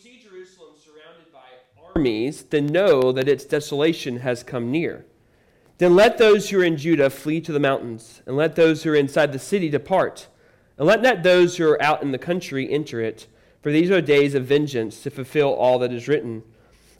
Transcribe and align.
see 0.00 0.20
Jerusalem 0.22 0.74
surrounded 0.76 1.32
by 1.32 1.40
armies, 1.94 2.44
then 2.44 2.66
know 2.66 3.10
that 3.12 3.28
its 3.28 3.44
desolation 3.44 4.18
has 4.20 4.42
come 4.42 4.70
near. 4.70 5.04
Then 5.78 5.96
let 5.96 6.18
those 6.18 6.50
who 6.50 6.60
are 6.60 6.64
in 6.64 6.76
Judah 6.76 7.10
flee 7.10 7.40
to 7.40 7.52
the 7.52 7.60
mountains, 7.60 8.22
and 8.26 8.36
let 8.36 8.56
those 8.56 8.82
who 8.82 8.90
are 8.90 8.96
inside 8.96 9.32
the 9.32 9.38
city 9.38 9.68
depart. 9.68 10.28
And 10.76 10.86
let 10.86 11.02
not 11.02 11.22
those 11.22 11.56
who 11.56 11.68
are 11.68 11.82
out 11.82 12.02
in 12.02 12.12
the 12.12 12.18
country 12.18 12.70
enter 12.70 13.00
it, 13.00 13.26
for 13.60 13.72
these 13.72 13.90
are 13.90 14.00
days 14.00 14.34
of 14.34 14.46
vengeance 14.46 15.02
to 15.02 15.10
fulfill 15.10 15.52
all 15.52 15.78
that 15.80 15.92
is 15.92 16.06
written. 16.06 16.44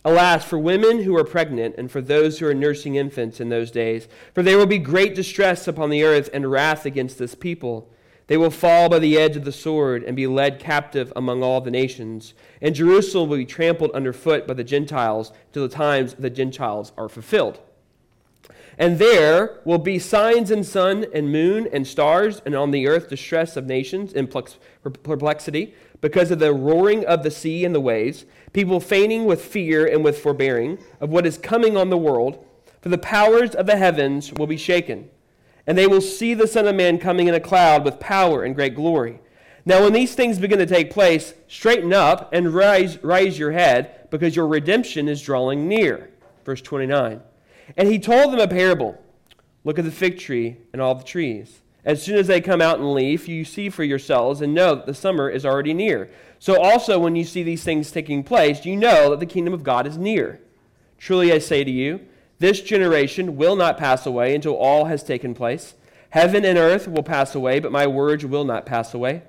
Alas, 0.04 0.44
for 0.44 0.58
women 0.58 1.02
who 1.02 1.16
are 1.16 1.24
pregnant, 1.24 1.76
and 1.78 1.90
for 1.90 2.00
those 2.00 2.38
who 2.38 2.46
are 2.46 2.54
nursing 2.54 2.96
infants 2.96 3.40
in 3.40 3.48
those 3.48 3.70
days, 3.70 4.08
for 4.34 4.42
there 4.42 4.56
will 4.56 4.66
be 4.66 4.78
great 4.78 5.14
distress 5.14 5.68
upon 5.68 5.90
the 5.90 6.02
earth 6.02 6.30
and 6.32 6.50
wrath 6.50 6.84
against 6.86 7.18
this 7.18 7.34
people. 7.34 7.90
They 8.28 8.36
will 8.36 8.50
fall 8.50 8.88
by 8.88 8.98
the 9.00 9.18
edge 9.18 9.36
of 9.36 9.44
the 9.44 9.52
sword 9.52 10.04
and 10.04 10.14
be 10.14 10.26
led 10.26 10.60
captive 10.60 11.12
among 11.16 11.42
all 11.42 11.60
the 11.60 11.70
nations. 11.70 12.34
And 12.60 12.74
Jerusalem 12.74 13.30
will 13.30 13.38
be 13.38 13.46
trampled 13.46 13.90
underfoot 13.92 14.46
by 14.46 14.54
the 14.54 14.64
Gentiles 14.64 15.32
till 15.52 15.66
the 15.66 15.74
times 15.74 16.12
of 16.12 16.20
the 16.20 16.30
Gentiles 16.30 16.92
are 16.96 17.08
fulfilled. 17.08 17.58
And 18.76 18.98
there 18.98 19.58
will 19.64 19.78
be 19.78 19.98
signs 19.98 20.50
in 20.50 20.62
sun 20.62 21.06
and 21.12 21.32
moon 21.32 21.68
and 21.72 21.86
stars, 21.86 22.40
and 22.46 22.54
on 22.54 22.70
the 22.70 22.86
earth 22.86 23.08
distress 23.08 23.56
of 23.56 23.66
nations 23.66 24.12
in 24.12 24.28
perplexity, 24.28 25.74
because 26.00 26.30
of 26.30 26.38
the 26.38 26.52
roaring 26.52 27.04
of 27.06 27.24
the 27.24 27.30
sea 27.30 27.64
and 27.64 27.74
the 27.74 27.80
waves, 27.80 28.24
people 28.52 28.78
fainting 28.78 29.24
with 29.24 29.44
fear 29.44 29.84
and 29.84 30.04
with 30.04 30.20
forbearing 30.20 30.78
of 31.00 31.10
what 31.10 31.26
is 31.26 31.38
coming 31.38 31.76
on 31.76 31.90
the 31.90 31.98
world, 31.98 32.44
for 32.80 32.90
the 32.90 32.98
powers 32.98 33.54
of 33.54 33.66
the 33.66 33.76
heavens 33.76 34.32
will 34.34 34.46
be 34.46 34.56
shaken. 34.56 35.10
And 35.68 35.76
they 35.76 35.86
will 35.86 36.00
see 36.00 36.32
the 36.32 36.46
Son 36.46 36.66
of 36.66 36.74
Man 36.74 36.98
coming 36.98 37.28
in 37.28 37.34
a 37.34 37.40
cloud 37.40 37.84
with 37.84 38.00
power 38.00 38.42
and 38.42 38.54
great 38.54 38.74
glory. 38.74 39.20
Now, 39.66 39.82
when 39.82 39.92
these 39.92 40.14
things 40.14 40.38
begin 40.38 40.58
to 40.60 40.66
take 40.66 40.90
place, 40.90 41.34
straighten 41.46 41.92
up 41.92 42.32
and 42.32 42.54
rise, 42.54 42.96
rise 43.04 43.38
your 43.38 43.52
head, 43.52 44.08
because 44.10 44.34
your 44.34 44.46
redemption 44.46 45.08
is 45.08 45.20
drawing 45.20 45.68
near. 45.68 46.08
Verse 46.46 46.62
29. 46.62 47.20
And 47.76 47.88
he 47.88 47.98
told 47.98 48.32
them 48.32 48.40
a 48.40 48.48
parable 48.48 48.98
Look 49.62 49.78
at 49.78 49.84
the 49.84 49.90
fig 49.90 50.18
tree 50.18 50.56
and 50.72 50.80
all 50.80 50.94
the 50.94 51.04
trees. 51.04 51.60
As 51.84 52.02
soon 52.02 52.16
as 52.16 52.28
they 52.28 52.40
come 52.40 52.62
out 52.62 52.78
in 52.78 52.94
leaf, 52.94 53.28
you 53.28 53.44
see 53.44 53.68
for 53.68 53.84
yourselves 53.84 54.40
and 54.40 54.54
know 54.54 54.74
that 54.74 54.86
the 54.86 54.94
summer 54.94 55.28
is 55.28 55.44
already 55.44 55.74
near. 55.74 56.08
So 56.38 56.58
also, 56.58 56.98
when 56.98 57.14
you 57.14 57.24
see 57.24 57.42
these 57.42 57.64
things 57.64 57.90
taking 57.90 58.24
place, 58.24 58.64
you 58.64 58.74
know 58.74 59.10
that 59.10 59.20
the 59.20 59.26
kingdom 59.26 59.52
of 59.52 59.64
God 59.64 59.86
is 59.86 59.98
near. 59.98 60.40
Truly 60.96 61.30
I 61.30 61.38
say 61.38 61.62
to 61.62 61.70
you, 61.70 62.00
this 62.38 62.60
generation 62.60 63.36
will 63.36 63.56
not 63.56 63.78
pass 63.78 64.06
away 64.06 64.34
until 64.34 64.54
all 64.54 64.84
has 64.84 65.02
taken 65.02 65.34
place. 65.34 65.74
Heaven 66.10 66.44
and 66.44 66.56
earth 66.56 66.88
will 66.88 67.02
pass 67.02 67.34
away, 67.34 67.58
but 67.60 67.72
my 67.72 67.86
words 67.86 68.24
will 68.24 68.44
not 68.44 68.66
pass 68.66 68.94
away. 68.94 69.22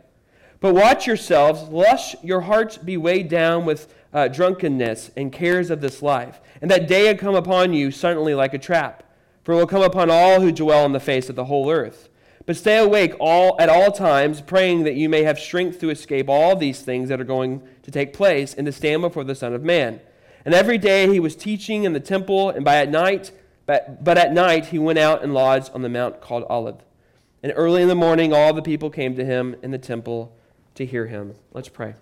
But 0.59 0.75
watch 0.75 1.07
yourselves, 1.07 1.69
lest 1.69 2.23
your 2.23 2.41
hearts 2.41 2.77
be 2.77 2.97
weighed 2.97 3.30
down 3.30 3.65
with 3.65 3.93
uh, 4.13 4.27
drunkenness 4.27 5.11
and 5.15 5.31
cares 5.31 5.69
of 5.69 5.81
this 5.81 6.02
life, 6.02 6.39
and 6.61 6.69
that 6.69 6.87
day 6.87 7.13
come 7.15 7.35
upon 7.35 7.73
you 7.73 7.91
suddenly 7.91 8.33
like 8.33 8.53
a 8.53 8.59
trap. 8.59 9.03
For 9.43 9.53
it 9.53 9.55
will 9.55 9.67
come 9.67 9.81
upon 9.81 10.11
all 10.11 10.41
who 10.41 10.52
dwell 10.52 10.83
on 10.83 10.91
the 10.91 10.99
face 10.99 11.30
of 11.30 11.35
the 11.35 11.45
whole 11.45 11.71
earth. 11.71 12.09
But 12.45 12.57
stay 12.57 12.77
awake 12.77 13.13
all 13.19 13.55
at 13.59 13.69
all 13.69 13.91
times, 13.91 14.41
praying 14.41 14.83
that 14.83 14.95
you 14.95 15.07
may 15.07 15.23
have 15.23 15.39
strength 15.39 15.80
to 15.80 15.89
escape 15.89 16.30
all 16.30 16.55
these 16.55 16.81
things 16.81 17.09
that 17.09 17.21
are 17.21 17.25
going 17.25 17.61
to 17.83 17.91
take 17.91 18.13
place, 18.13 18.53
and 18.53 18.65
to 18.65 18.71
stand 18.71 19.02
before 19.02 19.23
the 19.23 19.35
Son 19.35 19.53
of 19.53 19.63
Man. 19.63 20.02
And 20.50 20.55
every 20.55 20.80
day 20.80 21.08
he 21.08 21.19
was 21.19 21.36
teaching 21.36 21.83
in 21.83 21.94
the 21.94 22.00
temple, 22.00 22.50
and 22.50 22.66
by 22.66 22.78
at 22.78 22.89
night, 22.89 23.31
but, 23.67 24.03
but 24.03 24.17
at 24.17 24.33
night 24.33 24.66
he 24.66 24.80
went 24.80 24.97
out 24.97 25.22
and 25.22 25.31
lodged 25.31 25.69
on 25.75 25.83
the 25.83 25.89
mount 25.89 26.22
called 26.22 26.44
Olive. 26.50 26.78
And 27.44 27.53
early 27.55 27.83
in 27.83 27.88
the 27.88 27.94
morning 27.94 28.33
all 28.33 28.52
the 28.52 28.64
people 28.64 28.89
came 28.89 29.16
to 29.17 29.23
him 29.23 29.55
in 29.61 29.70
the 29.70 29.77
temple 29.77 30.36
to 30.73 30.88
hear 30.88 31.05
him. 31.05 31.36
Let's 31.53 31.70
pray. 31.70 31.94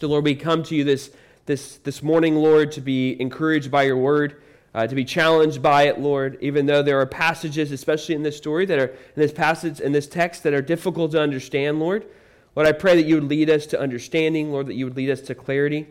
So, 0.00 0.06
Lord, 0.06 0.22
we 0.22 0.36
come 0.36 0.62
to 0.62 0.76
you 0.76 0.84
this, 0.84 1.10
this, 1.46 1.78
this 1.78 2.00
morning, 2.00 2.36
Lord, 2.36 2.70
to 2.70 2.80
be 2.80 3.20
encouraged 3.20 3.72
by 3.72 3.82
your 3.82 3.96
word, 3.96 4.40
uh, 4.72 4.86
to 4.86 4.94
be 4.94 5.04
challenged 5.04 5.60
by 5.60 5.88
it, 5.88 5.98
Lord, 5.98 6.38
even 6.40 6.66
though 6.66 6.84
there 6.84 7.00
are 7.00 7.06
passages, 7.06 7.72
especially 7.72 8.14
in 8.14 8.22
this 8.22 8.36
story, 8.36 8.66
that 8.66 8.78
are 8.78 8.86
in 8.86 9.16
this 9.16 9.32
passage, 9.32 9.80
in 9.80 9.90
this 9.90 10.06
text, 10.06 10.44
that 10.44 10.54
are 10.54 10.62
difficult 10.62 11.10
to 11.10 11.20
understand, 11.20 11.80
Lord. 11.80 12.06
Lord, 12.54 12.68
I 12.68 12.72
pray 12.72 12.94
that 12.94 13.08
you 13.08 13.16
would 13.16 13.24
lead 13.24 13.50
us 13.50 13.66
to 13.66 13.80
understanding, 13.80 14.52
Lord, 14.52 14.68
that 14.68 14.74
you 14.74 14.84
would 14.84 14.96
lead 14.96 15.10
us 15.10 15.22
to 15.22 15.34
clarity. 15.34 15.88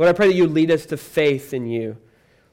Lord, 0.00 0.08
I 0.08 0.14
pray 0.14 0.28
that 0.28 0.34
you 0.34 0.46
lead 0.46 0.70
us 0.70 0.86
to 0.86 0.96
faith 0.96 1.52
in 1.52 1.66
you. 1.66 1.98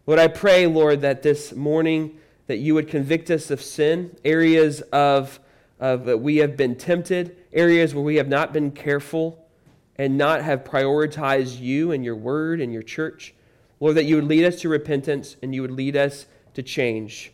Lord, 0.06 0.20
I 0.20 0.28
pray, 0.28 0.68
Lord, 0.68 1.00
that 1.00 1.24
this 1.24 1.54
morning 1.54 2.20
that 2.48 2.58
you 2.58 2.74
would 2.74 2.90
convict 2.90 3.32
us 3.32 3.50
of 3.50 3.62
sin, 3.62 4.14
areas 4.26 4.82
of, 4.92 5.40
of 5.80 6.04
that 6.08 6.18
we 6.18 6.38
have 6.38 6.58
been 6.58 6.76
tempted, 6.76 7.38
areas 7.54 7.96
where 7.96 8.04
we 8.04 8.18
have 8.18 8.28
not 8.28 8.52
been 8.52 8.72
careful 8.72 9.48
and 9.96 10.18
not 10.18 10.42
have 10.42 10.66
prioritized 10.66 11.62
you 11.62 11.94
and 11.94 12.04
your 12.04 12.18
word 12.18 12.60
and 12.60 12.74
your 12.74 12.84
church. 12.84 13.34
Lord, 13.80 13.96
that 13.96 14.04
you 14.04 14.16
would 14.16 14.26
lead 14.26 14.44
us 14.44 14.60
to 14.60 14.68
repentance 14.68 15.38
and 15.42 15.56
you 15.56 15.62
would 15.62 15.72
lead 15.72 15.96
us 15.96 16.26
to 16.54 16.62
change. 16.62 17.32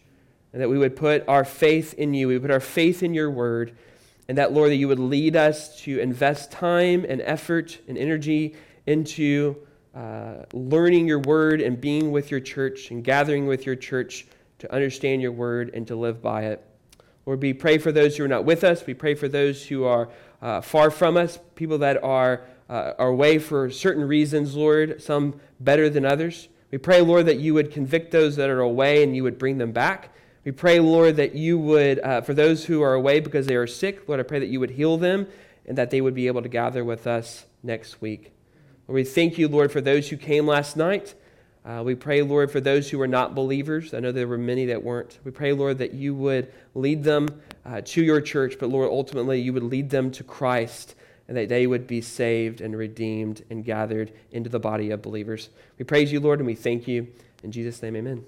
And 0.51 0.61
that 0.61 0.69
we 0.69 0.77
would 0.77 0.95
put 0.95 1.27
our 1.27 1.43
faith 1.43 1.95
in 1.95 2.13
you, 2.13 2.27
we 2.27 2.35
would 2.35 2.43
put 2.43 2.51
our 2.51 2.59
faith 2.59 3.01
in 3.01 3.15
your 3.15 3.31
word. 3.31 3.75
And 4.27 4.37
that, 4.37 4.53
Lord, 4.53 4.69
that 4.69 4.75
you 4.75 4.89
would 4.89 4.99
lead 4.99 5.35
us 5.35 5.81
to 5.81 5.97
invest 5.97 6.51
time 6.51 7.03
and 7.03 7.19
effort 7.21 7.79
and 7.87 7.97
energy 7.97 8.55
into 8.85 9.57
uh, 9.93 10.45
learning 10.53 11.07
your 11.07 11.19
word 11.19 11.61
and 11.61 11.79
being 11.79 12.11
with 12.11 12.31
your 12.31 12.39
church 12.39 12.91
and 12.91 13.03
gathering 13.03 13.47
with 13.47 13.65
your 13.65 13.75
church 13.75 14.25
to 14.59 14.73
understand 14.73 15.21
your 15.21 15.31
word 15.31 15.71
and 15.73 15.87
to 15.87 15.95
live 15.95 16.21
by 16.21 16.43
it. 16.43 16.65
Lord, 17.25 17.41
we 17.41 17.53
pray 17.53 17.77
for 17.77 17.91
those 17.91 18.17
who 18.17 18.23
are 18.25 18.27
not 18.27 18.43
with 18.43 18.63
us. 18.63 18.85
We 18.85 18.93
pray 18.93 19.15
for 19.15 19.27
those 19.27 19.65
who 19.65 19.85
are 19.85 20.09
uh, 20.41 20.61
far 20.61 20.91
from 20.91 21.15
us, 21.15 21.39
people 21.55 21.77
that 21.79 22.03
are 22.03 22.43
uh, 22.69 22.93
are 22.97 23.09
away 23.09 23.39
for 23.39 23.69
certain 23.69 24.03
reasons, 24.03 24.55
Lord, 24.55 25.01
some 25.01 25.39
better 25.59 25.89
than 25.89 26.05
others. 26.05 26.47
We 26.71 26.77
pray, 26.77 27.01
Lord, 27.01 27.27
that 27.27 27.37
you 27.37 27.53
would 27.53 27.71
convict 27.71 28.11
those 28.11 28.35
that 28.37 28.49
are 28.49 28.61
away 28.61 29.03
and 29.03 29.15
you 29.15 29.23
would 29.23 29.37
bring 29.37 29.57
them 29.57 29.71
back. 29.71 30.13
We 30.43 30.51
pray, 30.51 30.79
Lord, 30.79 31.17
that 31.17 31.35
you 31.35 31.59
would, 31.59 31.99
uh, 31.99 32.21
for 32.21 32.33
those 32.33 32.65
who 32.65 32.81
are 32.81 32.93
away 32.93 33.19
because 33.19 33.45
they 33.45 33.55
are 33.55 33.67
sick, 33.67 34.07
Lord, 34.07 34.19
I 34.19 34.23
pray 34.23 34.39
that 34.39 34.47
you 34.47 34.59
would 34.59 34.71
heal 34.71 34.97
them 34.97 35.27
and 35.65 35.77
that 35.77 35.89
they 35.91 36.01
would 36.01 36.15
be 36.15 36.27
able 36.27 36.41
to 36.41 36.49
gather 36.49 36.83
with 36.83 37.05
us 37.05 37.45
next 37.61 38.01
week. 38.01 38.33
We 38.87 39.03
thank 39.03 39.37
you, 39.37 39.47
Lord, 39.47 39.71
for 39.71 39.81
those 39.81 40.09
who 40.09 40.17
came 40.17 40.45
last 40.45 40.75
night. 40.75 41.15
Uh, 41.65 41.81
we 41.85 41.95
pray, 41.95 42.21
Lord, 42.21 42.51
for 42.51 42.59
those 42.59 42.89
who 42.89 42.99
are 42.99 43.07
not 43.07 43.33
believers. 43.33 43.93
I 43.93 43.99
know 43.99 44.11
there 44.11 44.27
were 44.27 44.37
many 44.37 44.65
that 44.65 44.83
weren't. 44.83 45.17
We 45.23 45.31
pray, 45.31 45.53
Lord, 45.53 45.77
that 45.77 45.93
you 45.93 46.13
would 46.13 46.51
lead 46.75 47.03
them 47.03 47.41
uh, 47.65 47.81
to 47.85 48.03
your 48.03 48.19
church, 48.19 48.57
but, 48.59 48.69
Lord, 48.69 48.89
ultimately 48.89 49.39
you 49.39 49.53
would 49.53 49.63
lead 49.63 49.89
them 49.89 50.11
to 50.11 50.23
Christ 50.23 50.95
and 51.29 51.37
that 51.37 51.47
they 51.47 51.65
would 51.65 51.87
be 51.87 52.01
saved 52.01 52.59
and 52.59 52.77
redeemed 52.77 53.45
and 53.49 53.63
gathered 53.63 54.11
into 54.31 54.49
the 54.49 54.59
body 54.59 54.91
of 54.91 55.01
believers. 55.01 55.49
We 55.79 55.85
praise 55.85 56.11
you, 56.11 56.19
Lord, 56.19 56.39
and 56.39 56.45
we 56.45 56.55
thank 56.55 56.85
you. 56.85 57.07
In 57.43 57.51
Jesus' 57.53 57.81
name, 57.81 57.95
amen. 57.95 58.25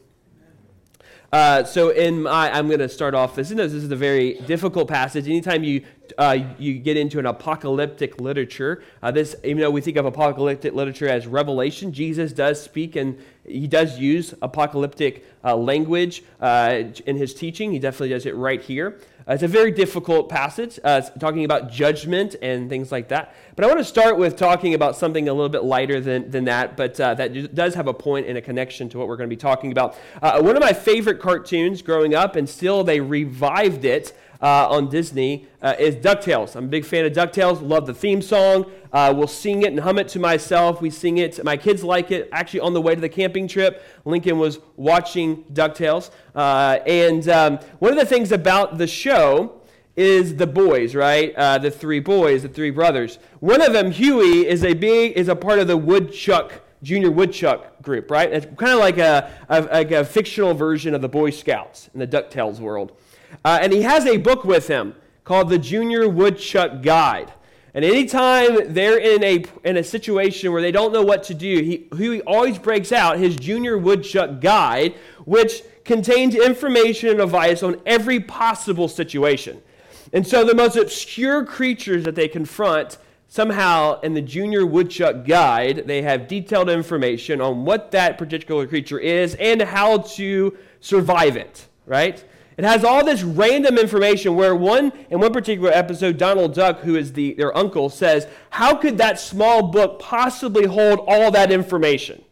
Uh, 1.31 1.63
so 1.63 1.89
in 1.89 2.23
my, 2.23 2.51
I'm 2.51 2.67
going 2.67 2.79
to 2.79 2.89
start 2.89 3.13
off. 3.13 3.35
This, 3.35 3.49
this 3.49 3.73
is 3.73 3.91
a 3.91 3.95
very 3.95 4.35
difficult 4.41 4.87
passage. 4.87 5.27
Anytime 5.27 5.63
you 5.63 5.83
uh, 6.17 6.37
you 6.59 6.77
get 6.77 6.97
into 6.97 7.19
an 7.19 7.25
apocalyptic 7.25 8.21
literature, 8.21 8.83
uh, 9.01 9.11
this 9.11 9.35
even 9.43 9.61
though 9.61 9.71
we 9.71 9.81
think 9.81 9.97
of 9.97 10.05
apocalyptic 10.05 10.73
literature 10.73 11.07
as 11.07 11.27
revelation, 11.27 11.91
Jesus 11.91 12.31
does 12.31 12.61
speak 12.61 12.95
and 12.95 13.19
he 13.47 13.67
does 13.67 13.97
use 13.99 14.33
apocalyptic 14.41 15.25
uh, 15.43 15.55
language 15.55 16.23
uh, 16.41 16.83
in 17.05 17.17
his 17.17 17.33
teaching. 17.33 17.71
He 17.71 17.79
definitely 17.79 18.09
does 18.09 18.25
it 18.25 18.35
right 18.35 18.61
here. 18.61 18.99
Uh, 19.27 19.33
it's 19.33 19.41
a 19.41 19.47
very 19.47 19.71
difficult 19.71 20.29
passage, 20.29 20.79
uh, 20.83 21.01
talking 21.19 21.45
about 21.45 21.71
judgment 21.71 22.35
and 22.43 22.69
things 22.69 22.91
like 22.91 23.07
that. 23.07 23.33
But 23.55 23.65
I 23.65 23.67
want 23.67 23.79
to 23.79 23.83
start 23.85 24.19
with 24.19 24.35
talking 24.35 24.75
about 24.75 24.95
something 24.95 25.27
a 25.27 25.33
little 25.33 25.49
bit 25.49 25.63
lighter 25.63 25.99
than, 25.99 26.29
than 26.29 26.45
that, 26.45 26.77
but 26.77 26.99
uh, 26.99 27.15
that 27.15 27.55
does 27.55 27.73
have 27.73 27.87
a 27.87 27.93
point 27.93 28.27
and 28.27 28.37
a 28.37 28.41
connection 28.41 28.87
to 28.89 28.99
what 28.99 29.07
we're 29.07 29.17
going 29.17 29.27
to 29.27 29.35
be 29.35 29.39
talking 29.39 29.71
about. 29.71 29.97
Uh, 30.21 30.39
one 30.41 30.55
of 30.55 30.61
my 30.61 30.73
favorite 30.73 31.19
cartoons 31.19 31.81
growing 31.81 32.13
up, 32.13 32.35
and 32.35 32.47
still 32.47 32.83
they 32.83 32.99
revived 32.99 33.83
it 33.83 34.15
uh, 34.45 34.67
on 34.69 34.87
Disney 34.87 35.47
uh, 35.63 35.73
is 35.79 35.95
DuckTales. 35.95 36.55
I'm 36.55 36.65
a 36.65 36.67
big 36.67 36.85
fan 36.85 37.03
of 37.03 37.13
DuckTales. 37.13 37.67
Love 37.67 37.87
the 37.87 37.95
theme 37.95 38.21
song. 38.21 38.71
Uh, 38.93 39.11
we'll 39.15 39.25
sing 39.25 39.63
it 39.63 39.69
and 39.69 39.79
hum 39.79 39.97
it 39.97 40.07
to 40.09 40.19
myself. 40.19 40.81
We 40.81 40.91
sing 40.91 41.17
it. 41.17 41.43
My 41.43 41.57
kids 41.57 41.83
like 41.83 42.11
it. 42.11 42.29
Actually, 42.31 42.59
on 42.59 42.73
the 42.73 42.81
way 42.81 42.93
to 42.93 43.01
the 43.01 43.09
camping 43.09 43.47
trip, 43.47 43.83
Lincoln 44.05 44.37
was 44.37 44.59
watching 44.75 45.45
DuckTales. 45.45 46.11
Uh, 46.35 46.77
and 46.85 47.27
um, 47.27 47.57
one 47.79 47.91
of 47.91 47.97
the 47.97 48.05
things 48.05 48.31
about 48.31 48.77
the 48.77 48.85
show 48.85 49.61
is 49.95 50.35
the 50.35 50.45
boys, 50.45 50.93
right? 50.93 51.33
Uh, 51.35 51.57
the 51.57 51.71
three 51.71 51.99
boys, 51.99 52.43
the 52.43 52.49
three 52.49 52.69
brothers. 52.69 53.17
One 53.39 53.61
of 53.61 53.73
them, 53.73 53.89
Huey, 53.89 54.45
is 54.47 54.63
a 54.63 54.75
big 54.75 55.13
is 55.13 55.27
a 55.27 55.35
part 55.35 55.57
of 55.57 55.67
the 55.67 55.77
woodchuck 55.77 56.61
junior 56.83 57.09
woodchuck 57.09 57.81
group, 57.81 58.11
right? 58.11 58.31
It's 58.31 58.45
kind 58.57 58.73
of 58.73 58.79
like 58.79 58.99
a, 58.99 59.31
a, 59.49 59.61
like 59.61 59.91
a 59.91 60.05
fictional 60.05 60.53
version 60.53 60.93
of 60.93 61.01
the 61.01 61.09
Boy 61.09 61.31
Scouts 61.31 61.89
in 61.95 61.99
the 61.99 62.05
DuckTales 62.05 62.59
world. 62.59 62.95
Uh, 63.43 63.59
and 63.61 63.73
he 63.73 63.81
has 63.81 64.05
a 64.05 64.17
book 64.17 64.45
with 64.45 64.67
him 64.67 64.95
called 65.23 65.49
the 65.49 65.57
Junior 65.57 66.07
Woodchuck 66.07 66.81
Guide. 66.81 67.33
And 67.73 67.83
anytime 67.83 68.73
they're 68.73 68.97
in 68.97 69.21
a, 69.23 69.43
in 69.65 69.75
a 69.75 69.83
situation 69.83 70.53
where 70.53 70.61
they 70.61 70.71
don't 70.71 70.93
know 70.93 71.01
what 71.01 71.23
to 71.23 71.33
do, 71.33 71.61
he, 71.61 71.87
he 71.97 72.21
always 72.21 72.57
breaks 72.57 72.93
out 72.93 73.17
his 73.17 73.35
Junior 73.35 73.77
Woodchuck 73.77 74.39
Guide, 74.39 74.95
which 75.25 75.61
contains 75.83 76.35
information 76.35 77.09
and 77.09 77.19
advice 77.19 77.63
on 77.63 77.81
every 77.85 78.21
possible 78.21 78.87
situation. 78.87 79.61
And 80.13 80.25
so 80.25 80.45
the 80.45 80.55
most 80.55 80.77
obscure 80.77 81.43
creatures 81.43 82.05
that 82.05 82.15
they 82.15 82.29
confront 82.29 82.97
somehow 83.27 83.99
in 83.99 84.13
the 84.13 84.21
Junior 84.21 84.65
Woodchuck 84.65 85.25
Guide, 85.25 85.83
they 85.85 86.01
have 86.03 86.29
detailed 86.29 86.69
information 86.69 87.41
on 87.41 87.65
what 87.65 87.91
that 87.91 88.17
particular 88.17 88.67
creature 88.67 88.99
is 88.99 89.35
and 89.35 89.61
how 89.61 89.97
to 89.97 90.57
survive 90.79 91.35
it, 91.35 91.67
right? 91.85 92.23
It 92.57 92.63
has 92.63 92.85
all 92.85 93.03
this 93.03 93.21
random 93.21 93.77
information 93.77 94.35
where 94.35 94.55
one 94.55 94.93
in 95.09 95.19
one 95.19 95.33
particular 95.33 95.71
episode, 95.71 96.17
Donald 96.17 96.53
Duck, 96.53 96.79
who 96.79 96.95
is 96.95 97.13
the, 97.13 97.33
their 97.33 97.55
uncle, 97.55 97.89
says, 97.89 98.27
How 98.51 98.75
could 98.75 98.97
that 98.97 99.19
small 99.19 99.63
book 99.63 99.99
possibly 99.99 100.65
hold 100.65 100.99
all 101.05 101.31
that 101.31 101.51
information? 101.51 102.23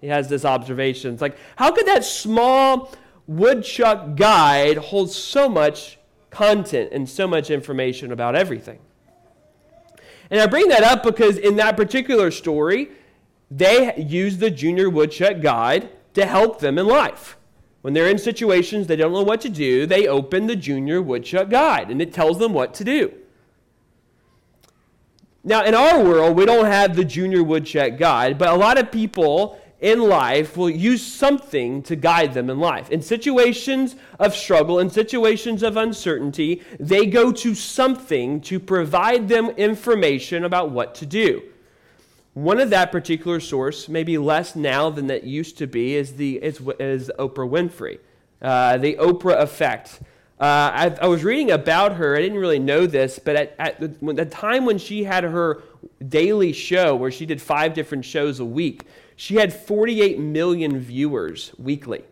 He 0.00 0.08
has 0.08 0.28
this 0.28 0.44
observation. 0.44 1.12
It's 1.12 1.22
like, 1.22 1.36
how 1.54 1.70
could 1.70 1.86
that 1.86 2.04
small 2.04 2.92
woodchuck 3.28 4.16
guide 4.16 4.76
hold 4.76 5.12
so 5.12 5.48
much 5.48 5.96
content 6.30 6.90
and 6.92 7.08
so 7.08 7.28
much 7.28 7.50
information 7.50 8.10
about 8.10 8.34
everything? 8.34 8.80
And 10.28 10.40
I 10.40 10.46
bring 10.46 10.68
that 10.68 10.82
up 10.82 11.04
because 11.04 11.38
in 11.38 11.54
that 11.56 11.76
particular 11.76 12.32
story, 12.32 12.90
they 13.48 13.94
use 13.96 14.38
the 14.38 14.50
Junior 14.50 14.90
Woodchuck 14.90 15.40
Guide 15.40 15.88
to 16.14 16.26
help 16.26 16.58
them 16.58 16.78
in 16.78 16.86
life. 16.86 17.36
When 17.82 17.94
they're 17.94 18.08
in 18.08 18.18
situations 18.18 18.86
they 18.86 18.96
don't 18.96 19.12
know 19.12 19.22
what 19.22 19.40
to 19.42 19.48
do, 19.48 19.86
they 19.86 20.06
open 20.06 20.46
the 20.46 20.56
Junior 20.56 21.02
Woodchuck 21.02 21.50
Guide 21.50 21.90
and 21.90 22.00
it 22.00 22.12
tells 22.12 22.38
them 22.38 22.52
what 22.52 22.74
to 22.74 22.84
do. 22.84 23.12
Now, 25.44 25.64
in 25.64 25.74
our 25.74 26.02
world, 26.02 26.36
we 26.36 26.46
don't 26.46 26.66
have 26.66 26.94
the 26.94 27.04
Junior 27.04 27.42
Woodchuck 27.42 27.98
Guide, 27.98 28.38
but 28.38 28.48
a 28.48 28.54
lot 28.54 28.78
of 28.78 28.92
people 28.92 29.60
in 29.80 30.00
life 30.00 30.56
will 30.56 30.70
use 30.70 31.04
something 31.04 31.82
to 31.82 31.96
guide 31.96 32.32
them 32.32 32.48
in 32.48 32.60
life. 32.60 32.88
In 32.90 33.02
situations 33.02 33.96
of 34.20 34.36
struggle, 34.36 34.78
in 34.78 34.88
situations 34.88 35.64
of 35.64 35.76
uncertainty, 35.76 36.62
they 36.78 37.06
go 37.06 37.32
to 37.32 37.56
something 37.56 38.40
to 38.42 38.60
provide 38.60 39.26
them 39.28 39.50
information 39.50 40.44
about 40.44 40.70
what 40.70 40.94
to 40.94 41.06
do. 41.06 41.42
One 42.34 42.60
of 42.60 42.70
that 42.70 42.90
particular 42.90 43.40
source, 43.40 43.88
maybe 43.88 44.16
less 44.16 44.56
now 44.56 44.88
than 44.88 45.08
that 45.08 45.24
used 45.24 45.58
to 45.58 45.66
be, 45.66 45.94
is, 45.94 46.14
the, 46.14 46.36
is, 46.36 46.60
is 46.78 47.10
Oprah 47.18 47.48
Winfrey, 47.48 47.98
uh, 48.40 48.78
the 48.78 48.94
Oprah 48.94 49.40
effect. 49.40 50.00
Uh, 50.40 50.70
I, 50.74 50.96
I, 51.02 51.06
was 51.08 51.22
reading 51.24 51.50
about 51.50 51.96
her. 51.96 52.16
I 52.16 52.20
didn't 52.20 52.38
really 52.38 52.58
know 52.58 52.86
this, 52.86 53.18
but 53.18 53.36
at, 53.36 53.54
at 53.58 53.80
the, 53.80 54.14
the 54.14 54.24
time 54.24 54.64
when 54.64 54.78
she 54.78 55.04
had 55.04 55.24
her 55.24 55.62
daily 56.08 56.52
show, 56.52 56.96
where 56.96 57.10
she 57.10 57.26
did 57.26 57.40
five 57.40 57.74
different 57.74 58.04
shows 58.04 58.40
a 58.40 58.44
week, 58.44 58.84
she 59.14 59.36
had 59.36 59.52
48 59.52 60.18
million 60.18 60.78
viewers 60.78 61.52
weekly. 61.58 62.02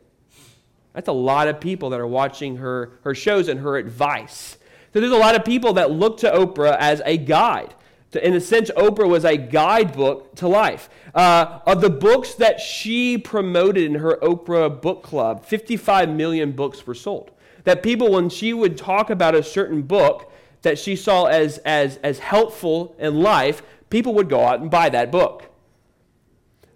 That's 0.93 1.09
a 1.09 1.13
lot 1.13 1.49
of 1.49 1.61
people 1.61 1.91
that 1.91 1.99
are 1.99 2.07
watching 2.07 2.57
her, 2.59 2.99
her 3.05 3.15
shows 3.15 3.49
and 3.49 3.61
her 3.61 3.77
advice. 3.79 4.59
So 4.93 5.01
there's 5.01 5.13
a 5.13 5.17
lot 5.17 5.35
of 5.35 5.45
people 5.45 5.73
that 5.75 5.91
look 5.91 6.19
to 6.19 6.31
Oprah 6.31 6.77
as 6.79 7.01
a 7.05 7.17
guide. 7.17 7.75
In 8.17 8.35
a 8.35 8.41
sense, 8.41 8.71
Oprah 8.77 9.09
was 9.09 9.25
a 9.25 9.37
guidebook 9.37 10.35
to 10.37 10.49
life. 10.49 10.91
Uh, 11.15 11.61
of 11.65 11.81
the 11.81 11.91
books 11.91 12.35
that 12.35 12.61
she 12.61 13.17
promoted 13.17 13.85
in 13.85 13.95
her 13.97 14.19
Oprah 14.21 14.81
book 14.81 15.03
club, 15.03 15.45
55 15.45 16.09
million 16.09 16.53
books 16.53 16.87
were 16.87 16.95
sold. 16.95 17.31
That 17.65 17.83
people, 17.83 18.11
when 18.11 18.29
she 18.29 18.53
would 18.53 18.77
talk 18.77 19.11
about 19.11 19.35
a 19.35 19.43
certain 19.43 19.83
book 19.83 20.33
that 20.63 20.79
she 20.79 20.97
saw 20.97 21.27
as, 21.27 21.59
as, 21.59 21.99
as 21.99 22.19
helpful 22.19 22.97
in 22.99 23.21
life, 23.21 23.63
people 23.91 24.15
would 24.15 24.29
go 24.29 24.45
out 24.45 24.61
and 24.61 24.71
buy 24.71 24.89
that 24.89 25.13
book. 25.13 25.47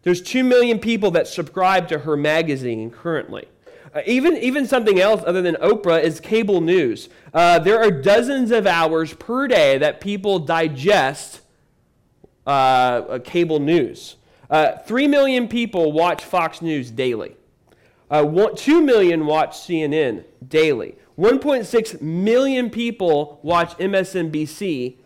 There's 0.02 0.22
2 0.22 0.44
million 0.44 0.78
people 0.78 1.10
that 1.12 1.26
subscribe 1.26 1.88
to 1.88 2.00
her 2.00 2.16
magazine 2.16 2.90
currently. 2.90 3.48
Uh, 3.94 4.00
even, 4.06 4.36
even 4.38 4.66
something 4.66 4.98
else 4.98 5.22
other 5.24 5.40
than 5.40 5.54
Oprah 5.56 6.02
is 6.02 6.18
cable 6.18 6.60
news. 6.60 7.08
Uh, 7.32 7.60
there 7.60 7.80
are 7.80 7.90
dozens 7.92 8.50
of 8.50 8.66
hours 8.66 9.14
per 9.14 9.46
day 9.46 9.78
that 9.78 10.00
people 10.00 10.40
digest 10.40 11.40
uh, 12.46 12.50
uh 12.50 13.18
cable 13.20 13.60
news. 13.60 14.16
Uh, 14.50 14.76
3 14.78 15.08
million 15.08 15.48
people 15.48 15.92
watch 15.92 16.24
Fox 16.24 16.60
News 16.60 16.90
daily. 16.90 17.36
One, 18.08 18.54
2 18.54 18.80
million 18.82 19.26
watch 19.26 19.56
CNN 19.56 20.24
daily. 20.46 20.96
1.6 21.18 22.00
million 22.00 22.70
people 22.70 23.40
watch 23.42 23.76
MSNBC 23.78 24.96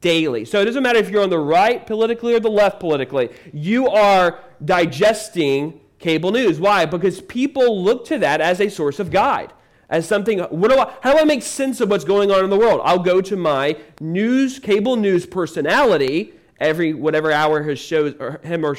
daily. 0.00 0.44
So 0.44 0.60
it 0.60 0.64
doesn't 0.64 0.82
matter 0.82 0.98
if 0.98 1.10
you're 1.10 1.22
on 1.22 1.30
the 1.30 1.38
right 1.38 1.86
politically 1.86 2.34
or 2.34 2.40
the 2.40 2.50
left 2.50 2.80
politically, 2.80 3.30
you 3.52 3.88
are 3.88 4.40
digesting 4.64 5.80
cable 6.02 6.32
news. 6.32 6.60
Why? 6.60 6.84
Because 6.84 7.20
people 7.20 7.82
look 7.82 8.04
to 8.06 8.18
that 8.18 8.40
as 8.40 8.60
a 8.60 8.68
source 8.68 8.98
of 8.98 9.10
guide, 9.10 9.52
as 9.88 10.06
something. 10.06 10.40
What 10.40 10.70
do 10.70 10.78
I, 10.78 10.92
how 11.00 11.12
do 11.12 11.18
I 11.20 11.24
make 11.24 11.42
sense 11.42 11.80
of 11.80 11.88
what's 11.88 12.04
going 12.04 12.30
on 12.30 12.44
in 12.44 12.50
the 12.50 12.58
world? 12.58 12.80
I'll 12.84 12.98
go 12.98 13.20
to 13.20 13.36
my 13.36 13.76
news, 14.00 14.58
cable 14.58 14.96
news 14.96 15.24
personality 15.26 16.34
every 16.62 16.94
whatever 16.94 17.32
hour 17.32 17.62
his 17.62 17.78
shows 17.78 18.14
or 18.20 18.40
him 18.44 18.64
or 18.64 18.76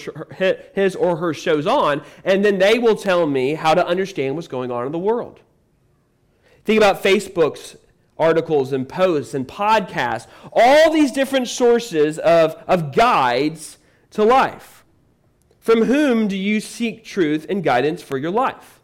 his 0.74 0.96
or 0.96 1.18
her 1.18 1.34
shows 1.34 1.68
on, 1.68 2.02
and 2.24 2.44
then 2.44 2.58
they 2.58 2.80
will 2.80 2.96
tell 2.96 3.28
me 3.28 3.56
how 3.56 3.74
to 3.74 3.86
understand 3.86 4.36
what's 4.36 4.48
going 4.48 4.72
on 4.72 4.86
in 4.86 4.92
the 4.92 5.00
world. 5.00 5.42
Think 6.66 6.78
about 6.78 7.04
Facebook's 7.04 7.76
articles 8.18 8.72
and 8.72 8.88
posts 8.88 9.34
and 9.34 9.48
podcasts, 9.48 10.28
all 10.54 10.92
these 10.94 11.12
different 11.12 11.48
sources 11.48 12.20
of, 12.20 12.56
of 12.68 12.96
guides 12.96 13.78
to 14.12 14.24
life. 14.24 14.83
From 15.64 15.84
whom 15.84 16.28
do 16.28 16.36
you 16.36 16.60
seek 16.60 17.06
truth 17.06 17.46
and 17.48 17.64
guidance 17.64 18.04
for 18.04 18.18
your 18.18 18.32
life? 18.32 18.82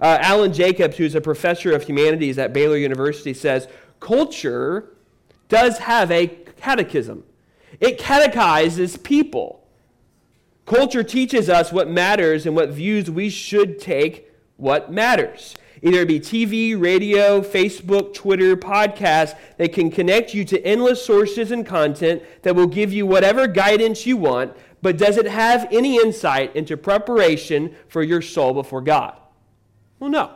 Uh, 0.00 0.18
Alan 0.20 0.52
Jacobs, 0.52 0.96
who's 0.98 1.16
a 1.16 1.20
professor 1.20 1.74
of 1.74 1.82
humanities 1.82 2.38
at 2.38 2.52
Baylor 2.52 2.76
University, 2.76 3.34
says 3.34 3.66
culture 3.98 4.94
does 5.48 5.78
have 5.78 6.12
a 6.12 6.28
catechism, 6.58 7.24
it 7.80 7.98
catechizes 7.98 8.96
people. 8.96 9.66
Culture 10.64 11.02
teaches 11.02 11.48
us 11.48 11.72
what 11.72 11.88
matters 11.88 12.46
and 12.46 12.54
what 12.54 12.70
views 12.70 13.10
we 13.10 13.28
should 13.28 13.80
take 13.80 14.30
what 14.56 14.92
matters. 14.92 15.56
Either 15.82 16.00
it 16.00 16.08
be 16.08 16.20
TV, 16.20 16.80
radio, 16.80 17.40
Facebook, 17.40 18.14
Twitter, 18.14 18.56
podcast, 18.56 19.36
they 19.58 19.68
can 19.68 19.90
connect 19.90 20.34
you 20.34 20.44
to 20.44 20.64
endless 20.64 21.04
sources 21.04 21.50
and 21.50 21.66
content 21.66 22.22
that 22.42 22.56
will 22.56 22.66
give 22.66 22.92
you 22.92 23.06
whatever 23.06 23.46
guidance 23.46 24.06
you 24.06 24.16
want, 24.16 24.56
but 24.86 24.98
does 24.98 25.16
it 25.16 25.26
have 25.26 25.66
any 25.72 25.96
insight 25.96 26.54
into 26.54 26.76
preparation 26.76 27.74
for 27.88 28.04
your 28.04 28.22
soul 28.22 28.54
before 28.54 28.80
God? 28.80 29.18
Well, 29.98 30.10
no. 30.10 30.30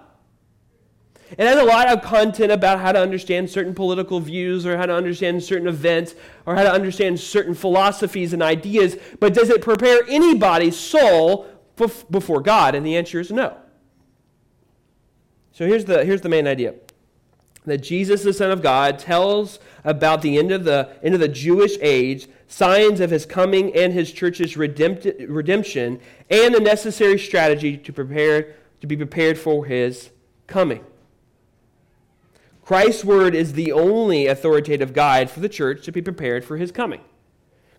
It 1.38 1.46
has 1.46 1.56
a 1.56 1.62
lot 1.62 1.86
of 1.86 2.02
content 2.02 2.50
about 2.50 2.80
how 2.80 2.90
to 2.90 3.00
understand 3.00 3.48
certain 3.48 3.76
political 3.76 4.18
views 4.18 4.66
or 4.66 4.76
how 4.76 4.86
to 4.86 4.92
understand 4.92 5.44
certain 5.44 5.68
events 5.68 6.16
or 6.46 6.56
how 6.56 6.64
to 6.64 6.72
understand 6.72 7.20
certain 7.20 7.54
philosophies 7.54 8.32
and 8.32 8.42
ideas, 8.42 8.96
but 9.20 9.34
does 9.34 9.50
it 9.50 9.62
prepare 9.62 10.00
anybody's 10.08 10.76
soul 10.76 11.46
before 12.10 12.40
God? 12.40 12.74
And 12.74 12.84
the 12.84 12.96
answer 12.96 13.20
is 13.20 13.30
no. 13.30 13.56
So 15.52 15.64
here's 15.64 15.84
the, 15.84 16.04
here's 16.04 16.22
the 16.22 16.28
main 16.28 16.48
idea 16.48 16.74
that 17.66 17.78
Jesus, 17.78 18.24
the 18.24 18.32
Son 18.32 18.50
of 18.50 18.62
God, 18.62 18.98
tells 18.98 19.60
about 19.84 20.22
the 20.22 20.38
end 20.38 20.50
of 20.50 20.64
the, 20.64 20.90
end 21.04 21.14
of 21.14 21.20
the 21.20 21.28
Jewish 21.28 21.76
age, 21.80 22.26
signs 22.50 22.98
of 23.00 23.10
his 23.10 23.24
coming 23.24 23.74
and 23.76 23.92
his 23.92 24.10
church's 24.10 24.56
redemption, 24.56 26.00
and 26.28 26.54
the 26.54 26.60
necessary 26.60 27.18
strategy 27.18 27.76
to, 27.76 27.92
prepare, 27.92 28.54
to 28.80 28.88
be 28.88 28.96
prepared 28.96 29.38
for 29.38 29.64
his 29.64 30.10
coming. 30.48 30.84
Christ's 32.64 33.04
word 33.04 33.36
is 33.36 33.52
the 33.52 33.72
only 33.72 34.26
authoritative 34.26 34.92
guide 34.92 35.30
for 35.30 35.38
the 35.38 35.48
church 35.48 35.84
to 35.84 35.92
be 35.92 36.02
prepared 36.02 36.44
for 36.44 36.56
his 36.56 36.72
coming. 36.72 37.00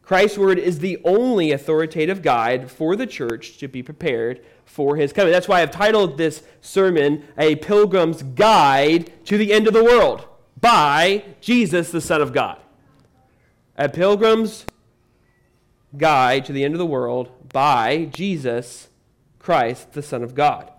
Christ's 0.04 0.38
word 0.38 0.58
is 0.58 0.80
the 0.80 1.00
only 1.04 1.52
authoritative 1.52 2.22
guide 2.22 2.72
for 2.72 2.96
the 2.96 3.06
church 3.06 3.58
to 3.58 3.68
be 3.68 3.84
prepared 3.84 4.42
for 4.66 4.96
his 4.96 5.12
coming. 5.12 5.34
That's 5.34 5.48
why 5.50 5.62
I've 5.62 5.72
titled 5.72 6.18
this 6.18 6.44
sermon 6.62 7.26
A 7.38 7.58
Pilgrim's 7.58 8.24
Guide 8.24 9.12
to 9.26 9.38
the 9.38 9.52
End 9.52 9.68
of 9.68 9.74
the 9.74 9.84
World 9.84 10.28
by 10.60 11.26
Jesus, 11.42 11.92
the 11.92 12.02
Son 12.02 12.22
of 12.22 12.34
God. 12.34 12.60
A 13.78 13.90
Pilgrim's 13.90 14.66
Guide 15.98 16.46
to 16.46 16.54
the 16.54 16.64
End 16.64 16.74
of 16.74 16.80
the 16.80 16.86
World 16.86 17.32
by 17.52 18.06
Jesus 18.06 18.90
Christ, 19.40 19.94
the 19.94 20.04
Son 20.04 20.24
of 20.24 20.36
God. 20.36 20.72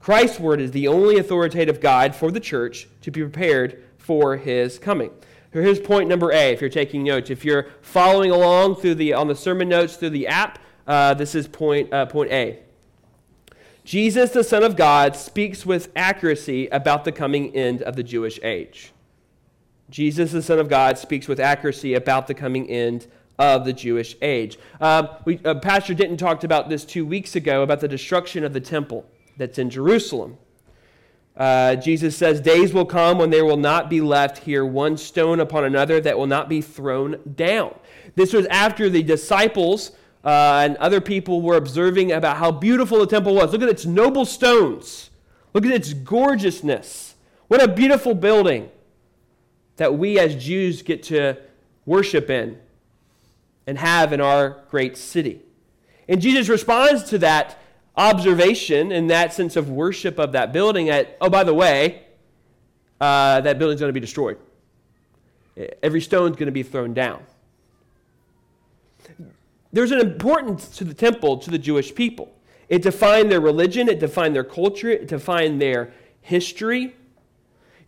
Christ's 0.00 0.40
word 0.40 0.60
is 0.60 0.70
the 0.70 0.88
only 0.88 1.18
authoritative 1.18 1.80
guide 1.80 2.14
for 2.14 2.30
the 2.30 2.40
church 2.40 2.88
to 3.02 3.10
be 3.10 3.20
prepared 3.20 3.84
for 3.98 4.36
his 4.36 4.78
coming. 4.78 5.10
Here's 5.50 5.80
point 5.80 6.08
number 6.08 6.30
A 6.30 6.52
if 6.52 6.60
you're 6.60 6.70
taking 6.70 7.04
notes. 7.04 7.30
If 7.30 7.44
you're 7.44 7.68
following 7.82 8.30
along 8.30 8.76
through 8.76 8.96
the, 8.96 9.14
on 9.14 9.28
the 9.28 9.34
sermon 9.34 9.68
notes 9.68 9.96
through 9.96 10.10
the 10.10 10.26
app, 10.26 10.58
uh, 10.86 11.14
this 11.14 11.34
is 11.34 11.48
point, 11.48 11.92
uh, 11.92 12.06
point 12.06 12.30
A. 12.30 12.60
Jesus, 13.84 14.30
the 14.30 14.44
Son 14.44 14.62
of 14.62 14.76
God, 14.76 15.16
speaks 15.16 15.64
with 15.64 15.90
accuracy 15.96 16.68
about 16.68 17.04
the 17.04 17.12
coming 17.12 17.54
end 17.56 17.82
of 17.82 17.96
the 17.96 18.02
Jewish 18.02 18.38
age. 18.42 18.92
Jesus, 19.90 20.32
the 20.32 20.42
Son 20.42 20.58
of 20.58 20.68
God, 20.68 20.98
speaks 20.98 21.28
with 21.28 21.40
accuracy 21.40 21.94
about 21.94 22.26
the 22.26 22.34
coming 22.34 22.68
end 22.68 23.06
of 23.38 23.64
the 23.64 23.72
Jewish 23.72 24.16
age. 24.20 24.58
Um, 24.80 25.08
we, 25.24 25.40
uh, 25.44 25.54
Pastor 25.54 25.94
Denton 25.94 26.16
talked 26.16 26.44
about 26.44 26.68
this 26.68 26.84
two 26.84 27.06
weeks 27.06 27.36
ago 27.36 27.62
about 27.62 27.80
the 27.80 27.88
destruction 27.88 28.44
of 28.44 28.52
the 28.52 28.60
temple 28.60 29.08
that's 29.36 29.58
in 29.58 29.70
Jerusalem. 29.70 30.36
Uh, 31.36 31.76
Jesus 31.76 32.16
says, 32.16 32.40
Days 32.40 32.74
will 32.74 32.84
come 32.84 33.18
when 33.18 33.30
there 33.30 33.44
will 33.44 33.56
not 33.56 33.88
be 33.88 34.00
left 34.00 34.38
here 34.38 34.66
one 34.66 34.96
stone 34.96 35.38
upon 35.38 35.64
another 35.64 36.00
that 36.00 36.18
will 36.18 36.26
not 36.26 36.48
be 36.48 36.60
thrown 36.60 37.20
down. 37.36 37.74
This 38.16 38.32
was 38.32 38.44
after 38.46 38.90
the 38.90 39.04
disciples 39.04 39.92
uh, 40.24 40.62
and 40.64 40.76
other 40.78 41.00
people 41.00 41.40
were 41.40 41.56
observing 41.56 42.10
about 42.10 42.38
how 42.38 42.50
beautiful 42.50 42.98
the 42.98 43.06
temple 43.06 43.36
was. 43.36 43.52
Look 43.52 43.62
at 43.62 43.68
its 43.68 43.86
noble 43.86 44.24
stones, 44.24 45.10
look 45.54 45.64
at 45.64 45.72
its 45.72 45.92
gorgeousness. 45.92 47.14
What 47.46 47.62
a 47.62 47.68
beautiful 47.68 48.14
building 48.14 48.68
that 49.78 49.96
we 49.96 50.18
as 50.18 50.36
Jews 50.36 50.82
get 50.82 51.02
to 51.04 51.36
worship 51.86 52.28
in 52.28 52.58
and 53.66 53.78
have 53.78 54.12
in 54.12 54.20
our 54.20 54.62
great 54.70 54.96
city. 54.96 55.40
And 56.08 56.20
Jesus 56.20 56.48
responds 56.48 57.04
to 57.04 57.18
that 57.18 57.58
observation 57.96 58.92
and 58.92 59.10
that 59.10 59.32
sense 59.32 59.56
of 59.56 59.70
worship 59.70 60.18
of 60.18 60.32
that 60.32 60.52
building 60.52 60.88
at, 60.88 61.16
oh, 61.20 61.30
by 61.30 61.44
the 61.44 61.54
way, 61.54 62.02
uh, 63.00 63.40
that 63.40 63.58
building's 63.58 63.80
going 63.80 63.90
to 63.90 63.94
be 63.94 64.00
destroyed. 64.00 64.38
Every 65.82 66.00
stone's 66.00 66.36
going 66.36 66.46
to 66.46 66.52
be 66.52 66.62
thrown 66.62 66.94
down. 66.94 67.22
There's 69.72 69.90
an 69.90 70.00
importance 70.00 70.68
to 70.78 70.84
the 70.84 70.94
temple 70.94 71.38
to 71.38 71.50
the 71.50 71.58
Jewish 71.58 71.94
people. 71.94 72.32
It 72.68 72.82
defined 72.82 73.30
their 73.30 73.40
religion, 73.40 73.88
it 73.88 73.98
defined 73.98 74.34
their 74.34 74.44
culture, 74.44 74.90
it 74.90 75.08
defined 75.08 75.60
their 75.60 75.92
history. 76.20 76.94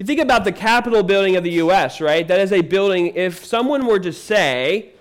You 0.01 0.07
think 0.07 0.21
about 0.21 0.45
the 0.45 0.53
Capitol 0.53 1.03
building 1.03 1.37
of 1.37 1.45
the 1.45 1.51
U.S., 1.51 2.01
right? 2.01 2.27
That 2.27 2.41
is 2.41 2.55
a 2.55 2.63
building, 2.63 3.09
if 3.17 3.45
someone 3.45 3.85
were 3.85 3.99
to 3.99 4.15
say, 4.15 4.93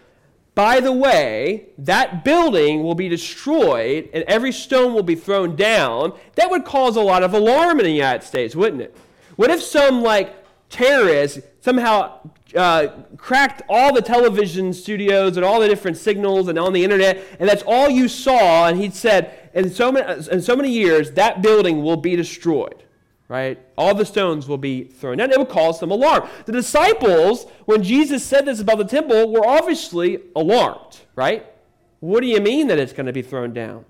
by 0.56 0.82
the 0.82 0.92
way, 0.92 1.68
that 1.78 2.26
building 2.26 2.84
will 2.84 2.96
be 2.96 3.08
destroyed 3.08 4.10
and 4.12 4.26
every 4.26 4.52
stone 4.52 4.94
will 4.94 5.04
be 5.04 5.16
thrown 5.16 5.56
down, 5.56 6.20
that 6.36 6.52
would 6.52 6.66
cause 6.66 6.98
a 6.98 7.02
lot 7.02 7.24
of 7.24 7.34
alarm 7.34 7.80
in 7.80 7.86
the 7.86 7.94
United 7.94 8.26
States, 8.26 8.58
wouldn't 8.58 8.82
it? 8.82 8.98
What 9.38 9.50
if 9.50 9.64
some, 9.64 10.02
like, 10.02 10.36
terrorist 10.70 11.40
somehow 11.62 12.20
uh, 12.54 12.88
cracked 13.16 13.62
all 13.70 13.94
the 13.94 14.02
television 14.02 14.74
studios 14.74 15.38
and 15.38 15.46
all 15.46 15.62
the 15.62 15.70
different 15.70 15.96
signals 15.96 16.50
and 16.50 16.60
on 16.60 16.74
the 16.74 16.84
internet, 16.84 17.26
and 17.40 17.48
that's 17.48 17.64
all 17.66 17.90
you 17.90 18.10
saw, 18.10 18.68
and 18.68 18.78
he 18.78 18.90
said, 18.90 19.50
in 19.54 19.70
so 19.70 19.94
many, 19.94 20.28
in 20.30 20.42
so 20.42 20.58
many 20.58 20.70
years, 20.70 21.12
that 21.12 21.42
building 21.42 21.84
will 21.84 21.96
be 21.96 22.18
destroyed 22.18 22.84
right? 23.30 23.60
All 23.78 23.96
the 23.96 24.06
stones 24.06 24.48
will 24.48 24.58
be 24.58 24.84
thrown 24.84 25.18
down. 25.18 25.32
It 25.32 25.38
will 25.38 25.46
cause 25.46 25.80
some 25.80 25.92
alarm. 25.92 26.28
The 26.46 26.52
disciples, 26.52 27.46
when 27.66 27.84
Jesus 27.84 28.26
said 28.26 28.46
this 28.46 28.60
about 28.60 28.80
the 28.80 28.84
temple, 28.84 29.32
were 29.32 29.48
obviously 29.48 30.20
alarmed, 30.36 31.00
right? 31.16 31.46
What 32.02 32.22
do 32.22 32.28
you 32.28 32.42
mean 32.42 32.68
that 32.68 32.80
it's 32.80 32.92
going 32.92 33.06
to 33.06 33.14
be 33.14 33.22
thrown 33.22 33.54
down? 33.54 33.86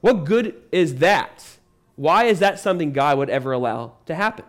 What 0.00 0.24
good 0.24 0.54
is 0.70 0.96
that? 0.96 1.44
Why 1.96 2.24
is 2.24 2.38
that 2.38 2.60
something 2.60 2.92
God 2.92 3.18
would 3.18 3.28
ever 3.28 3.52
allow 3.52 3.94
to 4.06 4.14
happen? 4.14 4.44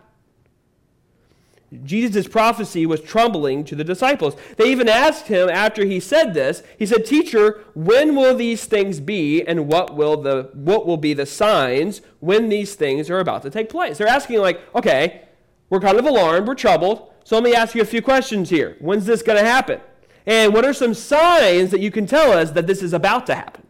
Jesus' 1.84 2.26
prophecy 2.26 2.86
was 2.86 3.00
troubling 3.00 3.62
to 3.64 3.74
the 3.74 3.84
disciples. 3.84 4.36
They 4.56 4.70
even 4.70 4.88
asked 4.88 5.26
him 5.26 5.50
after 5.50 5.84
he 5.84 6.00
said 6.00 6.32
this, 6.32 6.62
he 6.78 6.86
said, 6.86 7.04
Teacher, 7.04 7.62
when 7.74 8.16
will 8.16 8.34
these 8.34 8.64
things 8.64 9.00
be, 9.00 9.42
and 9.46 9.68
what 9.68 9.94
will, 9.94 10.16
the, 10.16 10.50
what 10.54 10.86
will 10.86 10.96
be 10.96 11.12
the 11.12 11.26
signs 11.26 12.00
when 12.20 12.48
these 12.48 12.74
things 12.74 13.10
are 13.10 13.20
about 13.20 13.42
to 13.42 13.50
take 13.50 13.68
place? 13.68 13.98
They're 13.98 14.06
asking, 14.06 14.40
like, 14.40 14.60
okay, 14.74 15.28
we're 15.68 15.80
kind 15.80 15.98
of 15.98 16.06
alarmed, 16.06 16.48
we're 16.48 16.54
troubled, 16.54 17.12
so 17.24 17.36
let 17.36 17.44
me 17.44 17.54
ask 17.54 17.74
you 17.74 17.82
a 17.82 17.86
few 17.86 18.00
questions 18.00 18.48
here. 18.48 18.76
When's 18.80 19.04
this 19.04 19.20
going 19.20 19.38
to 19.38 19.44
happen? 19.44 19.80
And 20.24 20.54
what 20.54 20.64
are 20.64 20.72
some 20.72 20.94
signs 20.94 21.70
that 21.70 21.80
you 21.80 21.90
can 21.90 22.06
tell 22.06 22.32
us 22.32 22.52
that 22.52 22.66
this 22.66 22.82
is 22.82 22.94
about 22.94 23.26
to 23.26 23.34
happen? 23.34 23.66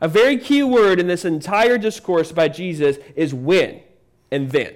A 0.00 0.08
very 0.08 0.38
key 0.38 0.62
word 0.62 0.98
in 0.98 1.06
this 1.06 1.26
entire 1.26 1.76
discourse 1.76 2.32
by 2.32 2.48
Jesus 2.48 2.96
is 3.14 3.34
when 3.34 3.82
and 4.30 4.50
then. 4.50 4.74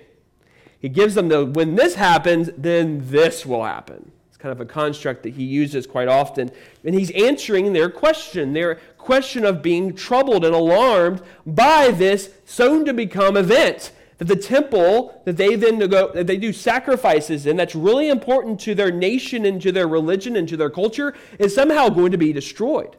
He 0.82 0.88
gives 0.88 1.14
them 1.14 1.28
the 1.28 1.46
when 1.46 1.76
this 1.76 1.94
happens, 1.94 2.50
then 2.58 3.00
this 3.04 3.46
will 3.46 3.64
happen. 3.64 4.10
It's 4.28 4.36
kind 4.36 4.52
of 4.52 4.60
a 4.60 4.66
construct 4.66 5.22
that 5.22 5.34
he 5.34 5.44
uses 5.44 5.86
quite 5.86 6.08
often. 6.08 6.50
And 6.84 6.92
he's 6.92 7.12
answering 7.12 7.72
their 7.72 7.88
question, 7.88 8.52
their 8.52 8.74
question 8.98 9.44
of 9.44 9.62
being 9.62 9.94
troubled 9.94 10.44
and 10.44 10.54
alarmed 10.54 11.22
by 11.46 11.92
this 11.92 12.30
soon 12.44 12.84
to 12.84 12.92
become 12.92 13.36
event. 13.36 13.92
That 14.18 14.26
the 14.26 14.36
temple 14.36 15.22
that 15.24 15.36
they 15.36 15.54
then 15.54 15.78
go, 15.78 16.10
that 16.12 16.26
they 16.26 16.36
do 16.36 16.52
sacrifices 16.52 17.46
in, 17.46 17.56
that's 17.56 17.76
really 17.76 18.08
important 18.08 18.58
to 18.60 18.74
their 18.74 18.90
nation 18.90 19.46
and 19.46 19.62
to 19.62 19.70
their 19.70 19.86
religion 19.86 20.34
and 20.34 20.48
to 20.48 20.56
their 20.56 20.70
culture, 20.70 21.14
is 21.38 21.54
somehow 21.54 21.88
going 21.90 22.10
to 22.10 22.18
be 22.18 22.32
destroyed. 22.32 22.96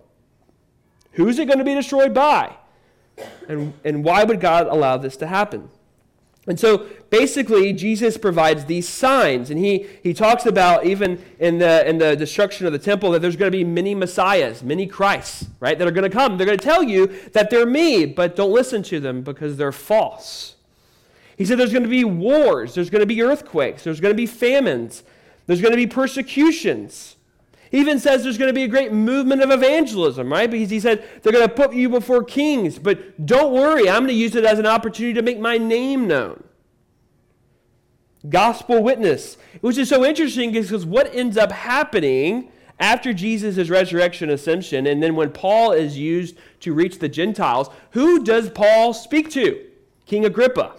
Who's 1.11 1.37
it 1.37 1.45
going 1.45 1.59
to 1.59 1.65
be 1.65 1.75
destroyed 1.75 2.13
by? 2.13 2.55
And, 3.49 3.73
and 3.83 4.05
why 4.05 4.23
would 4.23 4.39
God 4.39 4.67
allow 4.67 4.97
this 4.97 5.17
to 5.17 5.27
happen? 5.27 5.69
And 6.45 6.59
so 6.59 6.87
basically, 7.09 7.71
Jesus 7.71 8.17
provides 8.17 8.65
these 8.65 8.87
signs. 8.87 9.49
And 9.49 9.57
he, 9.57 9.87
he 10.03 10.13
talks 10.13 10.45
about, 10.45 10.85
even 10.85 11.23
in 11.39 11.57
the, 11.57 11.87
in 11.87 11.97
the 11.97 12.15
destruction 12.17 12.65
of 12.65 12.73
the 12.73 12.79
temple, 12.79 13.11
that 13.11 13.21
there's 13.21 13.37
going 13.37 13.51
to 13.51 13.57
be 13.57 13.63
many 13.63 13.95
messiahs, 13.95 14.61
many 14.61 14.85
Christs, 14.85 15.45
right, 15.61 15.77
that 15.79 15.87
are 15.87 15.91
going 15.91 16.09
to 16.09 16.15
come. 16.15 16.37
They're 16.37 16.45
going 16.45 16.57
to 16.57 16.63
tell 16.63 16.83
you 16.83 17.07
that 17.31 17.49
they're 17.49 17.65
me, 17.65 18.05
but 18.05 18.35
don't 18.35 18.51
listen 18.51 18.83
to 18.83 18.99
them 18.99 19.21
because 19.21 19.55
they're 19.55 19.71
false. 19.71 20.55
He 21.37 21.45
said 21.45 21.57
there's 21.57 21.71
going 21.71 21.83
to 21.83 21.89
be 21.89 22.03
wars, 22.03 22.75
there's 22.75 22.89
going 22.89 22.99
to 22.99 23.05
be 23.07 23.21
earthquakes, 23.21 23.83
there's 23.83 23.99
going 23.99 24.13
to 24.13 24.17
be 24.17 24.27
famines, 24.27 25.03
there's 25.47 25.61
going 25.61 25.71
to 25.71 25.77
be 25.77 25.87
persecutions. 25.87 27.15
He 27.73 27.79
even 27.79 27.99
says 27.99 28.21
there's 28.21 28.37
going 28.37 28.49
to 28.49 28.53
be 28.53 28.65
a 28.65 28.67
great 28.67 28.93
movement 28.93 29.41
of 29.41 29.49
evangelism, 29.49 30.31
right? 30.31 30.49
Because 30.49 30.69
he 30.69 30.79
said 30.79 31.03
they're 31.23 31.33
going 31.33 31.49
to 31.49 31.53
put 31.53 31.73
you 31.73 31.89
before 31.89 32.23
kings, 32.23 32.77
but 32.77 33.25
don't 33.25 33.51
worry, 33.51 33.89
I'm 33.89 34.01
going 34.01 34.09
to 34.09 34.13
use 34.13 34.35
it 34.35 34.45
as 34.45 34.59
an 34.59 34.67
opportunity 34.67 35.15
to 35.15 35.23
make 35.23 35.39
my 35.39 35.57
name 35.57 36.07
known. 36.07 36.43
Gospel 38.29 38.83
witness, 38.83 39.37
which 39.61 39.79
is 39.79 39.89
so 39.89 40.05
interesting 40.05 40.51
because 40.51 40.85
what 40.85 41.15
ends 41.15 41.35
up 41.35 41.51
happening 41.51 42.51
after 42.79 43.11
Jesus' 43.11 43.71
resurrection 43.71 44.29
ascension, 44.29 44.85
and 44.85 45.01
then 45.01 45.15
when 45.15 45.31
Paul 45.31 45.71
is 45.71 45.97
used 45.97 46.37
to 46.59 46.75
reach 46.75 46.99
the 46.99 47.09
Gentiles, 47.09 47.71
who 47.89 48.23
does 48.23 48.51
Paul 48.51 48.93
speak 48.93 49.31
to? 49.31 49.65
King 50.05 50.25
Agrippa, 50.25 50.75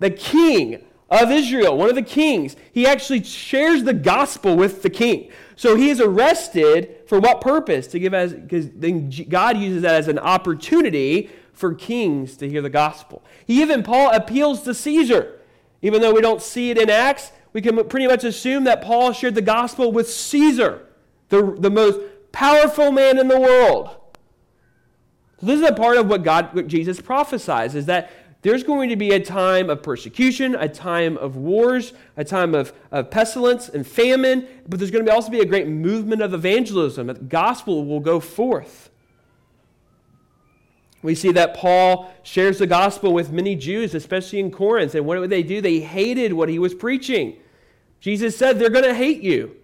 the 0.00 0.10
king 0.10 0.84
of 1.10 1.30
Israel, 1.30 1.76
one 1.76 1.88
of 1.88 1.94
the 1.94 2.02
kings. 2.02 2.56
He 2.72 2.88
actually 2.88 3.22
shares 3.22 3.84
the 3.84 3.94
gospel 3.94 4.56
with 4.56 4.82
the 4.82 4.90
king. 4.90 5.30
So 5.58 5.74
he 5.74 5.90
is 5.90 6.00
arrested 6.00 6.98
for 7.08 7.18
what 7.18 7.40
purpose? 7.40 7.88
To 7.88 7.98
give 7.98 8.14
as 8.14 8.32
because 8.32 8.70
then 8.70 9.10
God 9.28 9.58
uses 9.58 9.82
that 9.82 9.96
as 9.96 10.06
an 10.06 10.16
opportunity 10.16 11.30
for 11.52 11.74
kings 11.74 12.36
to 12.36 12.48
hear 12.48 12.62
the 12.62 12.70
gospel. 12.70 13.24
He 13.44 13.60
even 13.60 13.82
Paul 13.82 14.12
appeals 14.12 14.62
to 14.62 14.72
Caesar. 14.72 15.40
Even 15.82 16.00
though 16.00 16.14
we 16.14 16.20
don't 16.20 16.40
see 16.40 16.70
it 16.70 16.78
in 16.78 16.88
Acts, 16.88 17.32
we 17.52 17.60
can 17.60 17.88
pretty 17.88 18.06
much 18.06 18.22
assume 18.22 18.62
that 18.64 18.82
Paul 18.82 19.12
shared 19.12 19.34
the 19.34 19.42
gospel 19.42 19.90
with 19.90 20.08
Caesar, 20.08 20.86
the, 21.28 21.56
the 21.58 21.70
most 21.70 21.98
powerful 22.30 22.92
man 22.92 23.18
in 23.18 23.26
the 23.26 23.40
world. 23.40 23.96
This 25.42 25.60
is 25.60 25.68
a 25.68 25.74
part 25.74 25.96
of 25.96 26.06
what 26.06 26.22
God, 26.22 26.54
what 26.54 26.68
Jesus 26.68 27.00
prophesies, 27.00 27.74
is 27.74 27.86
that 27.86 28.12
there's 28.42 28.62
going 28.62 28.88
to 28.90 28.96
be 28.96 29.10
a 29.10 29.20
time 29.20 29.68
of 29.68 29.82
persecution, 29.82 30.54
a 30.54 30.68
time 30.68 31.16
of 31.16 31.36
wars, 31.36 31.92
a 32.16 32.24
time 32.24 32.54
of, 32.54 32.72
of 32.92 33.10
pestilence 33.10 33.68
and 33.68 33.86
famine, 33.86 34.46
but 34.68 34.78
there's 34.78 34.92
going 34.92 35.04
to 35.04 35.12
also 35.12 35.30
be 35.30 35.40
a 35.40 35.44
great 35.44 35.66
movement 35.66 36.22
of 36.22 36.32
evangelism. 36.32 37.08
The 37.08 37.14
gospel 37.14 37.84
will 37.84 38.00
go 38.00 38.20
forth. 38.20 38.90
We 41.02 41.14
see 41.14 41.32
that 41.32 41.54
Paul 41.54 42.12
shares 42.22 42.58
the 42.58 42.66
gospel 42.66 43.12
with 43.12 43.30
many 43.32 43.56
Jews, 43.56 43.94
especially 43.94 44.40
in 44.40 44.50
Corinth. 44.50 44.94
And 44.94 45.04
what 45.04 45.18
would 45.18 45.30
they 45.30 45.42
do? 45.42 45.60
They 45.60 45.80
hated 45.80 46.32
what 46.32 46.48
he 46.48 46.58
was 46.58 46.74
preaching. 46.74 47.36
Jesus 48.00 48.36
said, 48.36 48.58
They're 48.58 48.70
going 48.70 48.84
to 48.84 48.94
hate 48.94 49.22
you 49.22 49.56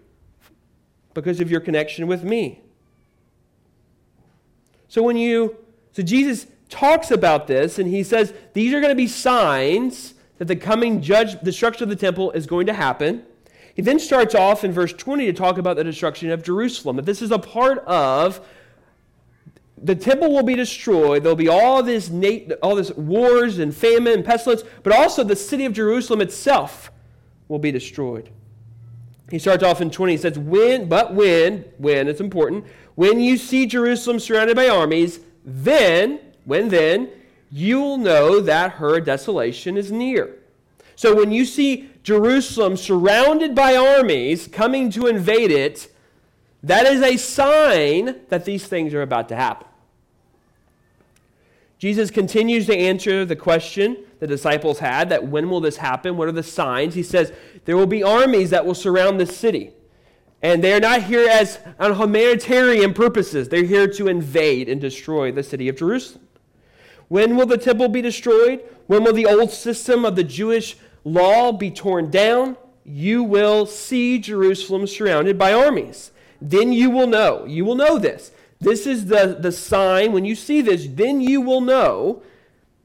because 1.12 1.40
of 1.40 1.50
your 1.50 1.60
connection 1.60 2.06
with 2.06 2.24
me. 2.24 2.60
So 4.88 5.02
when 5.02 5.16
you, 5.16 5.56
so 5.92 6.02
Jesus 6.02 6.46
talks 6.68 7.10
about 7.10 7.46
this 7.46 7.78
and 7.78 7.88
he 7.88 8.02
says 8.02 8.32
these 8.52 8.72
are 8.72 8.80
going 8.80 8.92
to 8.92 8.96
be 8.96 9.06
signs 9.06 10.14
that 10.38 10.46
the 10.46 10.56
coming 10.56 11.00
judge 11.00 11.40
destruction 11.42 11.84
of 11.84 11.88
the 11.88 11.96
temple 11.96 12.30
is 12.32 12.46
going 12.46 12.66
to 12.66 12.72
happen. 12.72 13.24
He 13.74 13.82
then 13.82 13.98
starts 13.98 14.34
off 14.34 14.64
in 14.64 14.72
verse 14.72 14.92
20 14.92 15.26
to 15.26 15.32
talk 15.32 15.58
about 15.58 15.76
the 15.76 15.84
destruction 15.84 16.30
of 16.30 16.42
jerusalem 16.42 16.96
that 16.96 17.06
this 17.06 17.20
is 17.20 17.30
a 17.30 17.38
part 17.38 17.78
of 17.80 18.46
the 19.76 19.96
temple 19.96 20.32
will 20.32 20.44
be 20.44 20.54
destroyed 20.54 21.22
there'll 21.22 21.36
be 21.36 21.48
all 21.48 21.82
this 21.82 22.10
all 22.62 22.76
this 22.76 22.92
wars 22.92 23.58
and 23.58 23.74
famine 23.74 24.12
and 24.12 24.24
pestilence 24.24 24.62
but 24.82 24.92
also 24.92 25.24
the 25.24 25.34
city 25.34 25.64
of 25.64 25.72
jerusalem 25.72 26.20
itself 26.20 26.90
will 27.48 27.58
be 27.58 27.70
destroyed. 27.70 28.30
He 29.30 29.38
starts 29.38 29.64
off 29.64 29.80
in 29.80 29.90
20 29.90 30.12
he 30.12 30.18
says 30.18 30.38
when 30.38 30.88
but 30.88 31.14
when 31.14 31.64
when 31.78 32.08
it's 32.08 32.20
important 32.20 32.64
when 32.94 33.20
you 33.20 33.36
see 33.36 33.66
jerusalem 33.66 34.20
surrounded 34.20 34.54
by 34.54 34.68
armies 34.68 35.20
then 35.44 36.20
when 36.44 36.68
then 36.68 37.10
you'll 37.50 37.98
know 37.98 38.40
that 38.40 38.72
her 38.72 39.00
desolation 39.00 39.76
is 39.76 39.92
near. 39.92 40.36
So 40.96 41.14
when 41.14 41.32
you 41.32 41.44
see 41.44 41.90
Jerusalem 42.02 42.76
surrounded 42.76 43.54
by 43.54 43.76
armies 43.76 44.48
coming 44.48 44.90
to 44.90 45.06
invade 45.06 45.50
it, 45.50 45.92
that 46.62 46.86
is 46.86 47.02
a 47.02 47.16
sign 47.16 48.20
that 48.28 48.44
these 48.44 48.66
things 48.66 48.94
are 48.94 49.02
about 49.02 49.28
to 49.28 49.36
happen. 49.36 49.66
Jesus 51.78 52.10
continues 52.10 52.66
to 52.66 52.76
answer 52.76 53.24
the 53.24 53.36
question 53.36 53.98
the 54.18 54.26
disciples 54.26 54.78
had 54.78 55.10
that 55.10 55.26
when 55.26 55.50
will 55.50 55.60
this 55.60 55.76
happen? 55.76 56.16
What 56.16 56.28
are 56.28 56.32
the 56.32 56.42
signs? 56.42 56.94
He 56.94 57.02
says, 57.02 57.32
There 57.66 57.76
will 57.76 57.86
be 57.86 58.02
armies 58.02 58.50
that 58.50 58.64
will 58.64 58.74
surround 58.74 59.20
this 59.20 59.36
city. 59.36 59.72
And 60.40 60.64
they 60.64 60.72
are 60.72 60.80
not 60.80 61.02
here 61.02 61.28
as 61.28 61.58
on 61.78 61.96
humanitarian 61.96 62.94
purposes. 62.94 63.48
They're 63.48 63.64
here 63.64 63.86
to 63.88 64.08
invade 64.08 64.68
and 64.68 64.80
destroy 64.80 65.32
the 65.32 65.42
city 65.42 65.68
of 65.68 65.76
Jerusalem. 65.76 66.26
When 67.08 67.36
will 67.36 67.46
the 67.46 67.58
temple 67.58 67.88
be 67.88 68.02
destroyed? 68.02 68.62
When 68.86 69.04
will 69.04 69.12
the 69.12 69.26
old 69.26 69.50
system 69.50 70.04
of 70.04 70.16
the 70.16 70.24
Jewish 70.24 70.76
law 71.04 71.52
be 71.52 71.70
torn 71.70 72.10
down? 72.10 72.56
You 72.84 73.22
will 73.22 73.66
see 73.66 74.18
Jerusalem 74.18 74.86
surrounded 74.86 75.38
by 75.38 75.52
armies. 75.52 76.10
Then 76.40 76.72
you 76.72 76.90
will 76.90 77.06
know. 77.06 77.44
You 77.46 77.64
will 77.64 77.74
know 77.74 77.98
this. 77.98 78.32
This 78.60 78.86
is 78.86 79.06
the, 79.06 79.36
the 79.38 79.52
sign. 79.52 80.12
When 80.12 80.24
you 80.24 80.34
see 80.34 80.60
this, 80.60 80.86
then 80.88 81.20
you 81.20 81.40
will 81.40 81.60
know 81.60 82.22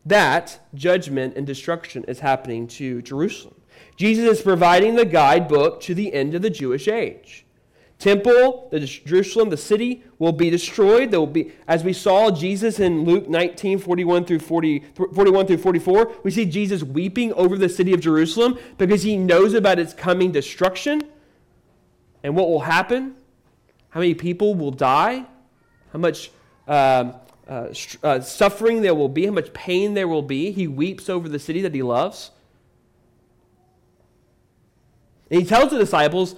that 0.06 0.60
judgment 0.74 1.36
and 1.36 1.46
destruction 1.46 2.04
is 2.06 2.20
happening 2.20 2.68
to 2.68 3.02
Jerusalem. 3.02 3.56
Jesus 3.96 4.40
is 4.40 4.42
providing 4.42 4.96
the 4.96 5.06
guidebook 5.06 5.82
to 5.82 5.94
the 5.94 6.14
end 6.14 6.34
of 6.34 6.42
the 6.42 6.50
Jewish 6.50 6.88
age 6.88 7.46
temple, 8.00 8.70
the 8.72 8.80
Jerusalem, 8.80 9.50
the 9.50 9.58
city 9.58 10.04
will 10.18 10.32
be 10.32 10.50
destroyed. 10.50 11.12
There 11.12 11.20
will 11.20 11.28
be, 11.28 11.52
as 11.68 11.84
we 11.84 11.92
saw 11.92 12.32
Jesus 12.32 12.80
in 12.80 13.04
Luke 13.04 13.28
19, 13.30 13.78
41 13.78 14.26
through 14.26 14.40
40, 14.40 14.86
41 14.96 15.48
through 15.48 15.58
44, 15.58 16.16
we 16.24 16.32
see 16.32 16.46
Jesus 16.46 16.82
weeping 16.82 17.34
over 17.34 17.58
the 17.58 17.68
city 17.68 17.94
of 17.94 18.00
Jerusalem 18.00 18.58
because 18.78 19.04
he 19.04 19.18
knows 19.18 19.54
about 19.54 19.80
its 19.80 19.94
coming 19.94 20.32
destruction 20.32 21.02
and 22.24 22.36
what 22.36 22.48
will 22.48 22.62
happen, 22.62 23.16
how 23.90 24.00
many 24.00 24.14
people 24.14 24.56
will 24.56 24.72
die, 24.72 25.26
how 25.92 26.00
much 26.00 26.32
um, 26.68 27.16
uh, 27.50 27.74
uh, 28.04 28.22
suffering 28.22 28.82
there 28.82 28.96
will 28.96 29.10
be, 29.10 29.26
how 29.26 29.32
much 29.32 29.52
pain 29.54 29.94
there 29.94 30.08
will 30.08 30.22
be. 30.22 30.52
He 30.52 30.68
weeps 30.68 31.10
over 31.10 31.28
the 31.28 31.40
city 31.40 31.62
that 31.62 31.76
he 31.76 31.82
loves. 31.82 32.32
And 35.30 35.42
he 35.42 35.46
tells 35.46 35.72
the 35.72 35.78
disciples, 35.78 36.36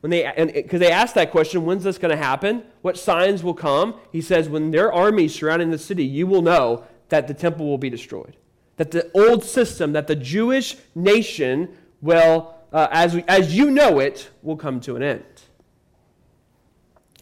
when 0.00 0.10
they, 0.10 0.52
because 0.54 0.78
they 0.80 0.92
asked 0.92 1.16
that 1.16 1.30
question, 1.30 1.64
when's 1.64 1.84
this 1.84 1.98
going 1.98 2.16
to 2.16 2.22
happen? 2.22 2.62
What 2.82 2.96
signs 2.96 3.42
will 3.42 3.54
come? 3.54 3.94
He 4.12 4.20
says, 4.20 4.48
when 4.48 4.70
their 4.70 4.92
armies 4.92 5.34
surrounding 5.34 5.70
the 5.70 5.78
city, 5.78 6.04
you 6.04 6.26
will 6.26 6.42
know 6.42 6.84
that 7.08 7.26
the 7.26 7.34
temple 7.34 7.66
will 7.66 7.78
be 7.78 7.90
destroyed. 7.90 8.36
That 8.76 8.92
the 8.92 9.10
old 9.12 9.42
system, 9.42 9.92
that 9.92 10.06
the 10.06 10.14
Jewish 10.14 10.76
nation 10.94 11.76
will, 12.00 12.54
uh, 12.72 12.86
as, 12.92 13.16
we, 13.16 13.24
as 13.26 13.56
you 13.56 13.70
know 13.70 13.98
it, 13.98 14.30
will 14.42 14.56
come 14.56 14.80
to 14.82 14.94
an 14.94 15.02
end. 15.02 15.24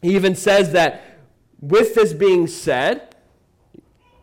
He 0.02 0.14
even 0.14 0.34
says 0.34 0.72
that 0.72 1.02
with 1.60 1.94
this 1.94 2.12
being 2.12 2.46
said, 2.46 3.14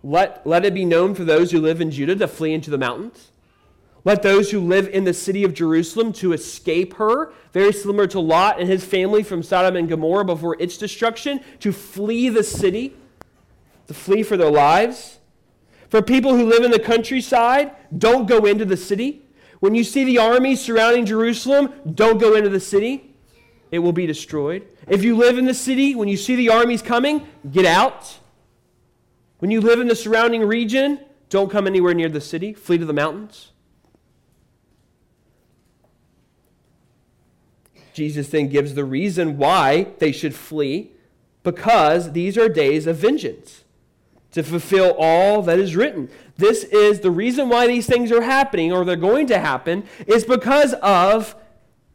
let, 0.04 0.46
let 0.46 0.64
it 0.64 0.76
be 0.76 0.86
known 0.86 1.16
for 1.16 1.24
those 1.24 1.52
who 1.52 1.60
live 1.60 1.82
in 1.82 1.90
Judah 1.90 2.16
to 2.18 2.28
flee 2.28 2.54
into 2.54 2.70
the 2.70 2.78
mountains. 2.78 3.32
Let 4.06 4.22
those 4.22 4.52
who 4.52 4.60
live 4.60 4.90
in 4.90 5.06
the 5.06 5.14
city 5.14 5.44
of 5.44 5.54
Jerusalem 5.54 6.12
to 6.14 6.34
escape 6.34 6.96
her, 6.96 7.32
very 7.54 7.72
similar 7.72 8.06
to 8.08 8.20
Lot 8.20 8.60
and 8.60 8.68
his 8.68 8.84
family 8.84 9.24
from 9.24 9.42
Sodom 9.42 9.78
and 9.78 9.88
Gomorrah 9.88 10.26
before 10.26 10.58
its 10.60 10.78
destruction, 10.78 11.40
to 11.62 11.72
flee 11.72 12.28
the 12.28 12.44
city, 12.44 12.96
to 13.88 13.94
flee 13.94 14.24
for 14.24 14.36
their 14.36 14.52
lives. 14.52 15.20
For 15.88 16.02
people 16.02 16.36
who 16.36 16.46
live 16.46 16.64
in 16.64 16.72
the 16.72 16.80
countryside, 16.80 17.72
don't 17.98 18.28
go 18.28 18.46
into 18.46 18.66
the 18.66 18.76
city. 18.76 19.22
When 19.62 19.74
you 19.74 19.86
see 19.86 20.04
the 20.04 20.18
army 20.18 20.58
surrounding 20.58 21.06
Jerusalem, 21.06 21.72
don't 21.94 22.18
go 22.18 22.36
into 22.36 22.50
the 22.50 22.60
city. 22.60 23.16
It 23.72 23.80
will 23.80 23.94
be 23.94 24.06
destroyed. 24.06 24.68
If 24.90 25.04
you 25.04 25.16
live 25.16 25.38
in 25.38 25.46
the 25.46 25.54
city, 25.54 25.96
when 25.96 26.10
you 26.10 26.18
see 26.18 26.36
the 26.36 26.50
armies 26.50 26.82
coming, 26.82 27.26
get 27.50 27.66
out. 27.66 28.20
When 29.40 29.50
you 29.50 29.62
live 29.62 29.80
in 29.80 29.88
the 29.88 29.96
surrounding 29.96 30.42
region, 30.42 31.00
don't 31.30 31.50
come 31.50 31.68
anywhere 31.68 31.94
near 31.94 32.10
the 32.10 32.20
city. 32.20 32.54
Flee 32.54 32.78
to 32.78 32.86
the 32.86 32.92
mountains. 32.92 33.53
Jesus 37.94 38.30
then 38.30 38.50
gives 38.50 38.74
the 38.74 38.86
reason 38.86 39.38
why 39.38 39.88
they 40.00 40.12
should 40.12 40.36
flee 40.36 40.92
because 41.44 42.14
these 42.14 42.38
are 42.38 42.50
days 42.50 42.88
of 42.88 42.98
vengeance 42.98 43.64
to 44.32 44.44
fulfill 44.44 44.96
all 44.98 45.42
that 45.44 45.60
is 45.60 45.76
written. 45.76 46.10
This 46.38 46.64
is 46.64 47.02
the 47.02 47.12
reason 47.12 47.50
why 47.50 47.68
these 47.68 47.86
things 47.86 48.12
are 48.12 48.24
happening 48.24 48.72
or 48.72 48.84
they're 48.84 48.96
going 48.96 49.28
to 49.28 49.40
happen 49.40 49.84
is 50.08 50.26
because 50.26 50.74
of 50.76 51.36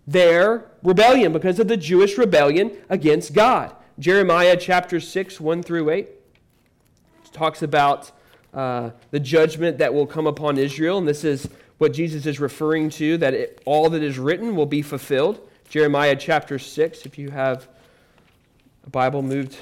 their 0.07 0.71
rebellion, 0.83 1.33
because 1.33 1.59
of 1.59 1.69
the 1.69 1.77
Jewish 1.77 2.17
rebellion 2.17 2.77
against 2.89 3.35
God. 3.35 3.75
Jeremiah 3.99 4.57
chapter 4.57 5.01
6, 5.01 5.41
1 5.41 5.63
through 5.63 5.91
8 5.91 6.09
talks 7.33 7.63
about 7.63 8.13
uh, 8.55 8.91
the 9.11 9.21
judgment 9.21 9.79
that 9.79 9.93
will 9.93 10.07
come 10.07 10.27
upon 10.27 10.57
Israel, 10.57 10.99
and 10.99 11.07
this 11.07 11.25
is 11.25 11.49
what 11.79 11.93
Jesus 11.93 12.27
is 12.27 12.41
referring 12.41 12.91
to 12.91 13.19
that 13.19 13.35
it, 13.35 13.63
all 13.65 13.91
that 13.91 14.03
is 14.03 14.19
written 14.19 14.57
will 14.57 14.67
be 14.67 14.83
fulfilled. 14.83 15.41
Jeremiah 15.69 16.17
chapter 16.17 16.59
6, 16.59 17.05
if 17.05 17.19
you 17.19 17.31
have 17.31 17.69
a 18.87 18.91
Bible 18.91 19.21
moved, 19.21 19.59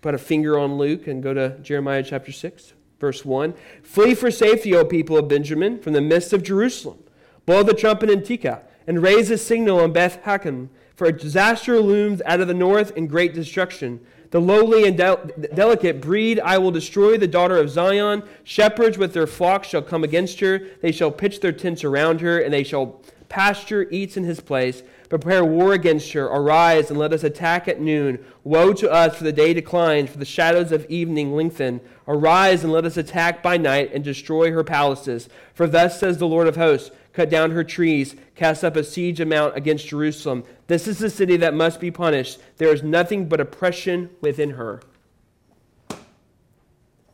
put 0.00 0.14
a 0.14 0.18
finger 0.18 0.58
on 0.58 0.78
Luke 0.78 1.06
and 1.06 1.22
go 1.22 1.32
to 1.32 1.56
Jeremiah 1.60 2.02
chapter 2.02 2.32
6, 2.32 2.72
verse 2.98 3.24
1. 3.24 3.54
Flee 3.84 4.14
for 4.16 4.32
safety, 4.32 4.74
O 4.74 4.84
people 4.84 5.16
of 5.16 5.28
Benjamin, 5.28 5.78
from 5.78 5.92
the 5.92 6.00
midst 6.00 6.32
of 6.32 6.42
Jerusalem. 6.42 6.98
Blow 7.46 7.62
the 7.62 7.72
trumpet 7.72 8.10
in 8.10 8.22
Tekoa, 8.22 8.62
and 8.88 9.00
raise 9.00 9.30
a 9.30 9.38
signal 9.38 9.78
on 9.78 9.92
Beth 9.92 10.20
Hakkerem, 10.24 10.70
for 10.96 11.06
a 11.06 11.16
disaster 11.16 11.78
looms 11.78 12.20
out 12.26 12.40
of 12.40 12.48
the 12.48 12.54
north 12.54 12.92
and 12.96 13.08
great 13.08 13.32
destruction. 13.32 14.00
The 14.32 14.40
lowly 14.40 14.86
and 14.86 14.96
delicate 14.96 16.00
breed 16.00 16.40
I 16.40 16.58
will 16.58 16.72
destroy, 16.72 17.16
the 17.16 17.28
daughter 17.28 17.56
of 17.56 17.70
Zion. 17.70 18.24
Shepherds 18.42 18.98
with 18.98 19.12
their 19.12 19.26
flocks 19.28 19.68
shall 19.68 19.82
come 19.82 20.02
against 20.02 20.40
her. 20.40 20.60
They 20.82 20.92
shall 20.92 21.12
pitch 21.12 21.40
their 21.40 21.52
tents 21.52 21.84
around 21.84 22.20
her, 22.20 22.40
and 22.40 22.52
they 22.52 22.64
shall 22.64 23.00
pasture 23.30 23.88
eats 23.90 24.18
in 24.18 24.24
his 24.24 24.40
place. 24.40 24.82
Prepare 25.08 25.44
war 25.44 25.72
against 25.72 26.12
her. 26.12 26.26
Arise 26.26 26.90
and 26.90 26.98
let 26.98 27.14
us 27.14 27.24
attack 27.24 27.66
at 27.66 27.80
noon. 27.80 28.22
Woe 28.44 28.74
to 28.74 28.90
us, 28.90 29.16
for 29.16 29.24
the 29.24 29.32
day 29.32 29.54
declines, 29.54 30.10
for 30.10 30.18
the 30.18 30.26
shadows 30.26 30.70
of 30.70 30.84
evening 30.90 31.34
lengthen. 31.34 31.80
Arise 32.06 32.62
and 32.62 32.72
let 32.72 32.84
us 32.84 32.98
attack 32.98 33.42
by 33.42 33.56
night 33.56 33.90
and 33.94 34.04
destroy 34.04 34.52
her 34.52 34.62
palaces. 34.62 35.30
For 35.54 35.66
thus 35.66 35.98
says 35.98 36.18
the 36.18 36.28
Lord 36.28 36.46
of 36.46 36.56
hosts 36.56 36.90
Cut 37.12 37.28
down 37.28 37.50
her 37.50 37.64
trees, 37.64 38.14
cast 38.36 38.62
up 38.62 38.76
a 38.76 38.84
siege 38.84 39.20
amount 39.20 39.56
against 39.56 39.88
Jerusalem. 39.88 40.44
This 40.68 40.86
is 40.86 40.98
the 40.98 41.10
city 41.10 41.36
that 41.38 41.54
must 41.54 41.80
be 41.80 41.90
punished. 41.90 42.38
There 42.58 42.72
is 42.72 42.82
nothing 42.82 43.28
but 43.28 43.40
oppression 43.40 44.10
within 44.20 44.50
her. 44.50 44.80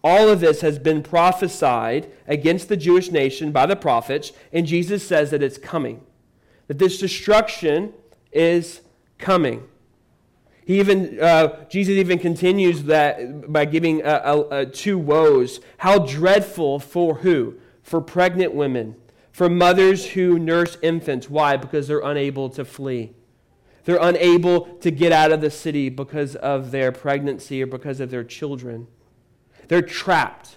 All 0.04 0.28
of 0.28 0.38
this 0.38 0.60
has 0.60 0.78
been 0.78 1.02
prophesied 1.02 2.08
against 2.28 2.68
the 2.68 2.76
Jewish 2.76 3.10
nation 3.10 3.50
by 3.50 3.66
the 3.66 3.74
prophets, 3.74 4.30
and 4.52 4.66
Jesus 4.66 5.04
says 5.04 5.30
that 5.30 5.42
it's 5.42 5.58
coming, 5.58 6.00
that 6.68 6.78
this 6.78 6.98
destruction 6.98 7.92
is 8.32 8.80
coming. 9.18 9.66
He 10.64 10.80
even, 10.80 11.20
uh, 11.20 11.64
Jesus 11.68 11.94
even 11.94 12.18
continues 12.18 12.84
that 12.84 13.52
by 13.52 13.66
giving 13.66 14.04
uh, 14.04 14.06
uh, 14.06 14.64
two 14.72 14.98
woes. 14.98 15.60
How 15.78 16.00
dreadful 16.00 16.80
for 16.80 17.16
who? 17.16 17.54
For 17.82 18.00
pregnant 18.00 18.52
women, 18.52 18.96
for 19.30 19.48
mothers 19.48 20.06
who 20.06 20.40
nurse 20.40 20.76
infants. 20.82 21.30
Why? 21.30 21.56
Because 21.56 21.86
they're 21.86 22.00
unable 22.00 22.50
to 22.50 22.64
flee. 22.64 23.12
They're 23.84 24.02
unable 24.02 24.62
to 24.78 24.90
get 24.90 25.12
out 25.12 25.30
of 25.30 25.40
the 25.40 25.50
city 25.52 25.88
because 25.88 26.34
of 26.34 26.72
their 26.72 26.90
pregnancy 26.90 27.62
or 27.62 27.66
because 27.66 28.00
of 28.00 28.10
their 28.10 28.24
children. 28.24 28.88
They're 29.68 29.82
trapped, 29.82 30.56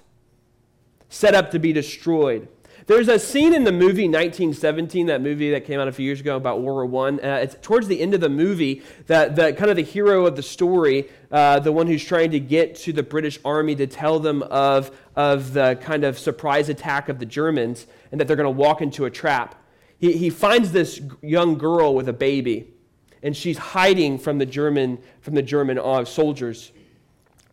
set 1.09 1.35
up 1.35 1.51
to 1.51 1.59
be 1.59 1.71
destroyed. 1.71 2.47
There's 2.89 3.07
a 3.07 3.19
scene 3.19 3.53
in 3.53 3.65
the 3.65 3.71
movie 3.71 4.07
1917, 4.07 5.05
that 5.05 5.21
movie 5.21 5.51
that 5.51 5.63
came 5.63 5.79
out 5.79 5.87
a 5.87 5.91
few 5.91 6.05
years 6.05 6.21
ago 6.21 6.35
about 6.35 6.61
World 6.61 6.89
War 6.89 7.03
One. 7.03 7.19
Uh, 7.23 7.35
it's 7.35 7.55
towards 7.61 7.87
the 7.87 8.01
end 8.01 8.15
of 8.15 8.19
the 8.19 8.29
movie 8.29 8.81
that 9.05 9.35
the 9.35 9.53
kind 9.53 9.69
of 9.69 9.75
the 9.75 9.83
hero 9.83 10.25
of 10.25 10.35
the 10.35 10.41
story, 10.41 11.07
uh, 11.31 11.59
the 11.59 11.71
one 11.71 11.85
who's 11.85 12.03
trying 12.03 12.31
to 12.31 12.39
get 12.39 12.73
to 12.77 12.91
the 12.91 13.03
British 13.03 13.37
Army 13.45 13.75
to 13.75 13.85
tell 13.85 14.19
them 14.19 14.41
of 14.41 14.89
of 15.15 15.53
the 15.53 15.77
kind 15.79 16.03
of 16.03 16.17
surprise 16.17 16.67
attack 16.67 17.09
of 17.09 17.19
the 17.19 17.27
Germans 17.27 17.85
and 18.11 18.19
that 18.19 18.25
they're 18.25 18.35
going 18.35 18.45
to 18.45 18.59
walk 18.59 18.81
into 18.81 19.05
a 19.05 19.11
trap. 19.11 19.53
He, 19.99 20.17
he 20.17 20.31
finds 20.31 20.71
this 20.71 20.99
young 21.21 21.59
girl 21.59 21.93
with 21.93 22.09
a 22.09 22.13
baby, 22.13 22.73
and 23.21 23.37
she's 23.37 23.59
hiding 23.59 24.17
from 24.17 24.39
the 24.39 24.47
German 24.47 24.97
from 25.21 25.35
the 25.35 25.43
German 25.43 25.77
uh, 25.77 26.05
soldiers, 26.05 26.71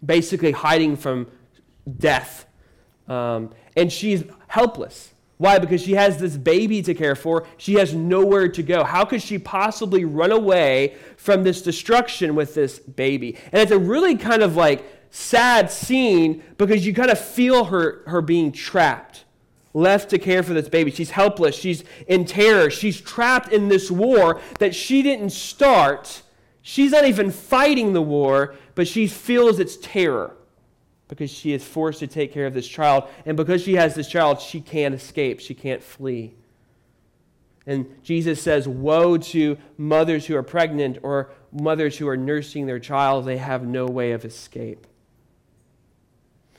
basically 0.03 0.53
hiding 0.53 0.96
from 0.96 1.27
death. 1.99 2.46
Um, 3.07 3.51
and 3.77 3.92
she's 3.92 4.25
helpless. 4.49 5.12
Why? 5.38 5.59
Because 5.59 5.83
she 5.83 5.92
has 5.92 6.18
this 6.18 6.37
baby 6.37 6.81
to 6.83 6.94
care 6.94 7.14
for. 7.14 7.46
She 7.59 7.75
has 7.75 7.92
nowhere 7.94 8.49
to 8.49 8.62
go. 8.62 8.85
How 8.85 9.05
could 9.05 9.20
she 9.20 9.38
possibly 9.38 10.05
run 10.05 10.33
away 10.33 10.96
from 11.16 11.42
this 11.42 11.61
destruction 11.61 12.35
with 12.35 12.55
this 12.55 12.79
baby? 12.79 13.37
And 13.53 13.61
it's 13.61 13.72
a 13.72 13.79
really 13.79 14.16
kind 14.16 14.42
of 14.42 14.57
like 14.57 14.85
sad 15.11 15.70
scene 15.70 16.42
because 16.57 16.87
you 16.87 16.94
kind 16.94 17.11
of 17.11 17.20
feel 17.20 17.64
her, 17.64 18.03
her 18.07 18.22
being 18.22 18.51
trapped, 18.51 19.25
left 19.75 20.09
to 20.11 20.18
care 20.18 20.42
for 20.42 20.55
this 20.55 20.70
baby. 20.70 20.90
She's 20.90 21.11
helpless. 21.11 21.55
She's 21.55 21.85
in 22.07 22.25
terror. 22.25 22.70
She's 22.70 22.99
trapped 22.99 23.53
in 23.53 23.68
this 23.68 23.90
war 23.90 24.40
that 24.59 24.75
she 24.75 25.03
didn't 25.03 25.31
start. 25.31 26.22
She's 26.62 26.92
not 26.92 27.05
even 27.05 27.31
fighting 27.31 27.92
the 27.92 28.03
war, 28.03 28.55
but 28.75 28.88
she 28.88 29.07
feels 29.07 29.59
its 29.59 29.77
terror. 29.77 30.36
Because 31.09 31.31
she 31.31 31.53
is 31.53 31.64
forced 31.64 32.01
to 32.01 32.07
take 32.07 32.33
care 32.33 32.47
of 32.47 32.55
this 32.55 32.66
child. 32.66 33.05
And 33.25 33.37
because 33.37 33.62
she 33.62 33.75
has 33.75 33.95
this 33.95 34.09
child, 34.09 34.40
she 34.40 34.61
can't 34.61 34.95
escape, 34.95 35.40
she 35.40 35.55
can't 35.55 35.83
flee. 35.83 36.35
And 37.66 38.03
Jesus 38.03 38.40
says, 38.40 38.69
Woe 38.69 39.16
to 39.19 39.59
mothers 39.77 40.27
who 40.27 40.37
are 40.37 40.42
pregnant 40.42 40.99
or 41.03 41.31
mothers 41.53 41.99
who 41.99 42.09
are 42.09 42.16
nursing 42.16 42.66
their 42.66 42.79
child, 42.79 43.25
they 43.25 43.38
have 43.38 43.66
no 43.66 43.87
way 43.87 44.12
of 44.12 44.25
escape. 44.25 44.87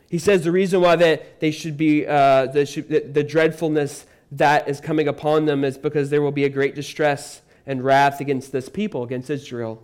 He 0.09 0.19
says 0.19 0.43
the 0.43 0.51
reason 0.51 0.81
why 0.81 0.95
they, 0.95 1.25
they 1.39 1.51
should 1.51 1.77
be, 1.77 2.05
uh, 2.05 2.47
the, 2.47 3.09
the 3.11 3.23
dreadfulness 3.23 4.05
that 4.31 4.67
is 4.67 4.79
coming 4.79 5.07
upon 5.07 5.45
them 5.45 5.63
is 5.63 5.77
because 5.77 6.09
there 6.09 6.21
will 6.21 6.31
be 6.31 6.45
a 6.45 6.49
great 6.49 6.75
distress 6.75 7.41
and 7.65 7.83
wrath 7.83 8.21
against 8.21 8.51
this 8.51 8.69
people, 8.69 9.03
against 9.03 9.29
Israel. 9.29 9.83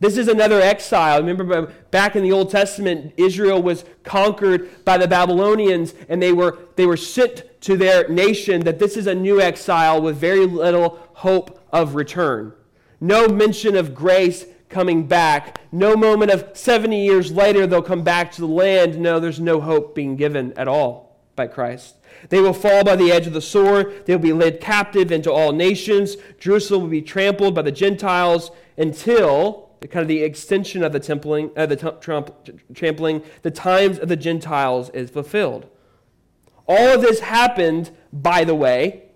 This 0.00 0.16
is 0.16 0.28
another 0.28 0.62
exile. 0.62 1.20
Remember 1.20 1.66
back 1.90 2.16
in 2.16 2.22
the 2.22 2.32
Old 2.32 2.50
Testament, 2.50 3.12
Israel 3.18 3.62
was 3.62 3.84
conquered 4.02 4.82
by 4.84 4.96
the 4.96 5.06
Babylonians 5.06 5.94
and 6.08 6.22
they 6.22 6.32
were, 6.32 6.58
they 6.76 6.86
were 6.86 6.96
sent 6.96 7.44
to 7.62 7.76
their 7.76 8.08
nation. 8.08 8.62
That 8.62 8.78
this 8.78 8.96
is 8.96 9.06
a 9.06 9.14
new 9.14 9.42
exile 9.42 10.00
with 10.00 10.16
very 10.16 10.46
little 10.46 10.98
hope 11.12 11.62
of 11.70 11.94
return. 11.94 12.54
No 12.98 13.28
mention 13.28 13.76
of 13.76 13.94
grace 13.94 14.46
coming 14.70 15.06
back. 15.06 15.60
No 15.70 15.94
moment 15.96 16.30
of 16.30 16.48
70 16.54 17.04
years 17.04 17.30
later 17.30 17.66
they'll 17.66 17.82
come 17.82 18.02
back 18.02 18.32
to 18.32 18.40
the 18.40 18.46
land. 18.46 18.98
No, 18.98 19.20
there's 19.20 19.40
no 19.40 19.60
hope 19.60 19.94
being 19.94 20.16
given 20.16 20.54
at 20.54 20.66
all 20.66 21.18
by 21.36 21.46
Christ. 21.46 21.96
They 22.30 22.40
will 22.40 22.54
fall 22.54 22.84
by 22.84 22.96
the 22.96 23.12
edge 23.12 23.26
of 23.26 23.34
the 23.34 23.40
sword. 23.42 24.06
They 24.06 24.14
will 24.14 24.22
be 24.22 24.32
led 24.32 24.60
captive 24.60 25.12
into 25.12 25.30
all 25.30 25.52
nations. 25.52 26.16
Jerusalem 26.38 26.82
will 26.82 26.90
be 26.90 27.02
trampled 27.02 27.54
by 27.54 27.62
the 27.62 27.72
Gentiles 27.72 28.50
until 28.78 29.69
kind 29.88 30.02
of 30.02 30.08
the 30.08 30.22
extension 30.22 30.82
of 30.82 30.92
the 30.92 31.00
templing, 31.00 31.50
uh, 31.56 31.66
the 31.66 31.76
t- 31.76 32.54
trampling, 32.74 33.22
the 33.42 33.50
times 33.50 33.98
of 33.98 34.08
the 34.08 34.16
Gentiles 34.16 34.90
is 34.90 35.10
fulfilled. 35.10 35.68
All 36.66 36.94
of 36.94 37.00
this 37.00 37.20
happened, 37.20 37.90
by 38.12 38.44
the 38.44 38.54
way. 38.54 39.10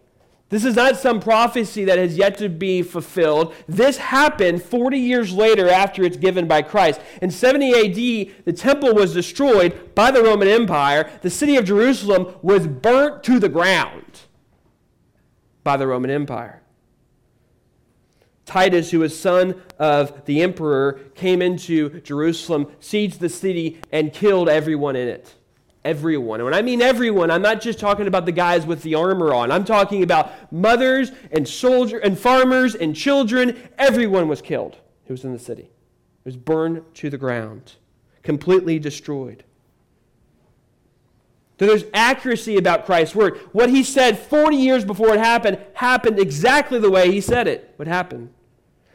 This 0.48 0.64
is 0.64 0.77
not 0.77 0.96
some 0.96 1.20
prophecy 1.20 1.85
that 1.85 1.98
has 1.98 2.16
yet 2.16 2.38
to 2.38 2.48
be 2.48 2.83
fulfilled. 2.83 3.55
This 3.66 3.96
happened 3.96 4.62
40 4.62 4.98
years 4.98 5.33
later 5.33 5.68
after 5.68 6.05
it's 6.05 6.16
given 6.16 6.46
by 6.46 6.62
Christ. 6.62 7.00
In 7.20 7.31
70 7.31 7.72
AD, 7.72 8.44
the 8.44 8.53
temple 8.53 8.94
was 8.94 9.14
destroyed 9.14 9.94
by 9.94 10.11
the 10.11 10.22
Roman 10.22 10.48
Empire. 10.48 11.11
The 11.22 11.31
city 11.31 11.57
of 11.57 11.64
Jerusalem 11.64 12.35
was 12.42 12.66
burnt 12.66 13.24
to 13.24 13.40
the 13.40 13.48
ground 13.48 14.20
by 15.64 15.77
the 15.77 15.87
Roman 15.87 16.11
Empire. 16.11 16.62
Titus, 18.46 18.90
who 18.90 19.00
was 19.00 19.18
son 19.18 19.62
of 19.78 20.24
the 20.26 20.42
emperor, 20.42 21.00
came 21.14 21.40
into 21.40 22.00
Jerusalem, 22.00 22.66
sieged 22.80 23.18
the 23.18 23.28
city, 23.28 23.80
and 23.90 24.12
killed 24.12 24.48
everyone 24.48 24.96
in 24.96 25.09
it. 25.09 25.35
Everyone. 25.85 26.40
And 26.40 26.46
when 26.46 26.54
I 26.54 26.62
mean 26.62 26.80
everyone, 26.80 27.30
I'm 27.30 27.42
not 27.42 27.61
just 27.61 27.78
talking 27.78 28.07
about 28.07 28.24
the 28.24 28.33
guys 28.33 28.64
with 28.64 28.83
the 28.83 28.94
armor 28.94 29.35
on. 29.35 29.50
I'm 29.50 29.64
talking 29.64 30.02
about 30.02 30.52
mothers 30.52 31.12
and 31.30 31.46
soldiers 31.46 32.00
and 32.02 32.18
farmers 32.18 32.74
and 32.74 32.96
children. 32.96 33.59
Everyone 33.76 34.28
was 34.28 34.40
killed 34.40 34.78
who 35.07 35.14
was 35.14 35.24
in 35.24 35.33
the 35.33 35.38
city. 35.38 35.64
It 35.64 36.24
was 36.24 36.37
burned 36.37 36.83
to 36.94 37.11
the 37.11 37.18
ground, 37.18 37.74
completely 38.22 38.78
destroyed. 38.78 39.44
There's 41.58 41.84
accuracy 41.94 42.56
about 42.56 42.84
Christ's 42.84 43.14
word. 43.14 43.38
What 43.52 43.70
he 43.70 43.82
said 43.84 44.18
40 44.18 44.56
years 44.56 44.84
before 44.84 45.14
it 45.14 45.20
happened 45.20 45.58
happened 45.74 46.18
exactly 46.18 46.80
the 46.80 46.90
way 46.90 47.10
he 47.10 47.20
said 47.20 47.46
it 47.46 47.74
would 47.78 47.86
happen. 47.86 48.30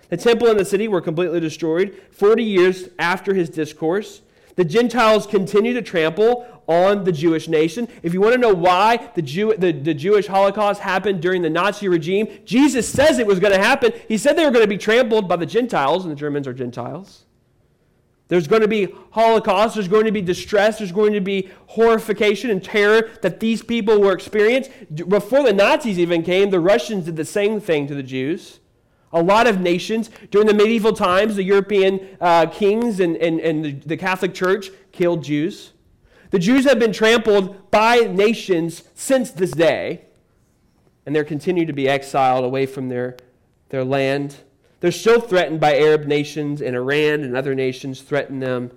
The 0.09 0.17
temple 0.17 0.47
and 0.47 0.59
the 0.59 0.65
city 0.65 0.87
were 0.87 1.01
completely 1.01 1.39
destroyed 1.39 2.01
40 2.11 2.43
years 2.43 2.89
after 2.97 3.33
his 3.33 3.49
discourse. 3.49 4.21
The 4.55 4.65
Gentiles 4.65 5.25
continue 5.25 5.73
to 5.73 5.81
trample 5.81 6.45
on 6.67 7.05
the 7.05 7.11
Jewish 7.11 7.47
nation. 7.47 7.87
If 8.03 8.13
you 8.13 8.19
want 8.19 8.33
to 8.33 8.39
know 8.39 8.53
why 8.53 9.09
the, 9.15 9.21
Jew, 9.21 9.55
the, 9.57 9.71
the 9.71 9.93
Jewish 9.93 10.27
Holocaust 10.27 10.81
happened 10.81 11.21
during 11.21 11.41
the 11.41 11.49
Nazi 11.49 11.87
regime, 11.87 12.27
Jesus 12.43 12.87
says 12.87 13.19
it 13.19 13.27
was 13.27 13.39
going 13.39 13.53
to 13.53 13.59
happen. 13.59 13.93
He 14.07 14.17
said 14.17 14.35
they 14.35 14.43
were 14.43 14.51
going 14.51 14.65
to 14.65 14.69
be 14.69 14.77
trampled 14.77 15.29
by 15.29 15.37
the 15.37 15.45
Gentiles, 15.45 16.03
and 16.03 16.11
the 16.11 16.15
Germans 16.15 16.47
are 16.47 16.53
Gentiles. 16.53 17.23
There's 18.29 18.47
going 18.47 18.61
to 18.61 18.67
be 18.67 18.93
Holocaust. 19.11 19.73
There's 19.73 19.87
going 19.87 20.05
to 20.05 20.11
be 20.11 20.21
distress. 20.21 20.77
There's 20.77 20.91
going 20.91 21.13
to 21.13 21.19
be 21.19 21.49
horrification 21.65 22.51
and 22.51 22.63
terror 22.63 23.09
that 23.23 23.39
these 23.39 23.63
people 23.63 23.99
were 23.99 24.13
experiencing. 24.13 24.71
Before 25.07 25.43
the 25.43 25.51
Nazis 25.51 25.99
even 25.99 26.21
came, 26.21 26.51
the 26.51 26.59
Russians 26.59 27.05
did 27.05 27.15
the 27.15 27.25
same 27.25 27.59
thing 27.59 27.87
to 27.87 27.95
the 27.95 28.03
Jews. 28.03 28.59
A 29.11 29.23
lot 29.23 29.47
of 29.47 29.59
nations 29.59 30.11
during 30.29 30.45
the 30.45 30.53
medieval 30.53 30.93
times, 30.93 31.35
the 31.35 31.43
European 31.43 32.07
uh, 32.21 32.45
kings 32.45 32.99
and, 32.99 33.17
and, 33.17 33.39
and 33.39 33.65
the, 33.65 33.71
the 33.71 33.97
Catholic 33.97 34.35
Church 34.35 34.69
killed 34.91 35.23
Jews. 35.23 35.71
The 36.29 36.37
Jews 36.37 36.65
have 36.65 36.77
been 36.77 36.93
trampled 36.93 37.71
by 37.71 38.01
nations 38.01 38.83
since 38.93 39.31
this 39.31 39.49
day, 39.49 40.05
and 41.07 41.15
they're 41.15 41.23
continued 41.23 41.65
to 41.65 41.73
be 41.73 41.89
exiled 41.89 42.45
away 42.45 42.67
from 42.67 42.89
their, 42.89 43.17
their 43.69 43.83
land. 43.83 44.35
They're 44.79 44.91
still 44.91 45.19
threatened 45.19 45.59
by 45.59 45.77
Arab 45.77 46.05
nations, 46.05 46.61
and 46.61 46.75
Iran 46.75 47.23
and 47.23 47.35
other 47.35 47.53
nations 47.53 48.01
threaten 48.01 48.39
them. 48.39 48.71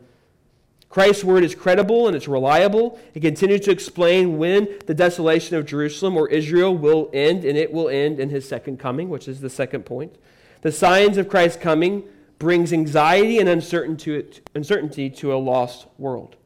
Christ's 0.88 1.25
word 1.25 1.43
is 1.43 1.55
credible 1.55 2.07
and 2.07 2.15
it's 2.15 2.29
reliable. 2.29 3.01
It 3.15 3.21
continues 3.21 3.62
to 3.62 3.71
explain 3.71 4.37
when 4.37 4.69
the 4.87 4.93
desolation 4.93 5.57
of 5.57 5.65
Jerusalem 5.65 6.19
or 6.19 6.29
Israel 6.29 6.77
will 6.77 7.09
end, 7.15 7.45
and 7.45 7.57
it 7.57 7.73
will 7.73 7.88
end 7.88 8.21
in 8.21 8.29
his 8.29 8.47
second 8.47 8.79
coming, 8.79 9.09
which 9.09 9.27
is 9.27 9.41
the 9.41 9.49
second 9.49 9.85
point. 9.85 10.15
The 10.61 10.71
signs 10.71 11.17
of 11.17 11.29
Christ's 11.29 11.62
coming 11.62 12.05
brings 12.38 12.73
anxiety 12.73 13.38
and 13.38 13.49
uncertainty 13.49 15.11
to 15.11 15.33
a 15.33 15.37
lost 15.37 15.87
world. 15.97 16.37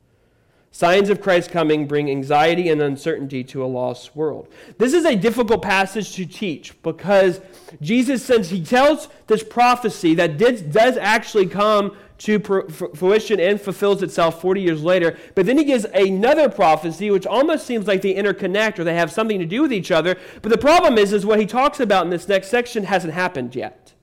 Signs 0.77 1.09
of 1.09 1.23
Christ's 1.23 1.51
coming 1.51 1.87
bring 1.87 2.11
anxiety 2.11 2.69
and 2.69 2.83
uncertainty 2.83 3.43
to 3.45 3.65
a 3.65 3.67
lost 3.67 4.15
world. 4.15 4.47
This 4.77 4.93
is 4.93 5.07
a 5.07 5.17
difficult 5.17 5.63
passage 5.63 6.15
to 6.17 6.27
teach 6.27 6.75
because 6.83 7.41
Jesus, 7.81 8.23
since 8.23 8.51
he 8.51 8.63
tells 8.63 9.09
this 9.27 9.43
prophecy 9.43 10.15
that 10.17 10.37
did, 10.37 10.71
does 10.71 10.99
actually 10.99 11.47
come 11.47 11.97
to 12.19 12.39
fruition 12.95 13.41
and 13.41 13.59
fulfills 13.59 14.03
itself 14.03 14.43
40 14.43 14.61
years 14.61 14.83
later, 14.83 15.17
but 15.35 15.47
then 15.47 15.57
he 15.57 15.65
gives 15.65 15.87
another 15.95 16.51
prophecy 16.51 17.11
which 17.11 17.27
almost 17.27 17.67
seems 17.67 17.87
like 17.87 18.03
they 18.03 18.13
interconnect 18.13 18.79
or 18.79 18.85
they 18.85 18.97
have 18.97 19.11
something 19.11 19.39
to 19.39 19.47
do 19.47 19.63
with 19.63 19.73
each 19.73 19.91
other. 19.91 20.19
But 20.43 20.51
the 20.51 20.59
problem 20.59 20.99
is, 20.99 21.15
is 21.15 21.25
what 21.25 21.41
he 21.41 21.47
talks 21.47 21.81
about 21.81 22.05
in 22.05 22.11
this 22.11 22.29
next 22.29 22.49
section 22.49 22.85
hasn't 22.85 23.15
happened 23.15 23.57
yet. 23.57 23.95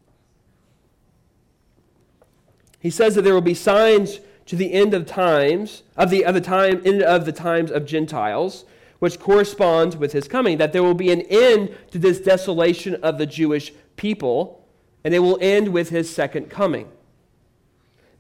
He 2.80 2.90
says 2.90 3.14
that 3.14 3.22
there 3.22 3.36
will 3.36 3.42
be 3.42 3.54
signs 3.54 4.20
to 4.46 4.56
the 4.56 4.74
end 4.74 4.94
of 4.94 5.06
times 5.06 5.84
of 5.96 6.10
the 6.10 6.26
of 6.26 6.34
the 6.34 6.42
time 6.42 6.82
end 6.86 7.02
of 7.02 7.26
the 7.26 7.32
times 7.32 7.72
of 7.72 7.86
Gentiles, 7.86 8.66
which 9.00 9.20
corresponds 9.20 9.96
with 9.98 10.12
his 10.12 10.28
coming. 10.28 10.58
That 10.58 10.74
there 10.74 10.84
will 10.84 10.94
be 10.94 11.12
an 11.12 11.22
end 11.22 11.76
to 11.92 12.00
this 12.00 12.20
desolation 12.20 12.96
of 12.96 13.18
the 13.18 13.26
Jewish 13.26 13.72
people, 13.96 14.66
and 15.04 15.14
it 15.14 15.20
will 15.20 15.38
end 15.42 15.70
with 15.70 15.90
his 15.90 16.14
second 16.14 16.50
coming. 16.50 16.90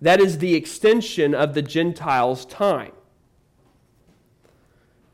That 0.02 0.20
is 0.20 0.40
the 0.40 0.56
extension 0.56 1.34
of 1.34 1.54
the 1.54 1.62
Gentiles' 1.62 2.46
time. 2.46 2.92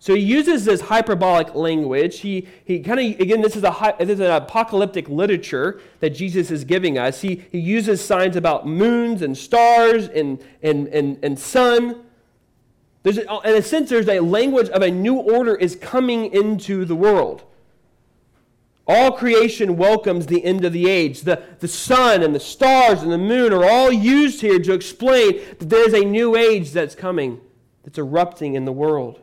So 0.02 0.16
he 0.16 0.22
uses 0.22 0.64
this 0.64 0.80
hyperbolic 0.80 1.54
language. 1.56 2.22
He, 2.22 2.48
he 2.64 2.80
kind 2.80 3.00
of, 3.02 3.20
again, 3.20 3.42
this 3.42 3.58
is, 3.58 3.64
a, 3.64 3.96
this 4.00 4.12
is 4.12 4.22
an 4.22 4.32
apocalyptic 4.32 5.10
literature 5.10 5.82
that 6.00 6.12
Jesus 6.12 6.52
is 6.52 6.64
giving 6.64 6.98
us. 6.98 7.20
He, 7.20 7.44
he 7.52 7.60
uses 7.60 8.04
signs 8.04 8.38
about 8.38 8.66
moons 8.66 9.22
and 9.22 9.38
stars 9.38 10.08
and, 10.08 10.42
and, 10.64 10.88
and, 10.88 11.20
and 11.22 11.38
sun. 11.38 12.02
There's, 13.04 13.18
in 13.18 13.28
a 13.28 13.62
sense, 13.62 13.90
there's 13.90 14.08
a 14.08 14.22
language 14.22 14.70
of 14.70 14.82
a 14.82 14.90
new 14.90 15.16
order 15.16 15.54
is 15.54 15.76
coming 15.76 16.34
into 16.34 16.86
the 16.86 16.96
world. 16.96 17.44
All 18.88 19.12
creation 19.12 19.76
welcomes 19.76 20.28
the 20.28 20.44
end 20.46 20.64
of 20.64 20.72
the 20.72 20.90
age. 20.90 21.22
The, 21.22 21.44
the 21.60 21.68
sun 21.68 22.24
and 22.24 22.34
the 22.34 22.40
stars 22.40 23.04
and 23.04 23.12
the 23.12 23.18
moon 23.18 23.52
are 23.52 23.66
all 23.66 23.92
used 23.92 24.40
here 24.40 24.60
to 24.60 24.74
explain 24.74 25.42
that 25.60 25.70
there 25.70 25.86
is 25.86 25.94
a 25.94 26.06
new 26.06 26.38
age 26.38 26.72
that's 26.72 26.96
coming, 26.96 27.42
that's 27.84 28.00
erupting 28.00 28.56
in 28.56 28.64
the 28.64 28.72
world 28.72 29.22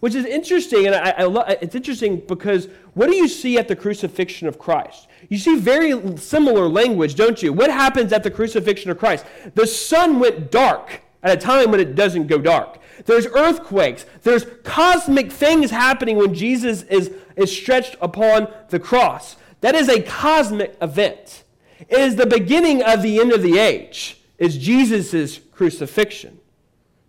which 0.00 0.14
is 0.14 0.24
interesting. 0.24 0.86
And 0.86 0.94
I, 0.94 1.10
I 1.18 1.24
lo- 1.24 1.44
it's 1.48 1.74
interesting 1.74 2.20
because 2.26 2.68
what 2.94 3.08
do 3.10 3.16
you 3.16 3.28
see 3.28 3.58
at 3.58 3.68
the 3.68 3.76
crucifixion 3.76 4.48
of 4.48 4.58
Christ? 4.58 5.08
You 5.28 5.38
see 5.38 5.56
very 5.56 6.16
similar 6.16 6.68
language, 6.68 7.14
don't 7.14 7.42
you? 7.42 7.52
What 7.52 7.70
happens 7.70 8.12
at 8.12 8.22
the 8.22 8.30
crucifixion 8.30 8.90
of 8.90 8.98
Christ? 8.98 9.24
The 9.54 9.66
sun 9.66 10.18
went 10.18 10.50
dark 10.50 11.02
at 11.22 11.36
a 11.36 11.40
time 11.40 11.70
when 11.70 11.80
it 11.80 11.94
doesn't 11.94 12.26
go 12.26 12.38
dark. 12.38 12.78
There's 13.04 13.26
earthquakes. 13.26 14.06
There's 14.22 14.46
cosmic 14.64 15.30
things 15.30 15.70
happening 15.70 16.16
when 16.16 16.34
Jesus 16.34 16.82
is, 16.84 17.12
is 17.36 17.54
stretched 17.54 17.96
upon 18.00 18.48
the 18.70 18.78
cross. 18.78 19.36
That 19.60 19.74
is 19.74 19.88
a 19.88 20.02
cosmic 20.02 20.76
event. 20.80 21.44
It 21.80 21.98
is 21.98 22.16
the 22.16 22.26
beginning 22.26 22.82
of 22.82 23.02
the 23.02 23.20
end 23.20 23.32
of 23.32 23.42
the 23.42 23.58
age, 23.58 24.20
is 24.38 24.56
Jesus' 24.56 25.38
crucifixion. 25.52 26.38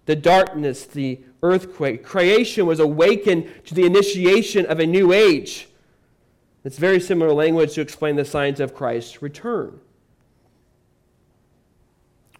The 0.06 0.15
darkness, 0.15 0.86
the 0.86 1.21
earthquake. 1.52 2.04
Creation 2.04 2.66
was 2.66 2.80
awakened 2.80 3.50
to 3.66 3.74
the 3.74 3.86
initiation 3.86 4.66
of 4.66 4.80
a 4.80 4.86
new 4.86 5.12
age. 5.12 5.68
It's 6.64 6.78
very 6.78 7.00
similar 7.00 7.34
language 7.34 7.74
to 7.74 7.82
explain 7.82 8.16
the 8.16 8.26
signs 8.26 8.60
of 8.60 8.76
Christ's 8.76 9.22
return. 9.22 9.80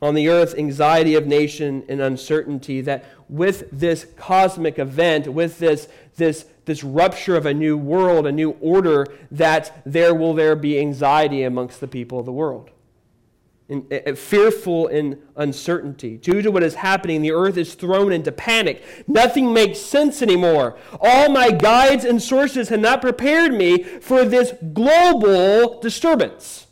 on 0.02 0.14
the 0.14 0.30
earth 0.30 0.54
anxiety 0.58 1.16
of 1.16 1.26
nation 1.26 1.84
and 1.90 2.02
uncertainty 2.02 2.82
that 2.82 3.04
with 3.30 3.68
this 3.72 4.06
cosmic 4.16 4.78
event 4.78 5.28
with 5.28 5.58
this 5.60 5.88
this 6.18 6.46
this 6.66 6.84
rupture 6.84 7.36
of 7.36 7.46
a 7.46 7.54
new 7.54 7.78
world 7.78 8.28
a 8.28 8.32
new 8.32 8.52
order 8.62 9.08
that 9.32 9.82
there 9.86 10.14
will 10.14 10.34
there 10.34 10.56
be 10.56 10.80
anxiety 10.80 11.44
amongst 11.44 11.80
the 11.80 11.88
people 11.88 12.20
of 12.20 12.26
the 12.26 12.32
world 12.32 12.70
and, 13.70 13.84
and 13.84 13.94
eh, 13.94 14.02
eh, 14.06 14.14
fearful 14.16 14.88
in 14.88 15.22
uncertainty. 15.36 16.18
Due 16.18 16.42
to 16.42 16.52
what 16.52 16.64
is 16.64 16.76
happening 16.76 17.22
the 17.22 17.32
earth 17.32 17.58
is 17.58 17.74
thrown 17.74 18.12
into 18.12 18.32
panic. 18.32 18.84
Nothing 19.08 19.54
makes 19.54 19.80
sense 19.80 20.22
anymore. 20.22 20.78
All 21.02 21.30
my 21.30 21.52
guides 21.52 22.06
and 22.06 22.22
sources 22.22 22.70
have 22.70 22.80
not 22.80 23.02
prepared 23.02 23.54
me 23.54 23.84
for 23.84 24.26
this 24.26 24.54
global 24.74 25.80
disturbance. 25.82 26.68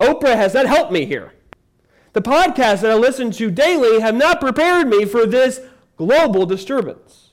Oprah 0.00 0.36
has 0.36 0.54
not 0.54 0.66
helped 0.66 0.92
me 0.92 1.06
here. 1.06 1.32
The 2.12 2.22
podcasts 2.22 2.82
that 2.82 2.92
I 2.92 2.94
listen 2.94 3.32
to 3.32 3.50
daily 3.50 4.00
have 4.00 4.14
not 4.14 4.40
prepared 4.40 4.86
me 4.86 5.04
for 5.04 5.26
this 5.26 5.60
global 5.96 6.46
disturbance. 6.46 7.30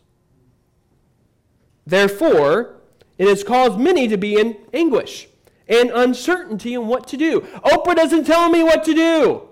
Therefore, 1.86 2.78
it 3.18 3.28
has 3.28 3.44
caused 3.44 3.80
many 3.80 4.08
to 4.08 4.18
be 4.18 4.40
in 4.40 4.58
anguish 4.74 5.28
and 5.72 5.90
uncertainty 5.90 6.74
in 6.74 6.88
what 6.88 7.08
to 7.08 7.18
do. 7.18 7.42
Oprah 7.64 7.96
doesn't 7.96 8.26
tell 8.26 8.50
me 8.50 8.62
what 8.62 8.84
to 8.84 8.94
do. 8.94 9.48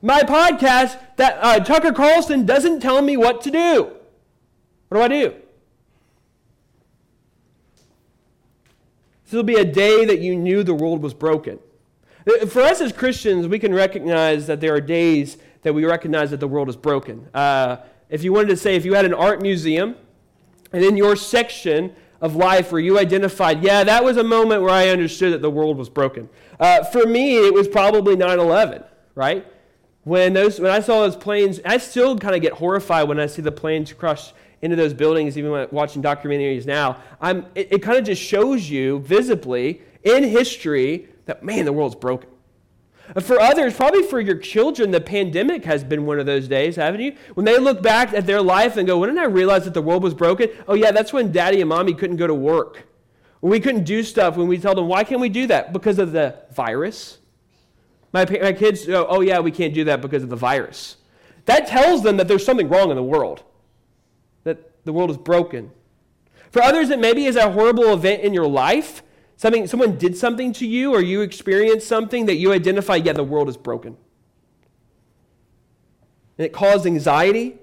My 0.00 0.22
podcast, 0.22 0.98
that 1.16 1.38
uh, 1.40 1.60
Tucker 1.60 1.92
Carlson 1.92 2.46
doesn't 2.46 2.80
tell 2.80 3.02
me 3.02 3.16
what 3.16 3.42
to 3.42 3.50
do. 3.50 3.90
What 4.88 4.98
do 4.98 5.02
I 5.02 5.08
do? 5.08 5.34
This 9.24 9.32
will 9.32 9.42
be 9.42 9.56
a 9.56 9.64
day 9.64 10.04
that 10.04 10.20
you 10.20 10.36
knew 10.36 10.62
the 10.62 10.74
world 10.74 11.02
was 11.02 11.12
broken. 11.12 11.58
For 12.48 12.62
us 12.62 12.80
as 12.80 12.92
Christians, 12.92 13.48
we 13.48 13.58
can 13.58 13.74
recognize 13.74 14.46
that 14.46 14.60
there 14.60 14.74
are 14.74 14.80
days 14.80 15.38
that 15.62 15.72
we 15.72 15.84
recognize 15.84 16.30
that 16.30 16.40
the 16.40 16.46
world 16.46 16.68
is 16.68 16.76
broken. 16.76 17.28
Uh, 17.34 17.78
if 18.08 18.22
you 18.22 18.32
wanted 18.32 18.48
to 18.50 18.56
say, 18.56 18.76
if 18.76 18.84
you 18.84 18.94
had 18.94 19.04
an 19.04 19.14
art 19.14 19.42
museum, 19.42 19.96
and 20.72 20.84
in 20.84 20.96
your 20.96 21.16
section 21.16 21.94
of 22.20 22.36
life 22.36 22.72
where 22.72 22.80
you 22.80 22.98
identified, 22.98 23.62
yeah, 23.62 23.84
that 23.84 24.04
was 24.04 24.16
a 24.16 24.24
moment 24.24 24.62
where 24.62 24.70
I 24.70 24.88
understood 24.88 25.32
that 25.32 25.42
the 25.42 25.50
world 25.50 25.76
was 25.76 25.88
broken. 25.88 26.28
Uh, 26.58 26.84
for 26.84 27.06
me, 27.06 27.36
it 27.36 27.52
was 27.52 27.68
probably 27.68 28.16
9 28.16 28.38
11, 28.38 28.84
right? 29.14 29.46
When, 30.04 30.32
those, 30.32 30.60
when 30.60 30.70
I 30.70 30.80
saw 30.80 31.00
those 31.00 31.16
planes, 31.16 31.60
I 31.64 31.78
still 31.78 32.16
kind 32.18 32.34
of 32.34 32.40
get 32.40 32.54
horrified 32.54 33.08
when 33.08 33.18
I 33.18 33.26
see 33.26 33.42
the 33.42 33.52
planes 33.52 33.92
crush 33.92 34.32
into 34.62 34.76
those 34.76 34.94
buildings, 34.94 35.36
even 35.36 35.50
when 35.50 35.68
watching 35.70 36.02
documentaries 36.02 36.64
now. 36.64 37.02
I'm, 37.20 37.46
it, 37.54 37.72
it 37.72 37.82
kind 37.82 37.98
of 37.98 38.04
just 38.04 38.22
shows 38.22 38.70
you 38.70 39.00
visibly 39.00 39.82
in 40.02 40.22
history 40.22 41.08
that, 41.26 41.42
man, 41.42 41.64
the 41.64 41.72
world's 41.72 41.96
broken. 41.96 42.30
For 43.22 43.40
others, 43.40 43.76
probably 43.76 44.02
for 44.02 44.20
your 44.20 44.36
children, 44.36 44.90
the 44.90 45.00
pandemic 45.00 45.64
has 45.64 45.84
been 45.84 46.06
one 46.06 46.18
of 46.18 46.26
those 46.26 46.48
days, 46.48 46.76
haven't 46.76 47.00
you? 47.00 47.16
When 47.34 47.46
they 47.46 47.58
look 47.58 47.80
back 47.80 48.12
at 48.12 48.26
their 48.26 48.42
life 48.42 48.76
and 48.76 48.86
go, 48.86 48.98
when 48.98 49.14
did 49.14 49.18
I 49.18 49.26
realize 49.26 49.64
that 49.64 49.74
the 49.74 49.82
world 49.82 50.02
was 50.02 50.12
broken? 50.12 50.48
Oh, 50.66 50.74
yeah, 50.74 50.90
that's 50.90 51.12
when 51.12 51.30
daddy 51.30 51.60
and 51.60 51.68
mommy 51.68 51.94
couldn't 51.94 52.16
go 52.16 52.26
to 52.26 52.34
work. 52.34 52.86
When 53.40 53.50
we 53.50 53.60
couldn't 53.60 53.84
do 53.84 54.02
stuff, 54.02 54.36
when 54.36 54.48
we 54.48 54.58
tell 54.58 54.74
them, 54.74 54.88
why 54.88 55.04
can't 55.04 55.20
we 55.20 55.28
do 55.28 55.46
that? 55.46 55.72
Because 55.72 55.98
of 55.98 56.12
the 56.12 56.36
virus. 56.52 57.18
My, 58.12 58.24
my 58.24 58.52
kids 58.52 58.86
go, 58.86 59.06
oh, 59.08 59.20
yeah, 59.20 59.38
we 59.38 59.52
can't 59.52 59.72
do 59.72 59.84
that 59.84 60.00
because 60.00 60.24
of 60.24 60.28
the 60.28 60.36
virus. 60.36 60.96
That 61.44 61.68
tells 61.68 62.02
them 62.02 62.16
that 62.16 62.26
there's 62.26 62.44
something 62.44 62.68
wrong 62.68 62.90
in 62.90 62.96
the 62.96 63.04
world, 63.04 63.44
that 64.42 64.84
the 64.84 64.92
world 64.92 65.10
is 65.10 65.16
broken. 65.16 65.70
For 66.50 66.60
others, 66.60 66.90
it 66.90 66.98
maybe 66.98 67.26
is 67.26 67.36
a 67.36 67.52
horrible 67.52 67.92
event 67.92 68.22
in 68.22 68.34
your 68.34 68.48
life 68.48 69.02
Something, 69.36 69.66
someone 69.66 69.98
did 69.98 70.16
something 70.16 70.52
to 70.54 70.66
you 70.66 70.94
or 70.94 71.00
you 71.00 71.20
experienced 71.20 71.86
something 71.86 72.26
that 72.26 72.36
you 72.36 72.52
identify, 72.52 72.96
yeah, 72.96 73.12
the 73.12 73.24
world 73.24 73.48
is 73.48 73.56
broken. 73.56 73.96
And 76.38 76.46
it 76.46 76.52
caused 76.52 76.86
anxiety 76.86 77.58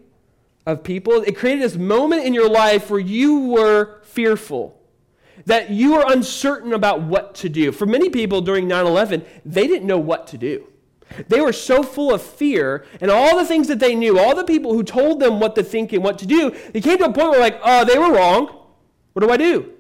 of 0.65 0.83
people. 0.83 1.21
It 1.21 1.35
created 1.35 1.63
this 1.63 1.75
moment 1.75 2.25
in 2.25 2.33
your 2.33 2.49
life 2.49 2.89
where 2.89 2.99
you 2.99 3.47
were 3.47 4.01
fearful, 4.03 4.79
that 5.45 5.71
you 5.71 5.93
were 5.93 6.05
uncertain 6.07 6.73
about 6.73 7.01
what 7.01 7.35
to 7.35 7.49
do. 7.49 7.71
For 7.71 7.85
many 7.85 8.09
people 8.09 8.41
during 8.41 8.67
9 8.67 8.85
11, 8.85 9.25
they 9.43 9.67
didn't 9.67 9.87
know 9.87 9.97
what 9.97 10.27
to 10.27 10.37
do. 10.37 10.67
They 11.27 11.41
were 11.41 11.53
so 11.53 11.83
full 11.83 12.13
of 12.13 12.21
fear 12.21 12.85
and 13.01 13.11
all 13.11 13.37
the 13.37 13.45
things 13.45 13.67
that 13.67 13.79
they 13.79 13.93
knew, 13.93 14.17
all 14.17 14.35
the 14.35 14.43
people 14.43 14.73
who 14.73 14.83
told 14.83 15.19
them 15.19 15.39
what 15.39 15.55
to 15.55 15.63
think 15.63 15.93
and 15.93 16.03
what 16.03 16.17
to 16.19 16.25
do, 16.25 16.55
they 16.71 16.81
came 16.81 16.97
to 16.99 17.05
a 17.05 17.13
point 17.13 17.31
where, 17.31 17.39
like, 17.39 17.59
oh, 17.63 17.85
they 17.85 17.97
were 17.97 18.11
wrong. 18.11 18.47
What 19.13 19.21
do 19.21 19.29
I 19.29 19.37
do? 19.37 19.72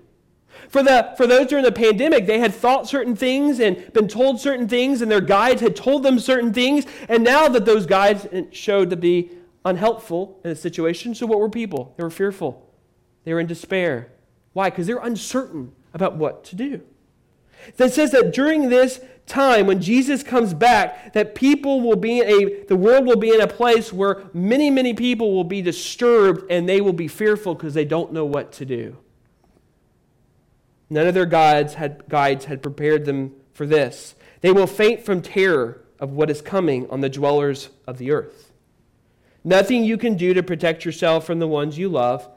For, 0.73 0.81
the, 0.81 1.13
for 1.17 1.27
those 1.27 1.45
during 1.45 1.63
the 1.63 1.71
pandemic, 1.71 2.25
they 2.25 2.39
had 2.39 2.51
thought 2.51 2.87
certain 2.87 3.15
things 3.15 3.59
and 3.59 3.93
been 3.93 4.07
told 4.07 4.39
certain 4.41 4.67
things, 4.67 5.03
and 5.03 5.11
their 5.11 5.21
guides 5.21 5.61
had 5.61 5.75
told 5.75 6.01
them 6.01 6.17
certain 6.17 6.51
things. 6.51 6.87
And 7.07 7.23
now 7.23 7.47
that 7.47 7.65
those 7.65 7.85
guides 7.85 8.25
showed 8.49 8.89
to 8.89 8.95
be 8.95 9.29
unhelpful 9.63 10.39
in 10.43 10.49
a 10.49 10.55
situation, 10.55 11.13
so 11.13 11.27
what 11.27 11.39
were 11.39 11.47
people? 11.47 11.93
They 11.95 12.03
were 12.03 12.09
fearful, 12.09 12.67
they 13.23 13.35
were 13.35 13.39
in 13.39 13.45
despair. 13.45 14.13
Why? 14.53 14.71
Because 14.71 14.87
they're 14.87 14.97
uncertain 14.97 15.73
about 15.93 16.15
what 16.15 16.43
to 16.45 16.55
do. 16.55 16.81
That 17.77 17.93
says 17.93 18.09
that 18.09 18.33
during 18.33 18.69
this 18.69 18.99
time 19.27 19.67
when 19.67 19.79
Jesus 19.79 20.23
comes 20.23 20.55
back, 20.55 21.13
that 21.13 21.35
people 21.35 21.81
will 21.81 21.97
be 21.97 22.17
in 22.17 22.27
a, 22.27 22.63
the 22.63 22.75
world 22.75 23.05
will 23.05 23.17
be 23.17 23.29
in 23.29 23.41
a 23.41 23.47
place 23.47 23.93
where 23.93 24.23
many, 24.33 24.71
many 24.71 24.95
people 24.95 25.35
will 25.35 25.43
be 25.43 25.61
disturbed 25.61 26.51
and 26.51 26.67
they 26.67 26.81
will 26.81 26.93
be 26.93 27.07
fearful 27.07 27.53
because 27.53 27.75
they 27.75 27.85
don't 27.85 28.11
know 28.11 28.25
what 28.25 28.51
to 28.53 28.65
do. 28.65 28.97
None 30.93 31.07
of 31.07 31.15
their 31.15 31.25
guides 31.25 31.73
had, 31.73 32.07
guides 32.07 32.45
had 32.45 32.61
prepared 32.61 33.05
them 33.05 33.33
for 33.51 33.65
this. 33.65 34.13
They 34.41 34.51
will 34.51 34.67
faint 34.67 35.03
from 35.03 35.23
terror 35.23 35.83
of 35.99 36.11
what 36.11 36.29
is 36.29 36.39
coming 36.39 36.87
on 36.91 37.01
the 37.01 37.09
dwellers 37.09 37.69
of 37.87 37.97
the 37.97 38.11
earth. 38.11 38.51
Nothing 39.43 39.83
you 39.83 39.97
can 39.97 40.15
do 40.15 40.35
to 40.35 40.43
protect 40.43 40.85
yourself 40.85 41.25
from 41.25 41.39
the 41.39 41.47
ones 41.47 41.79
you 41.79 41.89
love. 41.89 42.29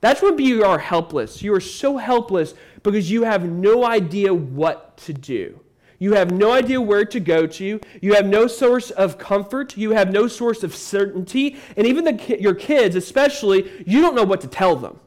That's 0.00 0.22
when 0.22 0.38
you 0.38 0.62
are 0.62 0.78
helpless. 0.78 1.42
You 1.42 1.52
are 1.54 1.60
so 1.60 1.96
helpless 1.96 2.54
because 2.84 3.10
you 3.10 3.24
have 3.24 3.44
no 3.44 3.84
idea 3.84 4.32
what 4.32 4.98
to 4.98 5.12
do. 5.12 5.58
You 5.98 6.12
have 6.12 6.30
no 6.30 6.52
idea 6.52 6.80
where 6.80 7.06
to 7.06 7.18
go 7.18 7.48
to. 7.48 7.80
You 8.00 8.14
have 8.14 8.26
no 8.26 8.46
source 8.46 8.92
of 8.92 9.18
comfort. 9.18 9.76
You 9.76 9.90
have 9.90 10.12
no 10.12 10.28
source 10.28 10.62
of 10.62 10.76
certainty. 10.76 11.56
And 11.76 11.88
even 11.88 12.04
the, 12.04 12.36
your 12.38 12.54
kids, 12.54 12.94
especially, 12.94 13.68
you 13.84 14.00
don't 14.00 14.14
know 14.14 14.22
what 14.22 14.42
to 14.42 14.46
tell 14.46 14.76
them. 14.76 15.00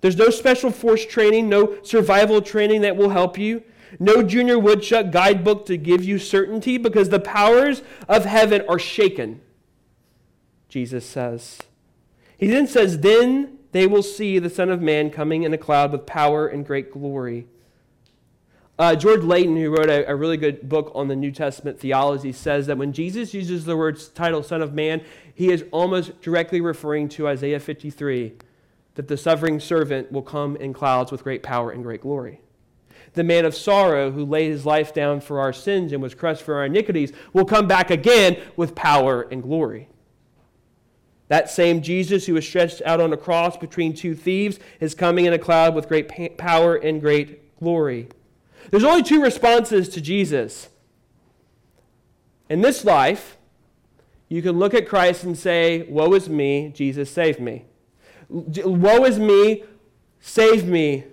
There's 0.00 0.16
no 0.16 0.30
special 0.30 0.70
force 0.70 1.04
training, 1.04 1.48
no 1.48 1.82
survival 1.82 2.40
training 2.40 2.80
that 2.82 2.96
will 2.96 3.10
help 3.10 3.36
you, 3.38 3.62
no 3.98 4.22
junior 4.22 4.58
woodchuck 4.58 5.10
guidebook 5.10 5.66
to 5.66 5.76
give 5.76 6.04
you 6.04 6.18
certainty 6.18 6.78
because 6.78 7.08
the 7.08 7.20
powers 7.20 7.82
of 8.08 8.24
heaven 8.24 8.62
are 8.68 8.78
shaken, 8.78 9.40
Jesus 10.68 11.04
says. 11.04 11.58
He 12.38 12.46
then 12.46 12.66
says, 12.66 13.00
Then 13.00 13.58
they 13.72 13.86
will 13.86 14.02
see 14.02 14.38
the 14.38 14.50
Son 14.50 14.70
of 14.70 14.80
Man 14.80 15.10
coming 15.10 15.42
in 15.42 15.52
a 15.52 15.58
cloud 15.58 15.92
with 15.92 16.06
power 16.06 16.46
and 16.46 16.66
great 16.66 16.92
glory. 16.92 17.46
Uh, 18.78 18.96
George 18.96 19.22
Layton, 19.22 19.56
who 19.56 19.68
wrote 19.68 19.90
a, 19.90 20.10
a, 20.10 20.16
really 20.16 20.38
good 20.38 20.66
book 20.66 20.90
on 20.94 21.08
the 21.08 21.14
New 21.14 21.30
Testament 21.30 21.78
theology, 21.78 22.32
says 22.32 22.66
that 22.66 22.78
when 22.78 22.94
Jesus 22.94 23.34
uses 23.34 23.66
the 23.66 23.76
word 23.76 24.00
title 24.14 24.42
Son 24.42 24.62
of 24.62 24.72
Man, 24.72 25.02
he 25.34 25.52
is 25.52 25.66
almost 25.70 26.22
directly 26.22 26.62
referring 26.62 27.10
to 27.10 27.28
Isaiah 27.28 27.60
53 27.60 28.32
that 28.94 29.08
the 29.08 29.16
suffering 29.16 29.60
servant 29.60 30.10
will 30.10 30.22
come 30.22 30.56
in 30.56 30.72
clouds 30.72 31.12
with 31.12 31.24
great 31.24 31.42
power 31.42 31.70
and 31.70 31.82
great 31.82 32.02
glory. 32.02 32.40
The 33.14 33.24
man 33.24 33.44
of 33.44 33.54
sorrow 33.54 34.10
who 34.10 34.24
laid 34.24 34.50
his 34.50 34.66
life 34.66 34.94
down 34.94 35.20
for 35.20 35.40
our 35.40 35.52
sins 35.52 35.92
and 35.92 36.02
was 36.02 36.14
crushed 36.14 36.42
for 36.42 36.54
our 36.56 36.66
iniquities 36.66 37.12
will 37.32 37.44
come 37.44 37.66
back 37.66 37.90
again 37.90 38.40
with 38.56 38.74
power 38.74 39.22
and 39.22 39.42
glory. 39.42 39.88
That 41.28 41.48
same 41.48 41.80
Jesus 41.80 42.26
who 42.26 42.34
was 42.34 42.46
stretched 42.46 42.82
out 42.84 43.00
on 43.00 43.12
a 43.12 43.16
cross 43.16 43.56
between 43.56 43.94
two 43.94 44.14
thieves 44.14 44.58
is 44.80 44.94
coming 44.94 45.26
in 45.26 45.32
a 45.32 45.38
cloud 45.38 45.74
with 45.74 45.88
great 45.88 46.36
power 46.36 46.74
and 46.74 47.00
great 47.00 47.56
glory. 47.60 48.08
There's 48.70 48.84
only 48.84 49.02
two 49.02 49.22
responses 49.22 49.88
to 49.90 50.00
Jesus. 50.00 50.68
In 52.48 52.62
this 52.62 52.84
life, 52.84 53.36
you 54.28 54.42
can 54.42 54.58
look 54.58 54.74
at 54.74 54.88
Christ 54.88 55.24
and 55.24 55.38
say, 55.38 55.82
Woe 55.88 56.12
is 56.14 56.28
me, 56.28 56.72
Jesus 56.74 57.10
saved 57.10 57.40
me. 57.40 57.64
Woe 58.30 59.04
is 59.04 59.18
me, 59.18 59.64
save 60.20 60.66
me, 60.66 61.04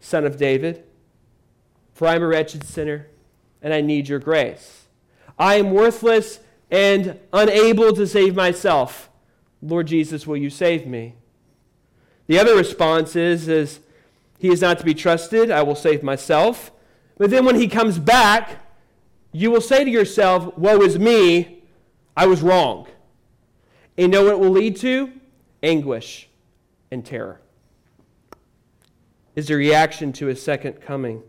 son 0.00 0.24
of 0.24 0.36
David, 0.36 0.84
for 1.92 2.08
I 2.08 2.14
am 2.14 2.22
a 2.22 2.26
wretched 2.26 2.64
sinner 2.64 3.08
and 3.62 3.74
I 3.74 3.80
need 3.80 4.08
your 4.08 4.18
grace. 4.18 4.84
I 5.38 5.56
am 5.56 5.70
worthless 5.70 6.40
and 6.70 7.18
unable 7.32 7.92
to 7.92 8.06
save 8.06 8.34
myself. 8.34 9.10
Lord 9.62 9.86
Jesus, 9.86 10.26
will 10.26 10.36
you 10.36 10.50
save 10.50 10.86
me? 10.86 11.14
The 12.26 12.38
other 12.38 12.56
response 12.56 13.16
is, 13.16 13.48
is 13.48 13.80
he 14.38 14.48
is 14.48 14.60
not 14.60 14.78
to 14.78 14.84
be 14.84 14.94
trusted. 14.94 15.50
I 15.50 15.62
will 15.62 15.74
save 15.74 16.02
myself. 16.02 16.70
But 17.16 17.30
then 17.30 17.44
when 17.44 17.56
he 17.56 17.68
comes 17.68 17.98
back, 17.98 18.60
you 19.32 19.50
will 19.50 19.60
say 19.60 19.84
to 19.84 19.90
yourself, 19.90 20.56
Woe 20.56 20.80
is 20.80 20.98
me, 20.98 21.62
I 22.16 22.26
was 22.26 22.42
wrong. 22.42 22.86
And 23.96 24.06
you 24.06 24.08
know 24.08 24.24
what 24.24 24.34
it 24.34 24.40
will 24.40 24.50
lead 24.50 24.76
to? 24.76 25.12
Anguish, 25.64 26.28
and 26.90 27.04
terror. 27.04 27.40
Is 29.34 29.48
the 29.48 29.56
reaction 29.56 30.12
to 30.14 30.26
his 30.26 30.40
second 30.40 30.74
coming. 30.80 31.22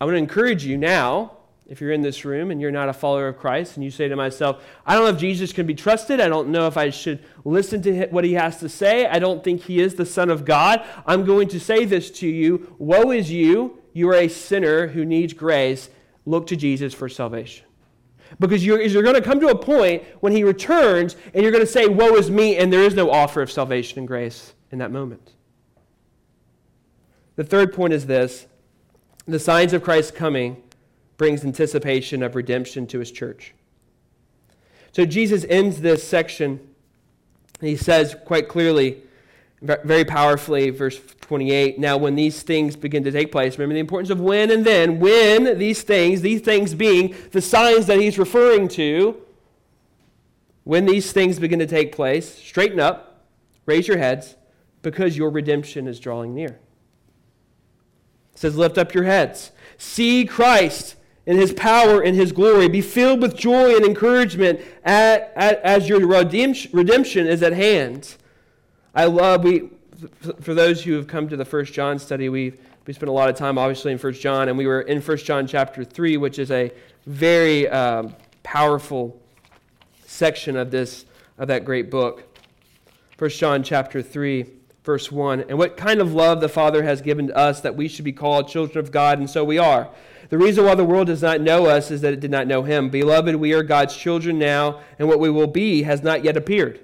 I 0.00 0.04
want 0.04 0.14
to 0.14 0.18
encourage 0.18 0.64
you 0.64 0.76
now, 0.76 1.32
if 1.66 1.80
you're 1.80 1.92
in 1.92 2.02
this 2.02 2.24
room 2.24 2.50
and 2.50 2.60
you're 2.60 2.70
not 2.70 2.88
a 2.88 2.92
follower 2.92 3.28
of 3.28 3.38
Christ, 3.38 3.76
and 3.76 3.84
you 3.84 3.90
say 3.90 4.08
to 4.08 4.16
myself, 4.16 4.62
I 4.86 4.94
don't 4.94 5.04
know 5.04 5.10
if 5.10 5.18
Jesus 5.18 5.52
can 5.52 5.66
be 5.66 5.74
trusted. 5.74 6.20
I 6.20 6.28
don't 6.28 6.48
know 6.48 6.66
if 6.66 6.76
I 6.76 6.90
should 6.90 7.24
listen 7.44 7.82
to 7.82 8.06
what 8.06 8.24
he 8.24 8.34
has 8.34 8.58
to 8.60 8.68
say. 8.68 9.06
I 9.06 9.18
don't 9.18 9.42
think 9.42 9.62
he 9.62 9.80
is 9.80 9.94
the 9.94 10.06
Son 10.06 10.30
of 10.30 10.44
God. 10.44 10.84
I'm 11.06 11.24
going 11.24 11.48
to 11.48 11.60
say 11.60 11.84
this 11.84 12.10
to 12.12 12.26
you 12.26 12.74
Woe 12.78 13.10
is 13.10 13.30
you! 13.30 13.78
You 13.92 14.08
are 14.10 14.14
a 14.14 14.28
sinner 14.28 14.88
who 14.88 15.04
needs 15.04 15.32
grace. 15.32 15.88
Look 16.24 16.46
to 16.48 16.56
Jesus 16.56 16.94
for 16.94 17.08
salvation. 17.08 17.67
Because 18.38 18.64
you're, 18.64 18.80
you're 18.80 19.02
going 19.02 19.14
to 19.14 19.22
come 19.22 19.40
to 19.40 19.48
a 19.48 19.58
point 19.58 20.04
when 20.20 20.32
he 20.32 20.44
returns 20.44 21.16
and 21.34 21.42
you're 21.42 21.52
going 21.52 21.64
to 21.64 21.70
say, 21.70 21.86
Woe 21.86 22.14
is 22.16 22.30
me, 22.30 22.56
and 22.56 22.72
there 22.72 22.82
is 22.82 22.94
no 22.94 23.10
offer 23.10 23.42
of 23.42 23.50
salvation 23.50 23.98
and 23.98 24.08
grace 24.08 24.54
in 24.70 24.78
that 24.78 24.90
moment. 24.90 25.32
The 27.36 27.44
third 27.44 27.72
point 27.72 27.92
is 27.92 28.06
this 28.06 28.46
the 29.26 29.38
signs 29.38 29.72
of 29.72 29.82
Christ's 29.82 30.10
coming 30.10 30.62
brings 31.18 31.44
anticipation 31.44 32.22
of 32.22 32.34
redemption 32.34 32.86
to 32.86 32.98
his 32.98 33.10
church. 33.10 33.54
So 34.92 35.04
Jesus 35.04 35.44
ends 35.48 35.80
this 35.80 36.02
section. 36.02 36.60
and 37.60 37.68
He 37.68 37.76
says 37.76 38.16
quite 38.24 38.48
clearly, 38.48 39.02
very 39.60 40.04
powerfully, 40.04 40.70
verse 40.70 41.00
28 41.20 41.78
Now, 41.78 41.96
when 41.96 42.14
these 42.14 42.42
things 42.42 42.76
begin 42.76 43.04
to 43.04 43.10
take 43.10 43.32
place, 43.32 43.58
remember 43.58 43.74
the 43.74 43.80
importance 43.80 44.10
of 44.10 44.20
when 44.20 44.50
and 44.50 44.64
then. 44.64 45.00
When 45.00 45.58
these 45.58 45.82
things, 45.82 46.20
these 46.20 46.40
things 46.40 46.74
being 46.74 47.14
the 47.32 47.42
signs 47.42 47.86
that 47.86 47.98
he's 47.98 48.18
referring 48.18 48.68
to, 48.68 49.16
when 50.64 50.86
these 50.86 51.12
things 51.12 51.38
begin 51.38 51.58
to 51.58 51.66
take 51.66 51.92
place, 51.92 52.34
straighten 52.34 52.78
up, 52.78 53.24
raise 53.66 53.88
your 53.88 53.98
heads, 53.98 54.36
because 54.82 55.16
your 55.16 55.30
redemption 55.30 55.86
is 55.86 55.98
drawing 55.98 56.34
near. 56.34 56.60
It 58.32 58.38
says, 58.38 58.56
Lift 58.56 58.78
up 58.78 58.94
your 58.94 59.04
heads. 59.04 59.50
See 59.76 60.24
Christ 60.24 60.94
in 61.26 61.36
his 61.36 61.52
power 61.52 62.00
and 62.00 62.16
his 62.16 62.32
glory. 62.32 62.68
Be 62.68 62.80
filled 62.80 63.20
with 63.20 63.36
joy 63.36 63.76
and 63.76 63.84
encouragement 63.84 64.60
at, 64.84 65.32
at, 65.36 65.60
as 65.62 65.88
your 65.88 66.06
redemption 66.06 67.26
is 67.26 67.42
at 67.42 67.52
hand. 67.52 68.16
I 68.98 69.04
love, 69.04 69.44
we, 69.44 69.70
for 70.40 70.54
those 70.54 70.82
who 70.82 70.94
have 70.94 71.06
come 71.06 71.28
to 71.28 71.36
the 71.36 71.44
First 71.44 71.72
John 71.72 72.00
study, 72.00 72.28
we 72.28 72.54
we 72.84 72.92
spent 72.92 73.08
a 73.08 73.12
lot 73.12 73.28
of 73.28 73.36
time, 73.36 73.56
obviously, 73.56 73.92
in 73.92 73.98
First 73.98 74.20
John, 74.20 74.48
and 74.48 74.58
we 74.58 74.66
were 74.66 74.80
in 74.80 75.00
First 75.00 75.24
John 75.24 75.46
chapter 75.46 75.84
3, 75.84 76.16
which 76.16 76.40
is 76.40 76.50
a 76.50 76.72
very 77.06 77.68
um, 77.68 78.16
powerful 78.42 79.22
section 80.04 80.56
of 80.56 80.72
this, 80.72 81.04
of 81.38 81.46
that 81.46 81.64
great 81.64 81.92
book. 81.92 82.36
First 83.16 83.38
John 83.38 83.62
chapter 83.62 84.02
3 84.02 84.46
verse 84.82 85.12
1. 85.12 85.42
And 85.42 85.58
what 85.58 85.76
kind 85.76 86.00
of 86.00 86.12
love 86.12 86.40
the 86.40 86.48
Father 86.48 86.82
has 86.82 87.00
given 87.00 87.28
to 87.28 87.36
us 87.36 87.60
that 87.60 87.76
we 87.76 87.86
should 87.86 88.04
be 88.04 88.12
called 88.12 88.48
children 88.48 88.84
of 88.84 88.90
God, 88.90 89.20
and 89.20 89.30
so 89.30 89.44
we 89.44 89.58
are. 89.58 89.90
The 90.30 90.38
reason 90.38 90.64
why 90.64 90.74
the 90.74 90.84
world 90.84 91.06
does 91.06 91.22
not 91.22 91.40
know 91.40 91.66
us 91.66 91.92
is 91.92 92.00
that 92.00 92.14
it 92.14 92.18
did 92.18 92.32
not 92.32 92.48
know 92.48 92.64
him. 92.64 92.88
Beloved, 92.88 93.36
we 93.36 93.52
are 93.52 93.62
God's 93.62 93.94
children 93.94 94.40
now, 94.40 94.80
and 94.98 95.06
what 95.06 95.20
we 95.20 95.30
will 95.30 95.46
be 95.46 95.84
has 95.84 96.02
not 96.02 96.24
yet 96.24 96.36
appeared. 96.36 96.80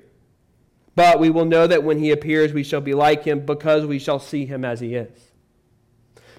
But 0.96 1.18
we 1.18 1.30
will 1.30 1.44
know 1.44 1.66
that 1.66 1.82
when 1.82 1.98
he 1.98 2.10
appears, 2.10 2.52
we 2.52 2.62
shall 2.62 2.80
be 2.80 2.94
like 2.94 3.24
him 3.24 3.40
because 3.40 3.84
we 3.84 3.98
shall 3.98 4.20
see 4.20 4.46
him 4.46 4.64
as 4.64 4.80
he 4.80 4.94
is. 4.94 5.32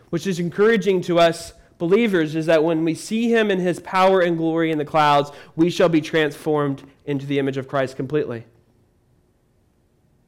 Which 0.09 0.27
is 0.27 0.39
encouraging 0.39 1.01
to 1.01 1.19
us 1.19 1.53
believers 1.77 2.35
is 2.35 2.45
that 2.45 2.63
when 2.63 2.85
we 2.85 2.95
see 2.95 3.29
him 3.29 3.51
in 3.51 3.59
his 3.59 3.79
power 3.81 4.21
and 4.21 4.37
glory 4.37 4.71
in 4.71 4.77
the 4.77 4.85
clouds, 4.85 5.31
we 5.55 5.69
shall 5.69 5.89
be 5.89 6.01
transformed 6.01 6.83
into 7.05 7.25
the 7.25 7.39
image 7.39 7.57
of 7.57 7.67
Christ 7.67 7.97
completely. 7.97 8.45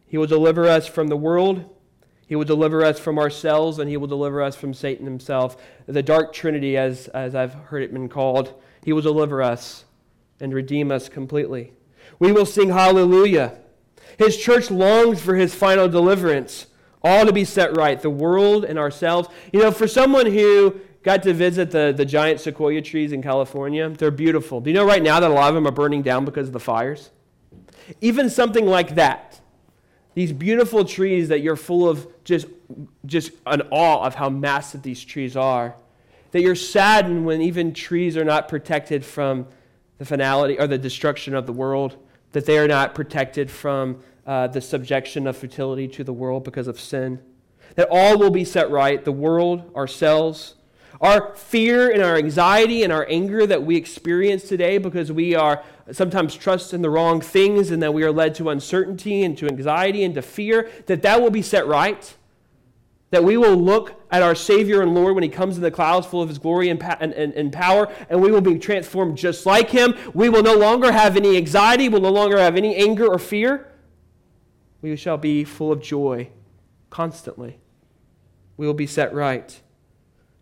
He 0.07 0.17
will 0.17 0.27
deliver 0.27 0.67
us 0.67 0.87
from 0.87 1.07
the 1.07 1.17
world. 1.17 1.73
He 2.27 2.35
will 2.35 2.45
deliver 2.45 2.83
us 2.83 2.99
from 2.99 3.17
ourselves, 3.19 3.79
and 3.79 3.89
He 3.89 3.97
will 3.97 4.07
deliver 4.07 4.41
us 4.41 4.55
from 4.55 4.73
Satan 4.73 5.05
himself. 5.05 5.57
The 5.85 6.03
dark 6.03 6.33
trinity, 6.33 6.75
as, 6.77 7.07
as 7.09 7.35
I've 7.35 7.53
heard 7.53 7.83
it 7.83 7.93
been 7.93 8.09
called, 8.09 8.53
He 8.83 8.93
will 8.93 9.01
deliver 9.01 9.41
us 9.41 9.85
and 10.39 10.53
redeem 10.53 10.91
us 10.91 11.09
completely. 11.09 11.73
We 12.19 12.31
will 12.31 12.45
sing 12.45 12.69
hallelujah. 12.69 13.57
His 14.17 14.37
church 14.37 14.71
longs 14.71 15.21
for 15.21 15.35
His 15.35 15.53
final 15.53 15.87
deliverance, 15.87 16.67
all 17.03 17.25
to 17.25 17.33
be 17.33 17.45
set 17.45 17.75
right, 17.75 18.01
the 18.01 18.09
world 18.09 18.65
and 18.65 18.79
ourselves. 18.79 19.29
You 19.51 19.61
know, 19.61 19.71
for 19.71 19.87
someone 19.87 20.25
who 20.25 20.79
got 21.03 21.23
to 21.23 21.33
visit 21.33 21.71
the, 21.71 21.93
the 21.95 22.05
giant 22.05 22.39
sequoia 22.39 22.81
trees 22.81 23.11
in 23.11 23.21
California, 23.21 23.89
they're 23.89 24.11
beautiful. 24.11 24.61
Do 24.61 24.69
you 24.69 24.75
know 24.75 24.85
right 24.85 25.03
now 25.03 25.19
that 25.19 25.31
a 25.31 25.33
lot 25.33 25.49
of 25.49 25.55
them 25.55 25.67
are 25.67 25.71
burning 25.71 26.01
down 26.01 26.25
because 26.25 26.47
of 26.47 26.53
the 26.53 26.59
fires? 26.59 27.11
Even 28.01 28.29
something 28.29 28.65
like 28.65 28.95
that 28.95 29.39
these 30.17 30.33
beautiful 30.33 30.83
trees 30.83 31.27
that 31.27 31.41
you're 31.41 31.55
full 31.55 31.87
of 31.87 32.07
just, 32.23 32.47
just 33.05 33.33
an 33.45 33.61
awe 33.69 34.03
of 34.03 34.15
how 34.15 34.27
massive 34.29 34.81
these 34.81 35.05
trees 35.05 35.37
are. 35.37 35.75
That 36.31 36.41
you're 36.41 36.55
saddened 36.55 37.27
when 37.27 37.39
even 37.39 37.71
trees 37.71 38.17
are 38.17 38.23
not 38.25 38.47
protected 38.47 39.05
from 39.05 39.45
the 39.99 40.05
finality 40.05 40.57
or 40.57 40.65
the 40.65 40.79
destruction 40.79 41.35
of 41.35 41.45
the 41.45 41.53
world, 41.53 41.97
that 42.31 42.45
they 42.45 42.57
are 42.57 42.67
not 42.67 42.95
protected 42.95 43.49
from 43.49 43.99
uh, 44.25 44.47
the 44.47 44.61
subjection 44.61 45.27
of 45.27 45.37
fertility 45.37 45.87
to 45.87 46.03
the 46.03 46.13
world 46.13 46.43
because 46.43 46.67
of 46.67 46.79
sin. 46.79 47.19
That 47.75 47.87
all 47.89 48.17
will 48.17 48.31
be 48.31 48.43
set 48.43 48.69
right 48.69 49.03
the 49.03 49.11
world, 49.11 49.71
ourselves, 49.75 50.55
our 50.99 51.35
fear 51.35 51.89
and 51.91 52.01
our 52.01 52.17
anxiety 52.17 52.83
and 52.83 52.91
our 52.91 53.05
anger 53.09 53.45
that 53.45 53.63
we 53.63 53.75
experience 53.75 54.47
today 54.47 54.77
because 54.77 55.11
we 55.11 55.35
are 55.35 55.63
sometimes 55.91 56.35
trust 56.35 56.73
in 56.73 56.81
the 56.81 56.89
wrong 56.89 57.21
things 57.21 57.71
and 57.71 57.81
that 57.83 57.93
we 57.93 58.03
are 58.03 58.11
led 58.11 58.35
to 58.35 58.49
uncertainty 58.49 59.23
and 59.23 59.37
to 59.37 59.47
anxiety 59.47 60.03
and 60.03 60.15
to 60.15 60.21
fear, 60.21 60.69
that 60.87 61.01
that 61.03 61.21
will 61.21 61.29
be 61.29 61.41
set 61.41 61.67
right. 61.67 62.15
That 63.11 63.23
we 63.23 63.37
will 63.37 63.55
look 63.55 64.01
at 64.11 64.21
our 64.21 64.35
Savior 64.35 64.81
and 64.81 64.93
Lord 64.93 65.15
when 65.15 65.23
He 65.23 65.29
comes 65.29 65.55
in 65.55 65.63
the 65.63 65.71
clouds 65.71 66.07
full 66.07 66.21
of 66.21 66.29
His 66.29 66.37
glory 66.37 66.69
and, 66.69 66.83
and, 66.99 67.13
and, 67.13 67.33
and 67.33 67.53
power, 67.53 67.91
and 68.09 68.21
we 68.21 68.31
will 68.31 68.41
be 68.41 68.59
transformed 68.59 69.17
just 69.17 69.45
like 69.45 69.69
Him. 69.69 69.95
We 70.13 70.29
will 70.29 70.43
no 70.43 70.55
longer 70.55 70.91
have 70.91 71.15
any 71.15 71.37
anxiety, 71.37 71.89
we'll 71.89 72.01
no 72.01 72.11
longer 72.11 72.37
have 72.37 72.55
any 72.55 72.75
anger 72.75 73.07
or 73.07 73.19
fear. 73.19 73.71
We 74.81 74.95
shall 74.95 75.17
be 75.17 75.43
full 75.43 75.71
of 75.71 75.81
joy 75.81 76.29
constantly. 76.89 77.59
We 78.57 78.67
will 78.67 78.73
be 78.73 78.87
set 78.87 79.13
right 79.13 79.59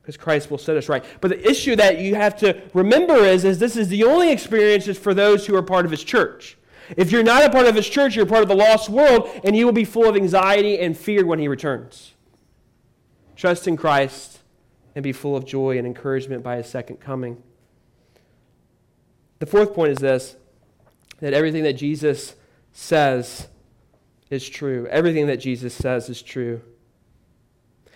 because 0.06 0.17
Christ 0.17 0.51
will 0.51 0.60
set 0.60 0.78
us 0.78 0.88
right. 0.88 1.04
But 1.19 1.30
the 1.30 1.49
issue 1.49 1.75
that 1.78 1.97
you 1.97 2.13
have 2.13 2.38
to 2.38 2.62
remember 2.75 3.15
is, 3.15 3.43
is 3.43 3.58
this 3.58 3.75
is 3.75 3.88
the 3.88 4.04
only 4.04 4.32
experience 4.32 4.88
is 4.88 4.99
for 4.99 5.15
those 5.15 5.47
who 5.47 5.56
are 5.56 5.63
part 5.63 5.84
of 5.84 5.89
his 5.89 6.04
church. 6.04 6.58
If 6.95 7.12
you're 7.12 7.23
not 7.23 7.43
a 7.43 7.49
part 7.49 7.65
of 7.65 7.73
his 7.73 7.89
church, 7.89 8.15
you're 8.15 8.28
part 8.28 8.43
of 8.43 8.47
the 8.47 8.56
lost 8.56 8.88
world, 8.88 9.30
and 9.43 9.56
you 9.56 9.65
will 9.65 9.73
be 9.73 9.84
full 9.84 10.08
of 10.08 10.15
anxiety 10.15 10.80
and 10.80 10.95
fear 10.95 11.25
when 11.25 11.39
he 11.39 11.47
returns. 11.47 12.13
Trust 13.36 13.67
in 13.67 13.78
Christ 13.78 14.39
and 14.95 15.04
be 15.04 15.12
full 15.12 15.36
of 15.36 15.45
joy 15.45 15.78
and 15.78 15.86
encouragement 15.86 16.43
by 16.43 16.58
his 16.58 16.67
second 16.67 16.98
coming. 16.98 17.41
The 19.39 19.45
fourth 19.45 19.74
point 19.74 19.91
is 19.91 19.98
this 20.00 20.36
that 21.19 21.34
everything 21.34 21.63
that 21.63 21.74
Jesus 21.74 22.36
says 22.74 23.48
is 24.30 24.48
true. 24.48 24.88
Everything 24.88 25.28
that 25.28 25.38
Jesus 25.38 25.74
says 25.74 26.10
is 26.10 26.21
true 26.21 26.62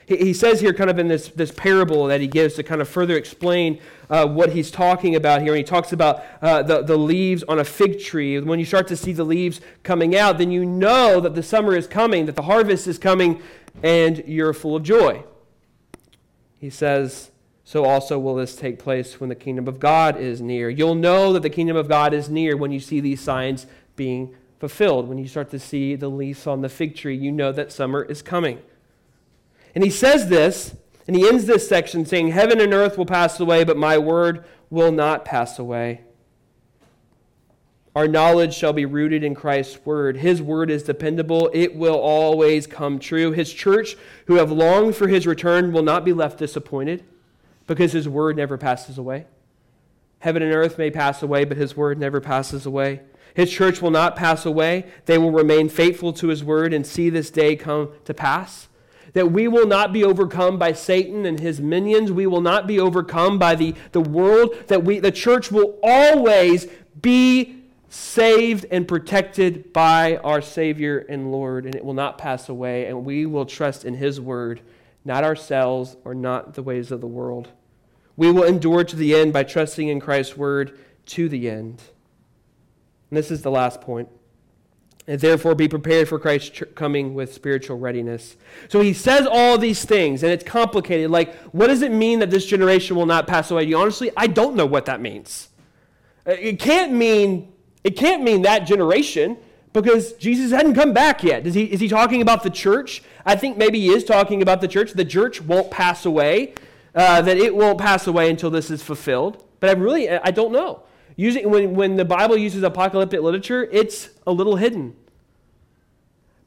he, 0.09 0.33
says 0.33 0.59
here, 0.59 0.73
kind 0.73 0.89
of 0.89 0.97
in 0.97 1.07
this, 1.07 1.27
this 1.27 1.51
parable 1.51 2.07
that 2.07 2.19
he 2.19 2.25
gives 2.25 2.55
to 2.55 2.63
kind 2.63 2.81
of 2.81 2.89
further 2.89 3.15
explain 3.15 3.79
uh, 4.09 4.27
what 4.27 4.51
he's 4.51 4.71
talking 4.71 5.15
about 5.15 5.41
here. 5.43 5.51
And 5.51 5.59
he 5.59 5.63
talks 5.63 5.93
about 5.93 6.23
uh, 6.41 6.63
the, 6.63 6.81
the 6.81 6.97
leaves 6.97 7.43
on 7.43 7.59
a 7.59 7.63
fig 7.63 7.99
tree. 7.99 8.39
When 8.39 8.57
you 8.57 8.65
start 8.65 8.87
to 8.87 8.97
see 8.97 9.13
the 9.13 9.23
leaves 9.23 9.61
coming 9.83 10.15
out, 10.15 10.39
then 10.39 10.49
you 10.49 10.65
know 10.65 11.19
that 11.19 11.35
the 11.35 11.43
summer 11.43 11.75
is 11.75 11.85
coming, 11.85 12.25
that 12.25 12.35
the 12.35 12.41
harvest 12.41 12.87
is 12.87 12.97
coming, 12.97 13.39
and 13.83 14.23
you're 14.25 14.51
full 14.51 14.75
of 14.75 14.81
joy. 14.81 15.23
He 16.59 16.69
says, 16.69 17.31
so 17.63 17.85
also 17.85 18.17
will 18.17 18.35
this 18.35 18.55
take 18.55 18.79
place 18.79 19.19
when 19.19 19.29
the 19.29 19.35
kingdom 19.35 19.67
of 19.67 19.79
God 19.79 20.17
is 20.17 20.41
near. 20.41 20.69
You'll 20.69 20.95
know 20.95 21.33
that 21.33 21.41
the 21.41 21.49
kingdom 21.49 21.77
of 21.77 21.87
God 21.87 22.13
is 22.13 22.29
near 22.29 22.57
when 22.57 22.71
you 22.71 22.79
see 22.79 22.99
these 22.99 23.21
signs 23.21 23.67
being 23.95 24.35
fulfilled. 24.59 25.07
When 25.07 25.17
you 25.17 25.27
start 25.27 25.51
to 25.51 25.59
see 25.59 25.95
the 25.95 26.09
leaves 26.09 26.47
on 26.47 26.61
the 26.61 26.69
fig 26.69 26.95
tree, 26.95 27.15
you 27.15 27.31
know 27.31 27.51
that 27.51 27.71
summer 27.71 28.03
is 28.03 28.21
coming. 28.21 28.59
And 29.75 29.83
he 29.83 29.89
says 29.89 30.29
this, 30.29 30.75
and 31.07 31.15
he 31.15 31.27
ends 31.27 31.45
this 31.45 31.69
section 31.69 32.05
saying, 32.05 32.29
Heaven 32.29 32.59
and 32.59 32.73
earth 32.73 32.97
will 32.97 33.05
pass 33.05 33.39
away, 33.39 33.63
but 33.63 33.77
my 33.77 33.97
word 33.97 34.45
will 34.69 34.91
not 34.91 35.23
pass 35.23 35.59
away. 35.59 36.01
Our 37.95 38.07
knowledge 38.07 38.53
shall 38.53 38.73
be 38.73 38.85
rooted 38.85 39.23
in 39.23 39.33
Christ's 39.35 39.83
word. 39.85 40.17
His 40.17 40.41
word 40.41 40.69
is 40.69 40.83
dependable, 40.83 41.49
it 41.53 41.75
will 41.75 41.99
always 41.99 42.67
come 42.67 42.99
true. 42.99 43.31
His 43.31 43.51
church, 43.51 43.95
who 44.27 44.35
have 44.35 44.51
longed 44.51 44.95
for 44.95 45.07
his 45.07 45.25
return, 45.25 45.73
will 45.73 45.83
not 45.83 46.05
be 46.05 46.13
left 46.13 46.37
disappointed 46.37 47.03
because 47.67 47.91
his 47.91 48.07
word 48.07 48.37
never 48.37 48.57
passes 48.57 48.97
away. 48.97 49.25
Heaven 50.19 50.43
and 50.43 50.53
earth 50.53 50.77
may 50.77 50.91
pass 50.91 51.23
away, 51.23 51.45
but 51.45 51.57
his 51.57 51.75
word 51.75 51.97
never 51.97 52.19
passes 52.21 52.65
away. 52.65 53.01
His 53.33 53.51
church 53.51 53.81
will 53.81 53.91
not 53.91 54.15
pass 54.15 54.45
away. 54.45 54.85
They 55.05 55.17
will 55.17 55.31
remain 55.31 55.69
faithful 55.69 56.13
to 56.13 56.27
his 56.27 56.43
word 56.43 56.73
and 56.73 56.85
see 56.85 57.09
this 57.09 57.29
day 57.29 57.55
come 57.55 57.89
to 58.05 58.13
pass 58.13 58.69
that 59.13 59.31
we 59.31 59.47
will 59.47 59.67
not 59.67 59.93
be 59.93 60.03
overcome 60.03 60.57
by 60.57 60.73
Satan 60.73 61.25
and 61.25 61.39
his 61.39 61.59
minions. 61.59 62.11
We 62.11 62.27
will 62.27 62.41
not 62.41 62.67
be 62.67 62.79
overcome 62.79 63.39
by 63.39 63.55
the, 63.55 63.75
the 63.91 64.01
world, 64.01 64.55
that 64.67 64.83
we, 64.83 64.99
the 64.99 65.11
church 65.11 65.51
will 65.51 65.79
always 65.81 66.67
be 67.01 67.58
saved 67.89 68.65
and 68.69 68.87
protected 68.87 69.73
by 69.73 70.17
our 70.17 70.41
Savior 70.41 70.99
and 71.09 71.31
Lord, 71.31 71.65
and 71.65 71.75
it 71.75 71.83
will 71.83 71.95
not 71.95 72.17
pass 72.17 72.47
away, 72.47 72.85
and 72.85 73.03
we 73.03 73.25
will 73.25 73.45
trust 73.45 73.83
in 73.83 73.95
his 73.95 74.21
word, 74.21 74.61
not 75.03 75.23
ourselves 75.23 75.97
or 76.05 76.13
not 76.13 76.53
the 76.53 76.63
ways 76.63 76.91
of 76.91 77.01
the 77.01 77.07
world. 77.07 77.49
We 78.15 78.31
will 78.31 78.43
endure 78.43 78.83
to 78.83 78.95
the 78.95 79.15
end 79.15 79.33
by 79.33 79.43
trusting 79.43 79.87
in 79.87 79.99
Christ's 79.99 80.37
word 80.37 80.77
to 81.07 81.27
the 81.27 81.49
end. 81.49 81.81
And 83.09 83.17
this 83.17 83.31
is 83.31 83.41
the 83.41 83.51
last 83.51 83.81
point. 83.81 84.09
And 85.07 85.19
therefore, 85.19 85.55
be 85.55 85.67
prepared 85.67 86.07
for 86.07 86.19
Christ's 86.19 86.61
coming 86.75 87.15
with 87.15 87.33
spiritual 87.33 87.79
readiness. 87.79 88.37
So 88.67 88.81
he 88.81 88.93
says 88.93 89.25
all 89.25 89.57
these 89.57 89.83
things, 89.83 90.21
and 90.21 90.31
it's 90.31 90.43
complicated. 90.43 91.09
Like, 91.09 91.33
what 91.47 91.67
does 91.67 91.81
it 91.81 91.91
mean 91.91 92.19
that 92.19 92.29
this 92.29 92.45
generation 92.45 92.95
will 92.95 93.07
not 93.07 93.25
pass 93.25 93.49
away? 93.49 93.63
You 93.63 93.79
Honestly, 93.79 94.11
I 94.15 94.27
don't 94.27 94.55
know 94.55 94.67
what 94.67 94.85
that 94.85 95.01
means. 95.01 95.49
Uh, 96.27 96.33
it 96.33 96.59
can't 96.59 96.91
mean 96.91 97.51
it 97.83 97.91
can't 97.91 98.23
mean 98.23 98.41
that 98.43 98.59
generation 98.59 99.37
because 99.73 100.13
Jesus 100.13 100.51
hadn't 100.51 100.73
come 100.73 100.93
back 100.93 101.23
yet. 101.23 101.45
Is 101.45 101.53
he, 101.53 101.63
is 101.63 101.79
he 101.79 101.87
talking 101.87 102.21
about 102.21 102.43
the 102.43 102.49
church? 102.49 103.03
I 103.25 103.35
think 103.35 103.57
maybe 103.57 103.79
he 103.79 103.89
is 103.89 104.03
talking 104.03 104.41
about 104.41 104.61
the 104.61 104.67
church. 104.67 104.93
The 104.93 105.05
church 105.05 105.41
won't 105.41 105.71
pass 105.71 106.05
away, 106.05 106.53
uh, 106.95 107.21
that 107.21 107.37
it 107.37 107.55
won't 107.55 107.79
pass 107.79 108.07
away 108.07 108.29
until 108.29 108.49
this 108.49 108.71
is 108.71 108.81
fulfilled. 108.81 109.43
But 109.59 109.69
I 109.69 109.73
really, 109.73 110.09
I 110.09 110.31
don't 110.31 110.51
know. 110.51 110.83
Using, 111.15 111.49
when, 111.49 111.75
when 111.75 111.95
the 111.97 112.05
Bible 112.05 112.37
uses 112.37 112.63
apocalyptic 112.63 113.21
literature, 113.21 113.67
it's 113.71 114.09
a 114.25 114.31
little 114.31 114.55
hidden. 114.55 114.95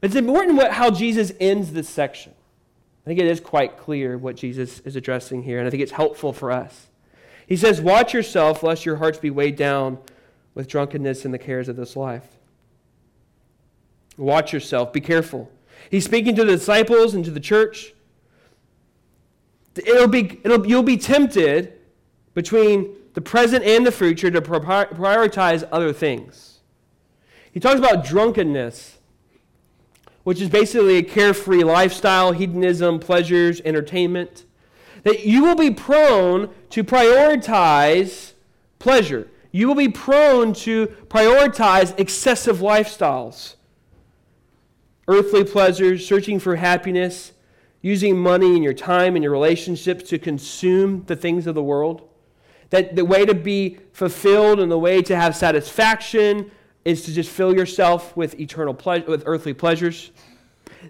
But 0.00 0.08
it's 0.08 0.16
important 0.16 0.56
what, 0.56 0.72
how 0.72 0.90
Jesus 0.90 1.32
ends 1.38 1.72
this 1.72 1.88
section. 1.88 2.32
I 3.04 3.10
think 3.10 3.20
it 3.20 3.26
is 3.26 3.40
quite 3.40 3.76
clear 3.76 4.16
what 4.16 4.36
Jesus 4.36 4.80
is 4.80 4.96
addressing 4.96 5.42
here, 5.42 5.58
and 5.58 5.66
I 5.66 5.70
think 5.70 5.82
it's 5.82 5.92
helpful 5.92 6.32
for 6.32 6.50
us. 6.50 6.88
He 7.46 7.56
says, 7.56 7.80
Watch 7.80 8.14
yourself, 8.14 8.62
lest 8.62 8.86
your 8.86 8.96
hearts 8.96 9.18
be 9.18 9.30
weighed 9.30 9.56
down 9.56 9.98
with 10.54 10.68
drunkenness 10.68 11.24
and 11.24 11.32
the 11.32 11.38
cares 11.38 11.68
of 11.68 11.76
this 11.76 11.96
life. 11.96 12.26
Watch 14.16 14.52
yourself, 14.52 14.92
be 14.92 15.00
careful. 15.00 15.50
He's 15.90 16.04
speaking 16.04 16.34
to 16.36 16.44
the 16.44 16.52
disciples 16.52 17.14
and 17.14 17.24
to 17.24 17.30
the 17.30 17.40
church. 17.40 17.94
It'll 19.74 20.08
be, 20.08 20.40
it'll, 20.44 20.66
you'll 20.66 20.82
be 20.82 20.98
tempted 20.98 21.72
between 22.34 22.94
the 23.14 23.20
present 23.20 23.64
and 23.64 23.86
the 23.86 23.92
future 23.92 24.30
to 24.30 24.40
prioritize 24.40 25.66
other 25.72 25.92
things. 25.92 26.60
He 27.50 27.60
talks 27.60 27.78
about 27.78 28.04
drunkenness, 28.04 28.98
which 30.24 30.40
is 30.40 30.48
basically 30.48 30.96
a 30.96 31.02
carefree 31.02 31.64
lifestyle, 31.64 32.32
hedonism, 32.32 32.98
pleasures, 32.98 33.60
entertainment. 33.64 34.44
That 35.02 35.26
you 35.26 35.42
will 35.42 35.56
be 35.56 35.70
prone 35.70 36.50
to 36.70 36.84
prioritize 36.84 38.32
pleasure. 38.78 39.28
You 39.52 39.68
will 39.68 39.74
be 39.74 39.88
prone 39.88 40.54
to 40.54 40.88
prioritize 41.08 41.98
excessive 41.98 42.58
lifestyles 42.58 43.56
earthly 45.08 45.44
pleasures, 45.44 46.06
searching 46.06 46.38
for 46.38 46.56
happiness, 46.56 47.32
using 47.80 48.16
money 48.16 48.54
and 48.54 48.62
your 48.62 48.72
time 48.72 49.16
and 49.16 49.22
your 49.22 49.32
relationships 49.32 50.08
to 50.08 50.18
consume 50.18 51.04
the 51.06 51.16
things 51.16 51.46
of 51.46 51.54
the 51.54 51.62
world. 51.62 52.08
That 52.70 52.96
the 52.96 53.04
way 53.04 53.26
to 53.26 53.34
be 53.34 53.78
fulfilled 53.92 54.60
and 54.60 54.70
the 54.70 54.78
way 54.78 55.02
to 55.02 55.16
have 55.16 55.36
satisfaction 55.36 56.50
is 56.84 57.04
to 57.04 57.12
just 57.12 57.30
fill 57.30 57.54
yourself 57.54 58.16
with 58.16 58.38
eternal 58.40 58.74
pleasure, 58.74 59.06
with 59.06 59.24
earthly 59.26 59.52
pleasures. 59.52 60.12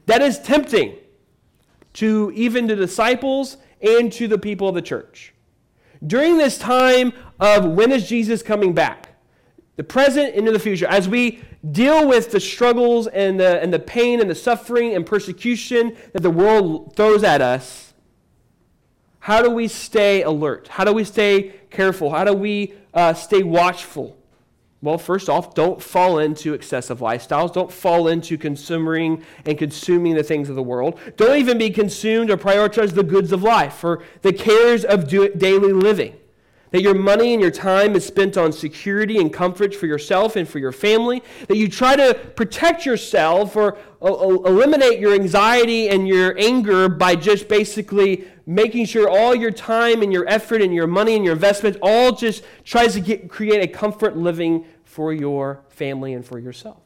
That 0.07 0.23
is 0.23 0.39
tempting 0.39 0.97
to 1.95 2.33
even 2.35 2.67
the 2.67 2.77
disciples 2.77 3.57
and 3.81 4.13
to 4.13 4.29
the 4.29 4.39
people 4.39 4.69
of 4.69 4.75
the 4.75 4.83
church. 4.83 5.35
During 6.07 6.37
this 6.37 6.59
time 6.59 7.13
of 7.39 7.65
when 7.65 7.93
is 7.93 8.09
Jesus 8.09 8.43
coming 8.43 8.73
back? 8.75 9.09
The 9.77 9.85
present 9.85 10.35
into 10.35 10.53
the 10.53 10.59
future, 10.59 10.87
as 10.87 11.09
we 11.09 11.43
deal 11.71 12.09
with 12.09 12.31
the 12.31 12.41
struggles 12.41 13.07
and 13.07 13.39
the, 13.39 13.63
and 13.63 13.73
the 13.73 13.79
pain 13.79 14.21
and 14.21 14.29
the 14.29 14.35
suffering 14.35 14.95
and 14.95 15.07
persecution 15.07 15.97
that 16.13 16.23
the 16.23 16.31
world 16.31 16.95
throws 16.97 17.23
at 17.23 17.41
us, 17.41 17.95
how 19.21 19.41
do 19.41 19.51
we 19.51 19.69
stay 19.69 20.23
alert? 20.23 20.69
How 20.69 20.85
do 20.85 20.93
we 20.93 21.05
stay 21.05 21.55
careful? 21.71 22.11
How 22.11 22.25
do 22.25 22.33
we 22.33 22.75
uh, 22.93 23.15
stay 23.15 23.43
watchful? 23.43 24.17
Well, 24.83 24.99
first 24.99 25.29
off, 25.29 25.55
don't 25.55 25.81
fall 25.81 26.19
into 26.19 26.55
excessive 26.55 26.99
lifestyles. 26.99 27.53
Don't 27.53 27.71
fall 27.71 28.09
into 28.09 28.37
consuming 28.37 29.23
and 29.47 29.57
consuming 29.57 30.17
the 30.17 30.25
things 30.25 30.49
of 30.49 30.57
the 30.57 30.63
world. 30.63 30.99
Don't 31.17 31.39
even 31.39 31.57
be 31.57 31.71
consumed 31.71 32.31
or 32.31 32.37
prioritize 32.37 32.93
the 32.93 33.05
goods 33.05 33.31
of 33.31 33.45
life 33.45 33.85
or 33.85 34.03
the 34.23 34.33
cares 34.33 34.85
of 34.85 35.07
daily 35.07 35.73
living. 35.73 36.17
That 36.73 36.83
your 36.83 36.95
money 36.95 37.33
and 37.35 37.41
your 37.41 37.51
time 37.51 37.95
is 37.95 38.05
spent 38.05 38.37
on 38.39 38.51
security 38.51 39.19
and 39.19 39.33
comfort 39.33 39.75
for 39.75 39.87
yourself 39.87 40.37
and 40.37 40.49
for 40.49 40.59
your 40.59 40.73
family. 40.73 41.23
That 41.47 41.59
you 41.59 41.69
try 41.69 41.97
to 41.97 42.15
protect 42.15 42.87
yourself 42.87 43.55
or 43.55 43.77
eliminate 44.01 44.99
your 44.99 45.13
anxiety 45.15 45.91
and 45.91 46.09
your 46.09 46.37
anger 46.39 46.89
by 46.89 47.15
just 47.15 47.47
basically 47.47 48.27
making 48.47 48.87
sure 48.87 49.09
all 49.09 49.35
your 49.35 49.51
time 49.51 50.03
and 50.03 50.13
your 50.13 50.27
effort 50.27 50.63
and 50.63 50.75
your 50.75 50.87
money 50.87 51.15
and 51.15 51.25
your 51.25 51.35
investment 51.35 51.77
all 51.83 52.11
just 52.11 52.43
tries 52.65 52.95
to 52.95 53.01
get, 53.01 53.29
create 53.29 53.63
a 53.63 53.69
comfort 53.69 54.17
living 54.17 54.65
for 54.93 55.11
your 55.11 55.63
family 55.71 56.13
and 56.13 56.23
for 56.23 56.39
yourself. 56.39 56.83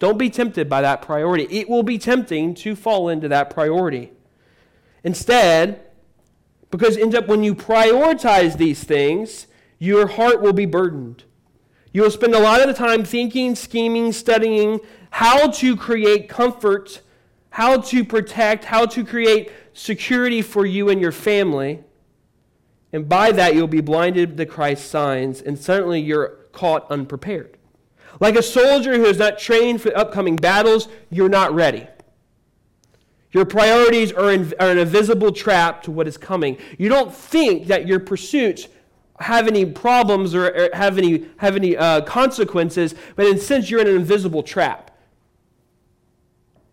Don't 0.00 0.18
be 0.18 0.28
tempted 0.28 0.68
by 0.68 0.80
that 0.80 1.02
priority. 1.02 1.44
It 1.44 1.68
will 1.68 1.84
be 1.84 1.96
tempting 1.96 2.52
to 2.56 2.74
fall 2.74 3.08
into 3.08 3.28
that 3.28 3.48
priority. 3.48 4.10
Instead, 5.04 5.82
because 6.72 6.96
end 6.96 7.14
up 7.14 7.28
when 7.28 7.44
you 7.44 7.54
prioritize 7.54 8.56
these 8.56 8.82
things, 8.82 9.46
your 9.78 10.08
heart 10.08 10.40
will 10.40 10.52
be 10.52 10.66
burdened. 10.66 11.22
You 11.92 12.02
will 12.02 12.10
spend 12.10 12.34
a 12.34 12.40
lot 12.40 12.60
of 12.60 12.66
the 12.66 12.74
time 12.74 13.04
thinking, 13.04 13.54
scheming, 13.54 14.10
studying 14.10 14.80
how 15.10 15.46
to 15.46 15.76
create 15.76 16.28
comfort, 16.28 17.02
how 17.50 17.76
to 17.82 18.04
protect, 18.04 18.64
how 18.64 18.84
to 18.86 19.04
create 19.04 19.52
security 19.74 20.42
for 20.42 20.66
you 20.66 20.88
and 20.88 21.00
your 21.00 21.12
family. 21.12 21.84
And 22.92 23.08
by 23.08 23.30
that, 23.30 23.54
you'll 23.54 23.68
be 23.68 23.80
blinded 23.80 24.36
to 24.36 24.44
Christ's 24.44 24.90
signs, 24.90 25.40
and 25.40 25.56
suddenly 25.56 26.00
you're 26.00 26.41
caught 26.52 26.90
unprepared. 26.90 27.56
Like 28.20 28.36
a 28.36 28.42
soldier 28.42 28.94
who 28.94 29.06
is 29.06 29.18
not 29.18 29.38
trained 29.38 29.80
for 29.80 29.96
upcoming 29.96 30.36
battles, 30.36 30.88
you're 31.10 31.28
not 31.28 31.54
ready. 31.54 31.86
Your 33.32 33.46
priorities 33.46 34.12
are, 34.12 34.30
in, 34.30 34.52
are 34.60 34.70
an 34.70 34.78
invisible 34.78 35.32
trap 35.32 35.82
to 35.84 35.90
what 35.90 36.06
is 36.06 36.18
coming. 36.18 36.58
You 36.78 36.90
don't 36.90 37.14
think 37.14 37.66
that 37.68 37.86
your 37.86 37.98
pursuits 37.98 38.68
have 39.20 39.46
any 39.48 39.64
problems 39.64 40.34
or, 40.34 40.48
or 40.48 40.70
have 40.74 40.98
any, 40.98 41.26
have 41.38 41.56
any 41.56 41.76
uh, 41.76 42.02
consequences, 42.02 42.94
but 43.16 43.26
in 43.26 43.36
a 43.36 43.40
sense, 43.40 43.70
you're 43.70 43.80
in 43.80 43.86
an 43.86 43.96
invisible 43.96 44.42
trap. 44.42 44.90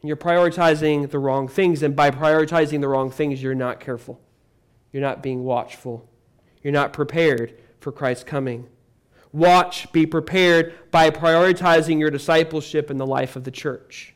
And 0.02 0.08
You're 0.08 0.18
prioritizing 0.18 1.10
the 1.10 1.20
wrong 1.20 1.48
things, 1.48 1.84
and 1.84 1.96
by 1.96 2.12
prioritizing 2.12 2.82
the 2.82 2.88
wrong 2.88 3.12
things, 3.12 3.42
you're 3.42 3.56
not 3.56 3.80
careful. 3.80 4.20
You're 4.92 5.04
not 5.04 5.24
being 5.24 5.44
watchful. 5.44 6.10
You're 6.62 6.74
not 6.74 6.92
prepared 6.92 7.58
for 7.80 7.92
Christ's 7.92 8.24
coming. 8.24 8.68
Watch, 9.32 9.92
be 9.92 10.06
prepared 10.06 10.74
by 10.92 11.12
prioritizing 11.12 12.00
your 12.00 12.10
discipleship 12.10 12.90
in 12.90 12.98
the 12.98 13.06
life 13.06 13.36
of 13.36 13.44
the 13.44 13.52
church. 13.52 14.16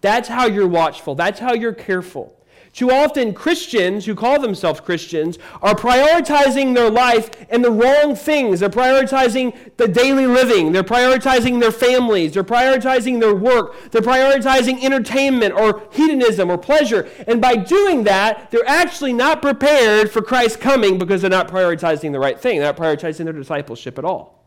That's 0.00 0.28
how 0.28 0.46
you're 0.46 0.68
watchful. 0.68 1.16
That's 1.16 1.40
how 1.40 1.54
you're 1.54 1.72
careful. 1.72 2.37
Too 2.72 2.90
often, 2.90 3.34
Christians 3.34 4.04
who 4.04 4.14
call 4.14 4.40
themselves 4.40 4.80
Christians 4.80 5.38
are 5.62 5.74
prioritizing 5.74 6.74
their 6.74 6.90
life 6.90 7.30
in 7.50 7.62
the 7.62 7.70
wrong 7.70 8.14
things. 8.14 8.60
They're 8.60 8.68
prioritizing 8.68 9.76
the 9.78 9.88
daily 9.88 10.26
living. 10.26 10.72
They're 10.72 10.84
prioritizing 10.84 11.60
their 11.60 11.72
families. 11.72 12.34
They're 12.34 12.44
prioritizing 12.44 13.20
their 13.20 13.34
work. 13.34 13.90
They're 13.90 14.02
prioritizing 14.02 14.84
entertainment 14.84 15.54
or 15.54 15.82
hedonism 15.92 16.50
or 16.50 16.58
pleasure. 16.58 17.08
And 17.26 17.40
by 17.40 17.56
doing 17.56 18.04
that, 18.04 18.50
they're 18.50 18.68
actually 18.68 19.12
not 19.12 19.42
prepared 19.42 20.10
for 20.10 20.22
Christ's 20.22 20.56
coming 20.56 20.98
because 20.98 21.22
they're 21.22 21.30
not 21.30 21.48
prioritizing 21.48 22.12
the 22.12 22.20
right 22.20 22.38
thing. 22.38 22.58
They're 22.58 22.68
not 22.68 22.76
prioritizing 22.76 23.24
their 23.24 23.32
discipleship 23.32 23.98
at 23.98 24.04
all. 24.04 24.44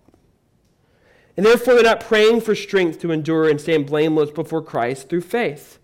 And 1.36 1.46
therefore, 1.46 1.74
they're 1.74 1.84
not 1.84 2.02
praying 2.02 2.42
for 2.42 2.56
strength 2.56 3.00
to 3.02 3.12
endure 3.12 3.50
and 3.50 3.60
stand 3.60 3.88
blameless 3.88 4.32
before 4.32 4.62
Christ 4.62 5.10
through 5.10 5.22
faith. 5.22 5.80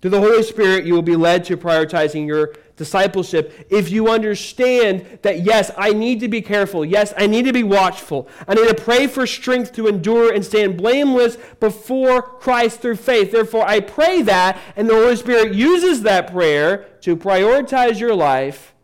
Through 0.00 0.12
the 0.12 0.20
Holy 0.20 0.42
Spirit, 0.42 0.86
you 0.86 0.94
will 0.94 1.02
be 1.02 1.16
led 1.16 1.44
to 1.44 1.58
prioritizing 1.58 2.26
your 2.26 2.54
discipleship 2.76 3.66
if 3.68 3.90
you 3.90 4.08
understand 4.08 5.18
that, 5.20 5.40
yes, 5.40 5.70
I 5.76 5.92
need 5.92 6.20
to 6.20 6.28
be 6.28 6.40
careful. 6.40 6.86
Yes, 6.86 7.12
I 7.18 7.26
need 7.26 7.44
to 7.44 7.52
be 7.52 7.62
watchful. 7.62 8.26
I 8.48 8.54
need 8.54 8.68
to 8.68 8.74
pray 8.74 9.06
for 9.06 9.26
strength 9.26 9.74
to 9.74 9.86
endure 9.86 10.32
and 10.32 10.42
stand 10.42 10.78
blameless 10.78 11.36
before 11.60 12.22
Christ 12.22 12.80
through 12.80 12.96
faith. 12.96 13.32
Therefore, 13.32 13.66
I 13.66 13.80
pray 13.80 14.22
that, 14.22 14.58
and 14.74 14.88
the 14.88 14.94
Holy 14.94 15.16
Spirit 15.16 15.52
uses 15.52 16.02
that 16.02 16.32
prayer 16.32 16.86
to 17.02 17.14
prioritize 17.14 18.00
your 18.00 18.14
life 18.14 18.74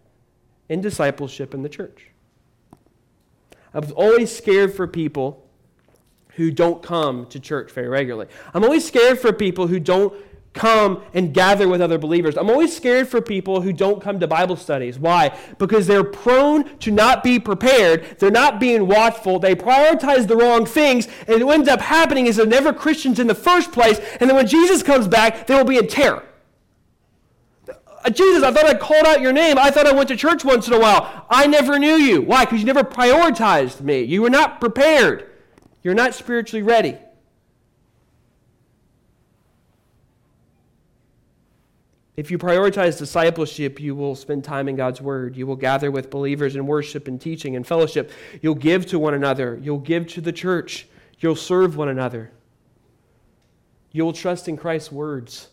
in 0.69 0.83
discipleship 0.83 1.55
in 1.55 1.63
the 1.63 1.71
church. 1.71 2.09
I 3.73 3.79
was 3.79 3.93
always 3.93 4.37
scared 4.37 4.75
for 4.75 4.87
people 4.87 5.49
who 6.35 6.51
don't 6.51 6.83
come 6.83 7.25
to 7.29 7.41
church 7.41 7.73
very 7.73 7.89
regularly. 7.89 8.31
I'm 8.53 8.65
always 8.65 8.87
scared 8.87 9.19
for 9.19 9.33
people 9.33 9.69
who 9.69 9.81
don't 9.81 10.15
come 10.57 11.03
and 11.15 11.33
gather 11.33 11.69
with 11.69 11.81
other 11.81 11.99
believers. 11.99 12.37
I'm 12.37 12.51
always 12.51 12.75
scared 12.75 13.09
for 13.09 13.21
people 13.21 13.61
who 13.61 13.73
don't 13.73 14.03
come 14.03 14.19
to 14.19 14.27
Bible 14.27 14.57
studies. 14.57 14.99
Why? 14.99 15.37
Because 15.59 15.87
they're 15.87 16.03
prone 16.03 16.77
to 16.79 16.91
not 16.91 17.23
be 17.23 17.39
prepared. 17.39 18.19
They're 18.19 18.31
not 18.31 18.59
being 18.59 18.89
watchful. 18.89 19.39
They 19.39 19.55
prioritize 19.55 20.27
the 20.27 20.37
wrong 20.37 20.67
things. 20.67 21.07
And 21.29 21.45
what 21.45 21.55
ends 21.55 21.69
up 21.69 21.81
happening 21.81 22.27
is 22.27 22.37
they're 22.37 22.47
never 22.47 22.73
Christians 22.73 23.21
in 23.21 23.27
the 23.27 23.35
first 23.35 23.71
place. 23.71 24.01
And 24.21 24.29
then 24.29 24.37
when 24.37 24.47
Jesus 24.47 24.83
comes 24.83 25.07
back, 25.07 25.47
they 25.47 25.55
will 25.55 25.65
be 25.65 25.79
in 25.79 25.87
terror. 25.87 26.25
Uh, 27.69 28.11
Jesus, 28.11 28.43
I 28.43 28.53
thought 28.53 28.67
I 28.67 28.75
called 28.75 29.07
out 29.07 29.21
your 29.21 29.33
name. 29.33 29.59
I 29.59 29.71
thought 29.71 29.87
I 29.87 29.93
went 29.93 30.09
to 30.09 30.17
church 30.17 30.45
once 30.45 30.67
in 30.69 30.75
a 30.75 30.81
while. 30.81 31.27
I 31.29 31.47
never 31.47 31.79
knew 31.79 31.97
you. 31.97 32.23
Why? 32.23 32.45
Because 32.45 32.61
you 32.61 32.67
never 32.67 32.83
prioritized 32.83 33.81
me. 33.81 34.03
You 34.03 34.23
were 34.23 34.31
not 34.31 34.61
prepared. 34.61 35.31
You're 35.83 35.95
not 35.95 36.15
spiritually 36.15 36.63
ready. 36.63 36.99
If 42.17 42.31
you 42.31 42.39
prioritize 42.39 42.99
discipleship, 42.99 43.79
you 43.79 43.95
will 43.95 44.15
spend 44.15 44.43
time 44.43 44.69
in 44.69 44.77
God's 44.77 45.03
Word. 45.03 45.37
You 45.37 45.47
will 45.47 45.57
gather 45.57 45.91
with 45.91 46.09
believers 46.09 46.57
in 46.57 46.67
worship 46.67 47.09
and 47.09 47.21
teaching 47.21 47.57
and 47.57 47.67
fellowship. 47.67 48.11
You'll 48.41 48.55
give 48.55 48.87
to 48.87 48.99
one 48.99 49.13
another. 49.13 49.59
You'll 49.63 49.79
give 49.79 50.07
to 50.09 50.23
the 50.23 50.33
church. 50.33 50.89
You'll 51.19 51.37
serve 51.37 51.77
one 51.77 51.89
another. 51.89 52.33
You'll 53.93 54.15
trust 54.15 54.49
in 54.49 54.57
Christ's 54.57 54.91
words. 54.91 55.49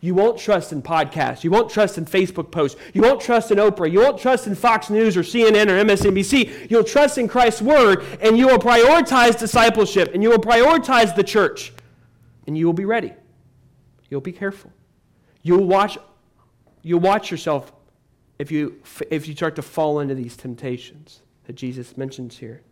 You 0.00 0.14
won't 0.14 0.38
trust 0.38 0.72
in 0.72 0.82
podcasts. 0.82 1.42
You 1.44 1.50
won't 1.50 1.70
trust 1.70 1.98
in 1.98 2.04
Facebook 2.04 2.50
posts. 2.50 2.80
You 2.92 3.02
won't 3.02 3.20
trust 3.20 3.50
in 3.50 3.58
Oprah. 3.58 3.90
You 3.90 4.00
won't 4.00 4.18
trust 4.18 4.46
in 4.46 4.54
Fox 4.54 4.88
News 4.88 5.16
or 5.16 5.22
CNN 5.22 5.66
or 5.66 5.82
MSNBC. 5.84 6.70
You'll 6.70 6.84
trust 6.84 7.18
in 7.18 7.26
Christ's 7.26 7.62
word 7.62 8.04
and 8.20 8.38
you 8.38 8.46
will 8.46 8.58
prioritize 8.58 9.38
discipleship 9.38 10.10
and 10.14 10.22
you 10.22 10.30
will 10.30 10.38
prioritize 10.38 11.16
the 11.16 11.24
church 11.24 11.72
and 12.46 12.56
you 12.56 12.66
will 12.66 12.72
be 12.72 12.84
ready. 12.84 13.12
You'll 14.10 14.20
be 14.20 14.32
careful. 14.32 14.72
You'll 15.42 15.64
watch, 15.64 15.98
you'll 16.82 17.00
watch 17.00 17.30
yourself 17.30 17.72
if 18.38 18.50
you, 18.50 18.80
if 19.10 19.28
you 19.28 19.34
start 19.34 19.56
to 19.56 19.62
fall 19.62 20.00
into 20.00 20.14
these 20.14 20.36
temptations 20.36 21.22
that 21.46 21.54
Jesus 21.54 21.96
mentions 21.96 22.38
here. 22.38 22.62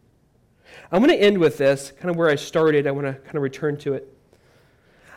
I'm 0.92 1.02
going 1.02 1.16
to 1.16 1.22
end 1.22 1.38
with 1.38 1.58
this, 1.58 1.92
kind 1.98 2.10
of 2.10 2.16
where 2.16 2.28
I 2.28 2.34
started. 2.34 2.86
I 2.86 2.90
want 2.90 3.06
to 3.06 3.14
kind 3.14 3.36
of 3.36 3.42
return 3.42 3.76
to 3.78 3.94
it. 3.94 4.14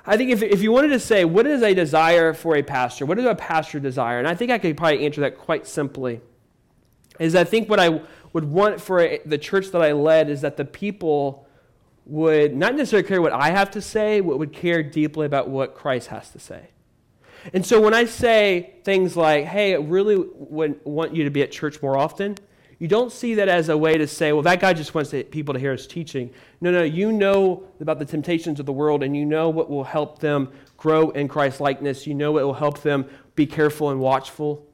I 0.05 0.17
think 0.17 0.31
if, 0.31 0.41
if 0.41 0.61
you 0.61 0.71
wanted 0.71 0.89
to 0.89 0.99
say, 0.99 1.25
what 1.25 1.45
is 1.45 1.61
a 1.61 1.73
desire 1.73 2.33
for 2.33 2.55
a 2.55 2.63
pastor? 2.63 3.05
What 3.05 3.17
does 3.17 3.25
a 3.25 3.35
pastor 3.35 3.79
desire? 3.79 4.17
And 4.17 4.27
I 4.27 4.33
think 4.33 4.51
I 4.51 4.57
could 4.57 4.75
probably 4.75 5.05
answer 5.05 5.21
that 5.21 5.37
quite 5.37 5.67
simply. 5.67 6.21
Is 7.19 7.35
I 7.35 7.43
think 7.43 7.69
what 7.69 7.79
I 7.79 8.01
would 8.33 8.45
want 8.45 8.81
for 8.81 8.99
a, 8.99 9.21
the 9.25 9.37
church 9.37 9.69
that 9.71 9.81
I 9.81 9.91
led 9.91 10.29
is 10.29 10.41
that 10.41 10.57
the 10.57 10.65
people 10.65 11.47
would 12.05 12.55
not 12.55 12.75
necessarily 12.75 13.07
care 13.07 13.21
what 13.21 13.31
I 13.31 13.51
have 13.51 13.69
to 13.71 13.81
say, 13.81 14.21
but 14.21 14.39
would 14.39 14.53
care 14.53 14.81
deeply 14.81 15.27
about 15.27 15.49
what 15.49 15.75
Christ 15.75 16.07
has 16.07 16.31
to 16.31 16.39
say. 16.39 16.69
And 17.53 17.65
so 17.65 17.81
when 17.81 17.93
I 17.93 18.05
say 18.05 18.75
things 18.83 19.17
like, 19.17 19.45
hey, 19.45 19.73
I 19.73 19.77
really 19.77 20.17
would 20.17 20.79
want 20.83 21.15
you 21.15 21.23
to 21.23 21.29
be 21.29 21.41
at 21.41 21.51
church 21.51 21.81
more 21.81 21.97
often, 21.97 22.37
you 22.79 22.87
don't 22.87 23.11
see 23.11 23.35
that 23.35 23.47
as 23.47 23.69
a 23.69 23.77
way 23.77 23.97
to 23.97 24.07
say, 24.07 24.33
well, 24.33 24.41
that 24.41 24.59
guy 24.59 24.73
just 24.73 24.95
wants 24.95 25.13
people 25.29 25.53
to 25.53 25.59
hear 25.59 25.71
his 25.71 25.85
teaching. 25.85 26.31
No, 26.61 26.71
no, 26.71 26.81
you 26.81 27.11
know 27.11 27.63
about 27.79 27.99
the 27.99 28.05
temptations 28.05 28.59
of 28.59 28.65
the 28.65 28.73
world 28.73 29.03
and 29.03 29.15
you 29.15 29.23
know 29.23 29.49
what 29.49 29.69
will 29.69 29.83
help 29.83 30.17
them 30.17 30.51
grow 30.77 31.11
in 31.11 31.27
Christ 31.27 31.61
likeness. 31.61 32.07
You 32.07 32.15
know 32.15 32.31
what 32.31 32.43
will 32.43 32.53
help 32.53 32.81
them 32.81 33.05
be 33.35 33.45
careful 33.45 33.91
and 33.91 33.99
watchful 33.99 34.65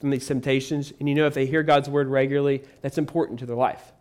from 0.00 0.10
these 0.10 0.26
temptations. 0.26 0.92
And 0.98 1.08
you 1.08 1.14
know 1.14 1.26
if 1.26 1.34
they 1.34 1.46
hear 1.46 1.62
God's 1.62 1.88
word 1.88 2.08
regularly, 2.08 2.64
that's 2.82 2.98
important 2.98 3.38
to 3.38 3.46
their 3.46 3.56
life. 3.56 3.92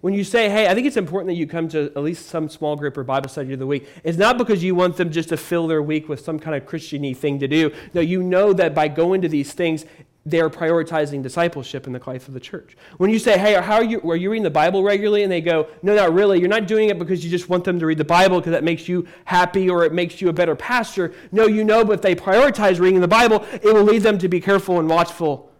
When 0.00 0.14
you 0.14 0.24
say, 0.24 0.48
hey, 0.48 0.68
I 0.68 0.74
think 0.74 0.86
it's 0.86 0.96
important 0.96 1.28
that 1.28 1.38
you 1.38 1.46
come 1.46 1.68
to 1.68 1.86
at 1.86 2.02
least 2.02 2.26
some 2.26 2.48
small 2.48 2.76
group 2.76 2.96
or 2.96 3.04
Bible 3.04 3.28
study 3.28 3.52
of 3.52 3.58
the 3.58 3.66
week, 3.66 3.88
it's 4.04 4.18
not 4.18 4.38
because 4.38 4.62
you 4.62 4.74
want 4.74 4.96
them 4.96 5.10
just 5.10 5.28
to 5.30 5.36
fill 5.36 5.66
their 5.66 5.82
week 5.82 6.08
with 6.08 6.20
some 6.20 6.38
kind 6.38 6.56
of 6.56 6.68
Christiany 6.68 7.16
thing 7.16 7.38
to 7.40 7.48
do. 7.48 7.72
No, 7.94 8.00
you 8.00 8.22
know 8.22 8.52
that 8.52 8.74
by 8.74 8.88
going 8.88 9.22
to 9.22 9.28
these 9.28 9.52
things, 9.52 9.84
they're 10.26 10.50
prioritizing 10.50 11.22
discipleship 11.22 11.86
in 11.86 11.92
the 11.92 12.02
life 12.04 12.26
of 12.26 12.34
the 12.34 12.40
church. 12.40 12.76
When 12.96 13.10
you 13.10 13.18
say, 13.20 13.38
hey, 13.38 13.54
how 13.54 13.76
are 13.76 13.84
you, 13.84 14.00
are 14.10 14.16
you 14.16 14.30
reading 14.30 14.42
the 14.42 14.50
Bible 14.50 14.82
regularly? 14.82 15.22
And 15.22 15.30
they 15.30 15.40
go, 15.40 15.68
no, 15.82 15.94
not 15.94 16.12
really. 16.12 16.40
You're 16.40 16.48
not 16.48 16.66
doing 16.66 16.88
it 16.88 16.98
because 16.98 17.24
you 17.24 17.30
just 17.30 17.48
want 17.48 17.62
them 17.62 17.78
to 17.78 17.86
read 17.86 17.98
the 17.98 18.04
Bible 18.04 18.40
because 18.40 18.50
that 18.50 18.64
makes 18.64 18.88
you 18.88 19.06
happy 19.24 19.70
or 19.70 19.84
it 19.84 19.92
makes 19.92 20.20
you 20.20 20.28
a 20.28 20.32
better 20.32 20.56
pastor. 20.56 21.14
No, 21.30 21.46
you 21.46 21.62
know, 21.62 21.84
but 21.84 21.92
if 21.92 22.02
they 22.02 22.16
prioritize 22.16 22.80
reading 22.80 23.00
the 23.00 23.08
Bible, 23.08 23.46
it 23.52 23.72
will 23.72 23.84
lead 23.84 24.02
them 24.02 24.18
to 24.18 24.28
be 24.28 24.40
careful 24.40 24.80
and 24.80 24.88
watchful 24.88 25.52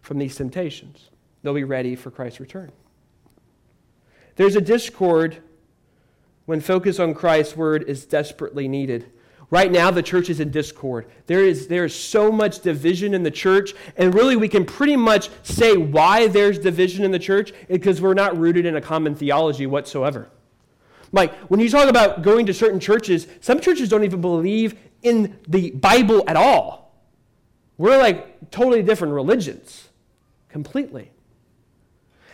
from 0.00 0.18
these 0.18 0.36
temptations. 0.36 1.10
They'll 1.42 1.52
be 1.52 1.64
ready 1.64 1.96
for 1.96 2.12
Christ's 2.12 2.38
return. 2.38 2.70
There's 4.38 4.54
a 4.54 4.60
discord 4.60 5.38
when 6.46 6.60
focus 6.60 7.00
on 7.00 7.12
Christ's 7.12 7.56
word 7.56 7.82
is 7.82 8.06
desperately 8.06 8.68
needed. 8.68 9.10
Right 9.50 9.72
now, 9.72 9.90
the 9.90 10.02
church 10.02 10.30
is 10.30 10.38
in 10.38 10.52
discord. 10.52 11.10
There 11.26 11.42
is, 11.42 11.66
there 11.66 11.84
is 11.84 11.92
so 11.92 12.30
much 12.30 12.60
division 12.60 13.14
in 13.14 13.24
the 13.24 13.32
church, 13.32 13.74
and 13.96 14.14
really, 14.14 14.36
we 14.36 14.48
can 14.48 14.64
pretty 14.64 14.94
much 14.94 15.30
say 15.42 15.76
why 15.76 16.28
there's 16.28 16.60
division 16.60 17.04
in 17.04 17.10
the 17.10 17.18
church 17.18 17.52
because 17.66 18.00
we're 18.00 18.14
not 18.14 18.38
rooted 18.38 18.64
in 18.64 18.76
a 18.76 18.80
common 18.80 19.16
theology 19.16 19.66
whatsoever. 19.66 20.30
Like, 21.10 21.34
when 21.50 21.58
you 21.58 21.68
talk 21.68 21.88
about 21.88 22.22
going 22.22 22.46
to 22.46 22.54
certain 22.54 22.78
churches, 22.78 23.26
some 23.40 23.58
churches 23.58 23.88
don't 23.88 24.04
even 24.04 24.20
believe 24.20 24.78
in 25.02 25.36
the 25.48 25.72
Bible 25.72 26.22
at 26.28 26.36
all. 26.36 26.94
We're 27.76 27.98
like 27.98 28.52
totally 28.52 28.84
different 28.84 29.14
religions, 29.14 29.88
completely. 30.48 31.10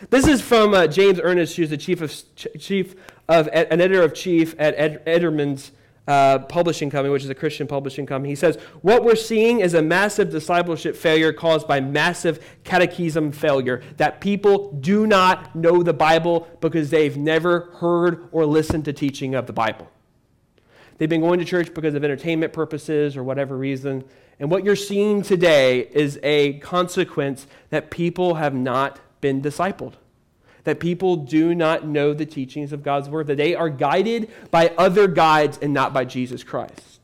This 0.09 0.27
is 0.27 0.41
from 0.41 0.73
uh, 0.73 0.87
James 0.87 1.19
Ernest, 1.21 1.55
who's 1.55 1.69
the 1.69 1.77
chief 1.77 2.01
of, 2.01 2.13
chief 2.59 2.95
of 3.27 3.47
an 3.47 3.81
editor 3.81 4.03
of 4.03 4.13
chief 4.13 4.55
at 4.59 4.75
Ed, 4.77 5.03
Eerdman's 5.05 5.71
uh, 6.07 6.39
publishing 6.39 6.91
company, 6.91 7.11
which 7.11 7.23
is 7.23 7.29
a 7.29 7.35
Christian 7.35 7.65
publishing 7.65 8.05
company. 8.05 8.29
He 8.29 8.35
says, 8.35 8.57
What 8.81 9.03
we're 9.03 9.15
seeing 9.15 9.61
is 9.61 9.73
a 9.73 9.81
massive 9.81 10.29
discipleship 10.29 10.95
failure 10.95 11.33
caused 11.33 11.67
by 11.67 11.79
massive 11.79 12.45
catechism 12.63 13.31
failure. 13.31 13.81
That 13.97 14.21
people 14.21 14.71
do 14.73 15.07
not 15.07 15.55
know 15.55 15.81
the 15.81 15.93
Bible 15.93 16.47
because 16.61 16.91
they've 16.91 17.17
never 17.17 17.71
heard 17.79 18.27
or 18.31 18.45
listened 18.45 18.85
to 18.85 18.93
teaching 18.93 19.33
of 19.33 19.47
the 19.47 19.53
Bible. 19.53 19.89
They've 20.97 21.09
been 21.09 21.21
going 21.21 21.39
to 21.39 21.45
church 21.45 21.73
because 21.73 21.95
of 21.95 22.03
entertainment 22.03 22.53
purposes 22.53 23.17
or 23.17 23.23
whatever 23.23 23.57
reason. 23.57 24.03
And 24.39 24.51
what 24.51 24.63
you're 24.63 24.75
seeing 24.75 25.23
today 25.23 25.79
is 25.91 26.19
a 26.21 26.53
consequence 26.59 27.47
that 27.69 27.89
people 27.89 28.35
have 28.35 28.53
not 28.53 28.99
been 29.25 29.41
discipled. 29.41 29.93
That 30.65 30.79
people 30.79 31.15
do 31.15 31.55
not 31.55 31.87
know 31.87 32.13
the 32.13 32.27
teachings 32.27 32.71
of 32.71 32.83
God's 32.83 33.09
word, 33.09 33.25
that 33.25 33.37
they 33.37 33.55
are 33.55 33.69
guided 33.69 34.29
by 34.51 34.71
other 34.77 35.07
guides 35.07 35.57
and 35.63 35.73
not 35.73 35.95
by 35.95 36.05
Jesus 36.05 36.43
Christ. 36.43 36.99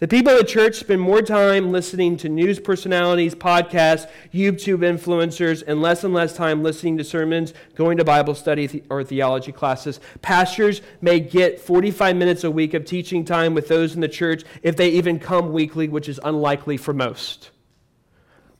The 0.00 0.08
people 0.08 0.32
at 0.32 0.48
church 0.48 0.76
spend 0.76 1.00
more 1.00 1.22
time 1.22 1.72
listening 1.72 2.18
to 2.18 2.28
news 2.28 2.60
personalities, 2.60 3.34
podcasts, 3.34 4.10
YouTube 4.34 4.80
influencers, 4.80 5.62
and 5.66 5.80
less 5.80 6.04
and 6.04 6.12
less 6.12 6.36
time 6.36 6.62
listening 6.62 6.98
to 6.98 7.04
sermons, 7.04 7.54
going 7.74 7.96
to 7.96 8.04
Bible 8.04 8.34
study 8.34 8.82
or 8.90 9.02
theology 9.02 9.52
classes. 9.52 9.98
Pastors 10.20 10.82
may 11.00 11.20
get 11.20 11.58
45 11.58 12.16
minutes 12.16 12.44
a 12.44 12.50
week 12.50 12.74
of 12.74 12.84
teaching 12.84 13.24
time 13.24 13.54
with 13.54 13.68
those 13.68 13.94
in 13.94 14.02
the 14.02 14.08
church 14.08 14.42
if 14.62 14.76
they 14.76 14.90
even 14.90 15.18
come 15.18 15.54
weekly, 15.54 15.88
which 15.88 16.08
is 16.10 16.20
unlikely 16.22 16.76
for 16.76 16.92
most. 16.92 17.50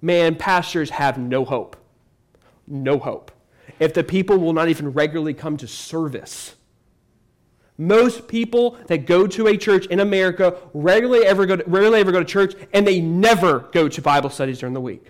Man, 0.01 0.35
pastors 0.37 0.89
have 0.89 1.19
no 1.19 1.45
hope 1.45 1.77
no 2.67 2.99
hope. 2.99 3.31
If 3.79 3.95
the 3.95 4.05
people 4.05 4.39
will 4.39 4.53
not 4.53 4.69
even 4.69 4.93
regularly 4.93 5.35
come 5.35 5.57
to 5.59 5.67
service, 5.67 6.55
most 7.79 8.29
people 8.29 8.77
that 8.87 9.07
go 9.07 9.27
to 9.27 9.49
a 9.49 9.57
church 9.57 9.87
in 9.87 10.01
America 10.01 10.57
rarely 10.75 11.25
ever 11.25 11.47
go 11.47 11.57
to, 11.57 11.65
rarely 11.67 12.01
ever 12.01 12.13
go 12.13 12.21
to 12.21 12.25
church, 12.25 12.55
and 12.73 12.87
they 12.87 13.01
never 13.01 13.61
go 13.73 13.89
to 13.89 14.03
Bible 14.03 14.31
studies 14.31 14.59
during 14.59 14.75
the 14.75 14.81
week. 14.81 15.07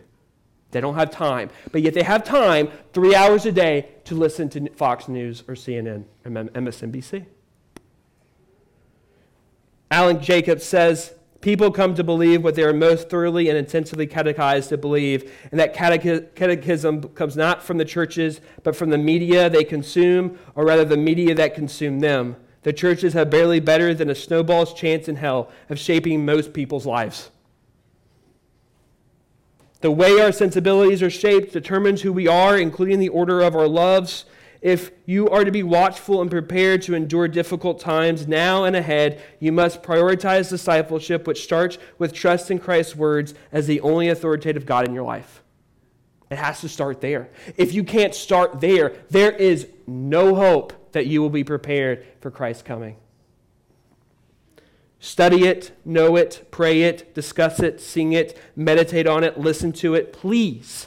They 0.70 0.80
don't 0.80 0.94
have 0.94 1.10
time, 1.10 1.50
but 1.70 1.82
yet 1.82 1.92
they 1.92 2.02
have 2.02 2.24
time 2.24 2.68
three 2.94 3.14
hours 3.14 3.44
a 3.44 3.52
day 3.52 3.88
to 4.04 4.14
listen 4.14 4.48
to 4.50 4.70
Fox 4.70 5.06
News 5.06 5.42
or 5.46 5.54
CNN 5.54 6.04
or 6.24 6.30
MSNBC. 6.30 7.26
Alan 9.90 10.22
Jacobs 10.22 10.64
says 10.64 11.12
People 11.42 11.70
come 11.72 11.94
to 11.96 12.04
believe 12.04 12.42
what 12.42 12.54
they 12.54 12.62
are 12.62 12.72
most 12.72 13.10
thoroughly 13.10 13.48
and 13.48 13.58
intensively 13.58 14.06
catechized 14.06 14.70
to 14.70 14.78
believe, 14.78 15.30
and 15.50 15.60
that 15.60 15.74
catechism 15.74 17.02
comes 17.10 17.36
not 17.36 17.62
from 17.62 17.78
the 17.78 17.84
churches, 17.84 18.40
but 18.62 18.74
from 18.74 18.90
the 18.90 18.96
media 18.96 19.50
they 19.50 19.64
consume, 19.64 20.38
or 20.54 20.64
rather 20.64 20.84
the 20.84 20.96
media 20.96 21.34
that 21.34 21.54
consume 21.54 21.98
them. 21.98 22.36
The 22.62 22.72
churches 22.72 23.12
have 23.14 23.28
barely 23.28 23.58
better 23.58 23.92
than 23.92 24.08
a 24.08 24.14
snowball's 24.14 24.72
chance 24.72 25.08
in 25.08 25.16
hell 25.16 25.50
of 25.68 25.80
shaping 25.80 26.24
most 26.24 26.52
people's 26.52 26.86
lives. 26.86 27.30
The 29.80 29.90
way 29.90 30.20
our 30.20 30.30
sensibilities 30.30 31.02
are 31.02 31.10
shaped 31.10 31.52
determines 31.52 32.02
who 32.02 32.12
we 32.12 32.28
are, 32.28 32.56
including 32.56 33.00
the 33.00 33.08
order 33.08 33.40
of 33.40 33.56
our 33.56 33.66
loves, 33.66 34.26
if 34.62 34.92
you 35.06 35.28
are 35.28 35.44
to 35.44 35.50
be 35.50 35.64
watchful 35.64 36.22
and 36.22 36.30
prepared 36.30 36.82
to 36.82 36.94
endure 36.94 37.26
difficult 37.26 37.80
times 37.80 38.28
now 38.28 38.62
and 38.62 38.76
ahead, 38.76 39.20
you 39.40 39.50
must 39.50 39.82
prioritize 39.82 40.48
discipleship, 40.48 41.26
which 41.26 41.42
starts 41.42 41.78
with 41.98 42.12
trust 42.12 42.48
in 42.48 42.60
Christ's 42.60 42.94
words 42.94 43.34
as 43.50 43.66
the 43.66 43.80
only 43.80 44.08
authoritative 44.08 44.64
God 44.64 44.86
in 44.86 44.94
your 44.94 45.02
life. 45.02 45.42
It 46.30 46.38
has 46.38 46.60
to 46.60 46.68
start 46.68 47.00
there. 47.00 47.28
If 47.56 47.74
you 47.74 47.82
can't 47.82 48.14
start 48.14 48.60
there, 48.60 48.94
there 49.10 49.32
is 49.32 49.66
no 49.88 50.36
hope 50.36 50.92
that 50.92 51.06
you 51.06 51.20
will 51.20 51.30
be 51.30 51.44
prepared 51.44 52.06
for 52.20 52.30
Christ's 52.30 52.62
coming. 52.62 52.96
Study 55.00 55.44
it, 55.44 55.72
know 55.84 56.14
it, 56.14 56.46
pray 56.52 56.82
it, 56.82 57.12
discuss 57.12 57.58
it, 57.58 57.80
sing 57.80 58.12
it, 58.12 58.38
meditate 58.54 59.08
on 59.08 59.24
it, 59.24 59.36
listen 59.36 59.72
to 59.72 59.96
it. 59.96 60.12
Please, 60.12 60.86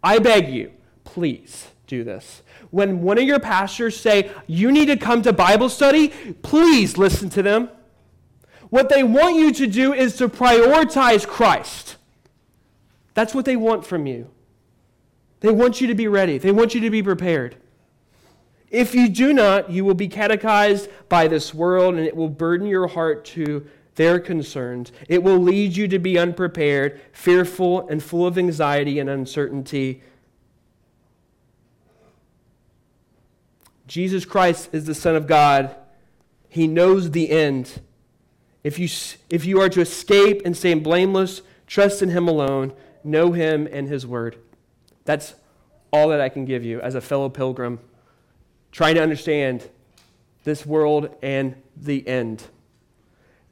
I 0.00 0.20
beg 0.20 0.48
you, 0.48 0.70
please 1.02 1.72
do 1.88 2.04
this 2.04 2.42
when 2.76 3.00
one 3.00 3.16
of 3.16 3.24
your 3.24 3.40
pastors 3.40 3.98
say, 3.98 4.30
you 4.46 4.70
need 4.70 4.84
to 4.84 4.98
come 4.98 5.22
to 5.22 5.32
Bible 5.32 5.70
study, 5.70 6.08
please 6.42 6.98
listen 6.98 7.30
to 7.30 7.42
them. 7.42 7.70
What 8.68 8.90
they 8.90 9.02
want 9.02 9.36
you 9.36 9.50
to 9.54 9.66
do 9.66 9.94
is 9.94 10.16
to 10.18 10.28
prioritize 10.28 11.26
Christ. 11.26 11.96
That's 13.14 13.34
what 13.34 13.46
they 13.46 13.56
want 13.56 13.86
from 13.86 14.06
you. 14.06 14.30
They 15.40 15.50
want 15.50 15.80
you 15.80 15.86
to 15.86 15.94
be 15.94 16.06
ready, 16.06 16.36
they 16.36 16.52
want 16.52 16.74
you 16.74 16.82
to 16.82 16.90
be 16.90 17.02
prepared. 17.02 17.56
If 18.68 18.94
you 18.94 19.08
do 19.08 19.32
not, 19.32 19.70
you 19.70 19.82
will 19.86 19.94
be 19.94 20.08
catechized 20.08 20.90
by 21.08 21.28
this 21.28 21.54
world, 21.54 21.94
and 21.94 22.06
it 22.06 22.14
will 22.14 22.28
burden 22.28 22.66
your 22.66 22.88
heart 22.88 23.24
to 23.26 23.66
their 23.94 24.20
concerns. 24.20 24.92
It 25.08 25.22
will 25.22 25.38
lead 25.38 25.74
you 25.74 25.88
to 25.88 25.98
be 25.98 26.18
unprepared, 26.18 27.00
fearful, 27.12 27.88
and 27.88 28.02
full 28.02 28.26
of 28.26 28.36
anxiety 28.36 28.98
and 28.98 29.08
uncertainty. 29.08 30.02
Jesus 33.86 34.24
Christ 34.24 34.70
is 34.72 34.84
the 34.84 34.94
Son 34.94 35.16
of 35.16 35.26
God. 35.26 35.74
He 36.48 36.66
knows 36.66 37.10
the 37.10 37.30
end. 37.30 37.80
If 38.64 38.78
you, 38.78 38.88
if 39.30 39.44
you 39.44 39.60
are 39.60 39.68
to 39.68 39.80
escape 39.80 40.42
and 40.44 40.56
stay 40.56 40.74
blameless, 40.74 41.42
trust 41.66 42.02
in 42.02 42.08
Him 42.08 42.26
alone, 42.28 42.72
know 43.04 43.32
Him 43.32 43.68
and 43.70 43.88
His 43.88 44.06
Word. 44.06 44.38
That's 45.04 45.34
all 45.92 46.08
that 46.08 46.20
I 46.20 46.28
can 46.28 46.44
give 46.44 46.64
you 46.64 46.80
as 46.80 46.94
a 46.94 47.00
fellow 47.00 47.28
pilgrim, 47.28 47.78
trying 48.72 48.96
to 48.96 49.02
understand 49.02 49.68
this 50.44 50.66
world 50.66 51.14
and 51.22 51.54
the 51.76 52.06
end. 52.06 52.44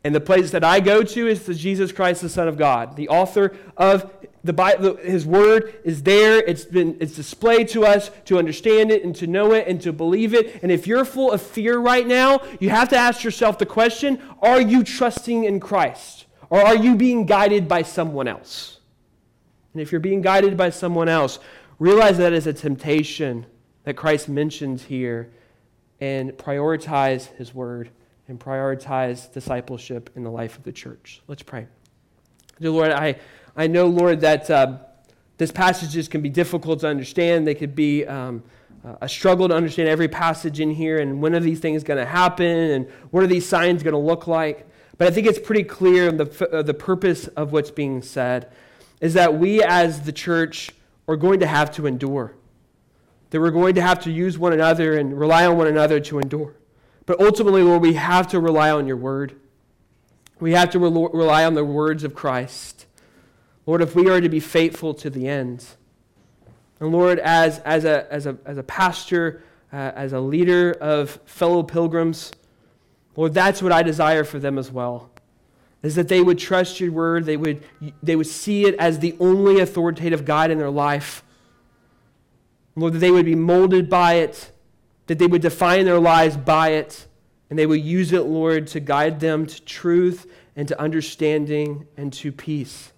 And 0.02 0.14
the 0.14 0.20
place 0.20 0.50
that 0.50 0.64
I 0.64 0.80
go 0.80 1.02
to 1.02 1.26
is 1.26 1.44
to 1.46 1.54
Jesus 1.54 1.92
Christ, 1.92 2.20
the 2.20 2.28
Son 2.28 2.48
of 2.48 2.58
God, 2.58 2.96
the 2.96 3.08
author 3.08 3.56
of 3.76 4.10
the 4.44 4.52
Bible. 4.52 4.96
His 4.96 5.26
word 5.26 5.80
is 5.84 6.02
there. 6.02 6.38
It's 6.38 6.64
been 6.64 6.96
it's 7.00 7.16
displayed 7.16 7.68
to 7.70 7.84
us 7.84 8.10
to 8.26 8.38
understand 8.38 8.90
it 8.90 9.02
and 9.02 9.16
to 9.16 9.26
know 9.26 9.52
it 9.52 9.66
and 9.66 9.80
to 9.82 9.92
believe 9.92 10.34
it. 10.34 10.62
And 10.62 10.70
if 10.70 10.86
you're 10.86 11.04
full 11.04 11.32
of 11.32 11.42
fear 11.42 11.78
right 11.78 12.06
now, 12.06 12.40
you 12.60 12.70
have 12.70 12.90
to 12.90 12.96
ask 12.96 13.24
yourself 13.24 13.58
the 13.58 13.66
question: 13.66 14.20
Are 14.40 14.60
you 14.60 14.84
trusting 14.84 15.44
in 15.44 15.58
Christ, 15.58 16.26
or 16.50 16.60
are 16.60 16.76
you 16.76 16.94
being 16.94 17.26
guided 17.26 17.66
by 17.66 17.82
someone 17.82 18.28
else? 18.28 18.78
And 19.72 19.82
if 19.82 19.90
you're 19.90 20.00
being 20.00 20.22
guided 20.22 20.56
by 20.56 20.70
someone 20.70 21.08
else, 21.08 21.40
realize 21.78 22.18
that 22.18 22.32
is 22.32 22.46
a 22.46 22.52
temptation 22.52 23.46
that 23.82 23.96
Christ 23.96 24.28
mentions 24.28 24.84
here, 24.84 25.32
and 26.00 26.32
prioritize 26.32 27.34
His 27.36 27.54
word 27.54 27.90
and 28.28 28.40
prioritize 28.40 29.30
discipleship 29.32 30.10
in 30.16 30.22
the 30.22 30.30
life 30.30 30.56
of 30.56 30.64
the 30.64 30.72
church. 30.72 31.20
Let's 31.28 31.42
pray. 31.42 31.66
Dear 32.60 32.70
Lord, 32.70 32.90
I, 32.90 33.16
I 33.56 33.66
know, 33.66 33.86
Lord, 33.86 34.20
that 34.22 34.50
uh, 34.50 34.78
these 35.38 35.52
passages 35.52 36.08
can 36.08 36.20
be 36.20 36.28
difficult 36.28 36.80
to 36.80 36.88
understand. 36.88 37.46
They 37.46 37.54
could 37.54 37.74
be 37.74 38.04
um, 38.06 38.42
a 39.00 39.08
struggle 39.08 39.48
to 39.48 39.54
understand 39.54 39.88
every 39.88 40.08
passage 40.08 40.60
in 40.60 40.70
here 40.70 40.98
and 40.98 41.22
when 41.22 41.34
are 41.34 41.40
these 41.40 41.60
things 41.60 41.82
going 41.82 41.98
to 41.98 42.06
happen 42.06 42.46
and 42.46 42.90
what 43.10 43.22
are 43.22 43.26
these 43.26 43.46
signs 43.46 43.82
going 43.82 43.92
to 43.92 43.98
look 43.98 44.26
like. 44.26 44.66
But 44.98 45.08
I 45.08 45.10
think 45.10 45.26
it's 45.26 45.38
pretty 45.38 45.64
clear 45.64 46.12
the, 46.12 46.62
the 46.64 46.74
purpose 46.74 47.26
of 47.28 47.52
what's 47.52 47.70
being 47.70 48.02
said 48.02 48.52
is 49.00 49.14
that 49.14 49.38
we 49.38 49.62
as 49.62 50.02
the 50.02 50.12
church 50.12 50.70
are 51.08 51.16
going 51.16 51.40
to 51.40 51.46
have 51.46 51.70
to 51.72 51.86
endure, 51.86 52.34
that 53.30 53.40
we're 53.40 53.50
going 53.50 53.74
to 53.74 53.82
have 53.82 54.00
to 54.04 54.10
use 54.10 54.38
one 54.38 54.52
another 54.52 54.96
and 54.96 55.18
rely 55.18 55.46
on 55.46 55.56
one 55.56 55.66
another 55.66 56.00
to 56.00 56.18
endure. 56.18 56.54
But 57.06 57.20
ultimately, 57.20 57.62
Lord, 57.62 57.82
we 57.82 57.94
have 57.94 58.28
to 58.28 58.40
rely 58.40 58.70
on 58.70 58.86
your 58.86 58.96
word. 58.96 59.38
We 60.40 60.52
have 60.52 60.70
to 60.70 60.78
rely 60.78 61.44
on 61.44 61.54
the 61.54 61.64
words 61.64 62.04
of 62.04 62.14
Christ. 62.14 62.83
Lord, 63.66 63.80
if 63.80 63.94
we 63.94 64.10
are 64.10 64.20
to 64.20 64.28
be 64.28 64.40
faithful 64.40 64.94
to 64.94 65.08
the 65.08 65.26
end. 65.26 65.64
And 66.80 66.92
Lord, 66.92 67.18
as, 67.18 67.60
as, 67.60 67.84
a, 67.84 68.12
as, 68.12 68.26
a, 68.26 68.36
as 68.44 68.58
a 68.58 68.62
pastor, 68.62 69.42
uh, 69.72 69.92
as 69.94 70.12
a 70.12 70.20
leader 70.20 70.72
of 70.80 71.18
fellow 71.24 71.62
pilgrims, 71.62 72.32
Lord, 73.16 73.32
that's 73.32 73.62
what 73.62 73.72
I 73.72 73.82
desire 73.82 74.24
for 74.24 74.38
them 74.38 74.58
as 74.58 74.70
well. 74.70 75.10
Is 75.82 75.94
that 75.94 76.08
they 76.08 76.20
would 76.20 76.38
trust 76.38 76.80
your 76.80 76.92
word, 76.92 77.24
they 77.24 77.36
would, 77.36 77.62
they 78.02 78.16
would 78.16 78.26
see 78.26 78.66
it 78.66 78.74
as 78.76 78.98
the 78.98 79.16
only 79.20 79.60
authoritative 79.60 80.24
guide 80.24 80.50
in 80.50 80.58
their 80.58 80.70
life. 80.70 81.22
Lord, 82.76 82.94
that 82.94 82.98
they 82.98 83.10
would 83.10 83.26
be 83.26 83.34
molded 83.34 83.88
by 83.88 84.14
it, 84.14 84.50
that 85.06 85.18
they 85.18 85.26
would 85.26 85.42
define 85.42 85.84
their 85.84 86.00
lives 86.00 86.36
by 86.36 86.70
it, 86.70 87.06
and 87.50 87.58
they 87.58 87.66
would 87.66 87.82
use 87.82 88.12
it, 88.12 88.22
Lord, 88.22 88.66
to 88.68 88.80
guide 88.80 89.20
them 89.20 89.46
to 89.46 89.62
truth 89.62 90.26
and 90.56 90.66
to 90.68 90.80
understanding 90.80 91.86
and 91.96 92.12
to 92.14 92.32
peace. 92.32 92.92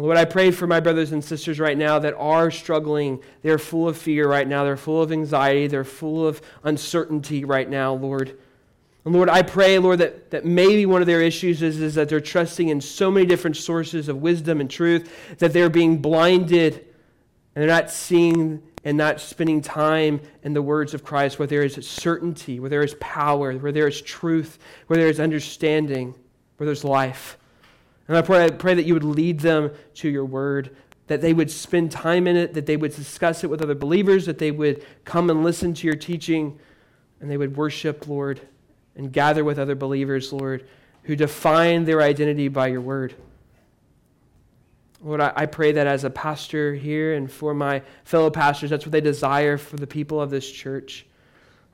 Lord, 0.00 0.16
I 0.16 0.24
pray 0.24 0.50
for 0.50 0.66
my 0.66 0.80
brothers 0.80 1.12
and 1.12 1.22
sisters 1.22 1.60
right 1.60 1.76
now 1.76 1.98
that 1.98 2.14
are 2.14 2.50
struggling. 2.50 3.20
They're 3.42 3.58
full 3.58 3.88
of 3.88 3.96
fear 3.96 4.28
right 4.28 4.46
now. 4.46 4.64
They're 4.64 4.76
full 4.76 5.02
of 5.02 5.12
anxiety. 5.12 5.66
They're 5.66 5.84
full 5.84 6.26
of 6.26 6.40
uncertainty 6.64 7.44
right 7.44 7.68
now, 7.68 7.94
Lord. 7.94 8.38
And 9.04 9.14
Lord, 9.14 9.28
I 9.28 9.42
pray, 9.42 9.78
Lord, 9.78 9.98
that, 9.98 10.30
that 10.30 10.44
maybe 10.44 10.86
one 10.86 11.00
of 11.00 11.06
their 11.06 11.22
issues 11.22 11.62
is, 11.62 11.80
is 11.80 11.94
that 11.94 12.08
they're 12.08 12.20
trusting 12.20 12.68
in 12.68 12.80
so 12.80 13.10
many 13.10 13.26
different 13.26 13.56
sources 13.56 14.08
of 14.08 14.18
wisdom 14.18 14.60
and 14.60 14.70
truth 14.70 15.38
that 15.38 15.52
they're 15.52 15.70
being 15.70 15.98
blinded 15.98 16.74
and 17.54 17.62
they're 17.62 17.66
not 17.66 17.90
seeing 17.90 18.62
and 18.84 18.96
not 18.96 19.20
spending 19.20 19.60
time 19.60 20.20
in 20.42 20.52
the 20.52 20.62
words 20.62 20.94
of 20.94 21.04
Christ 21.04 21.38
where 21.38 21.48
there 21.48 21.62
is 21.62 21.74
certainty, 21.86 22.60
where 22.60 22.70
there 22.70 22.82
is 22.82 22.94
power, 23.00 23.52
where 23.54 23.72
there 23.72 23.88
is 23.88 24.00
truth, 24.00 24.58
where 24.86 24.98
there 24.98 25.08
is 25.08 25.20
understanding, 25.20 26.14
where 26.56 26.66
there's 26.66 26.84
life. 26.84 27.36
And 28.10 28.18
I 28.18 28.22
pray, 28.22 28.44
I 28.44 28.50
pray 28.50 28.74
that 28.74 28.86
you 28.86 28.94
would 28.94 29.04
lead 29.04 29.38
them 29.38 29.70
to 29.94 30.08
your 30.08 30.24
word, 30.24 30.74
that 31.06 31.20
they 31.20 31.32
would 31.32 31.48
spend 31.48 31.92
time 31.92 32.26
in 32.26 32.34
it, 32.34 32.54
that 32.54 32.66
they 32.66 32.76
would 32.76 32.92
discuss 32.92 33.44
it 33.44 33.46
with 33.46 33.62
other 33.62 33.76
believers, 33.76 34.26
that 34.26 34.38
they 34.38 34.50
would 34.50 34.84
come 35.04 35.30
and 35.30 35.44
listen 35.44 35.74
to 35.74 35.86
your 35.86 35.94
teaching, 35.94 36.58
and 37.20 37.30
they 37.30 37.36
would 37.36 37.56
worship, 37.56 38.08
Lord, 38.08 38.40
and 38.96 39.12
gather 39.12 39.44
with 39.44 39.60
other 39.60 39.76
believers, 39.76 40.32
Lord, 40.32 40.68
who 41.04 41.14
define 41.14 41.84
their 41.84 42.02
identity 42.02 42.48
by 42.48 42.66
your 42.66 42.80
word. 42.80 43.14
Lord, 45.00 45.20
I, 45.20 45.32
I 45.36 45.46
pray 45.46 45.70
that 45.70 45.86
as 45.86 46.02
a 46.02 46.10
pastor 46.10 46.74
here 46.74 47.14
and 47.14 47.30
for 47.30 47.54
my 47.54 47.80
fellow 48.02 48.28
pastors, 48.28 48.70
that's 48.70 48.84
what 48.84 48.90
they 48.90 49.00
desire 49.00 49.56
for 49.56 49.76
the 49.76 49.86
people 49.86 50.20
of 50.20 50.30
this 50.30 50.50
church. 50.50 51.06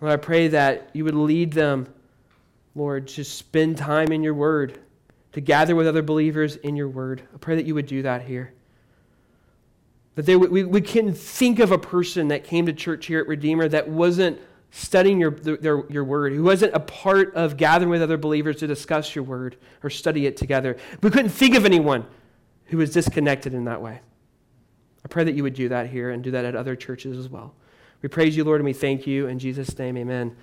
Lord, 0.02 0.12
I 0.12 0.18
pray 0.18 0.48
that 0.48 0.90
you 0.92 1.04
would 1.04 1.14
lead 1.14 1.54
them, 1.54 1.88
Lord, 2.74 3.08
to 3.08 3.24
spend 3.24 3.78
time 3.78 4.12
in 4.12 4.22
your 4.22 4.34
word, 4.34 4.80
to 5.36 5.42
gather 5.42 5.76
with 5.76 5.86
other 5.86 6.00
believers 6.00 6.56
in 6.56 6.76
your 6.76 6.88
word. 6.88 7.20
I 7.34 7.36
pray 7.36 7.56
that 7.56 7.66
you 7.66 7.74
would 7.74 7.84
do 7.84 8.00
that 8.00 8.22
here. 8.22 8.54
That 10.14 10.24
they, 10.24 10.34
we, 10.34 10.64
we 10.64 10.80
can 10.80 11.12
think 11.12 11.58
of 11.58 11.72
a 11.72 11.78
person 11.78 12.28
that 12.28 12.42
came 12.42 12.64
to 12.64 12.72
church 12.72 13.04
here 13.04 13.20
at 13.20 13.28
Redeemer 13.28 13.68
that 13.68 13.86
wasn't 13.86 14.40
studying 14.70 15.20
your, 15.20 15.32
their, 15.32 15.84
your 15.90 16.04
word, 16.04 16.32
who 16.32 16.42
wasn't 16.42 16.74
a 16.74 16.80
part 16.80 17.34
of 17.34 17.58
gathering 17.58 17.90
with 17.90 18.00
other 18.00 18.16
believers 18.16 18.56
to 18.56 18.66
discuss 18.66 19.14
your 19.14 19.24
word 19.24 19.58
or 19.82 19.90
study 19.90 20.24
it 20.24 20.38
together. 20.38 20.78
We 21.02 21.10
couldn't 21.10 21.32
think 21.32 21.54
of 21.54 21.66
anyone 21.66 22.06
who 22.64 22.78
was 22.78 22.90
disconnected 22.90 23.52
in 23.52 23.66
that 23.66 23.82
way. 23.82 24.00
I 25.04 25.08
pray 25.08 25.24
that 25.24 25.34
you 25.34 25.42
would 25.42 25.52
do 25.52 25.68
that 25.68 25.90
here 25.90 26.12
and 26.12 26.24
do 26.24 26.30
that 26.30 26.46
at 26.46 26.56
other 26.56 26.74
churches 26.74 27.18
as 27.18 27.28
well. 27.28 27.54
We 28.00 28.08
praise 28.08 28.38
you, 28.38 28.44
Lord, 28.44 28.60
and 28.60 28.64
we 28.66 28.72
thank 28.72 29.06
you. 29.06 29.26
In 29.26 29.38
Jesus' 29.38 29.78
name, 29.78 29.98
amen. 29.98 30.34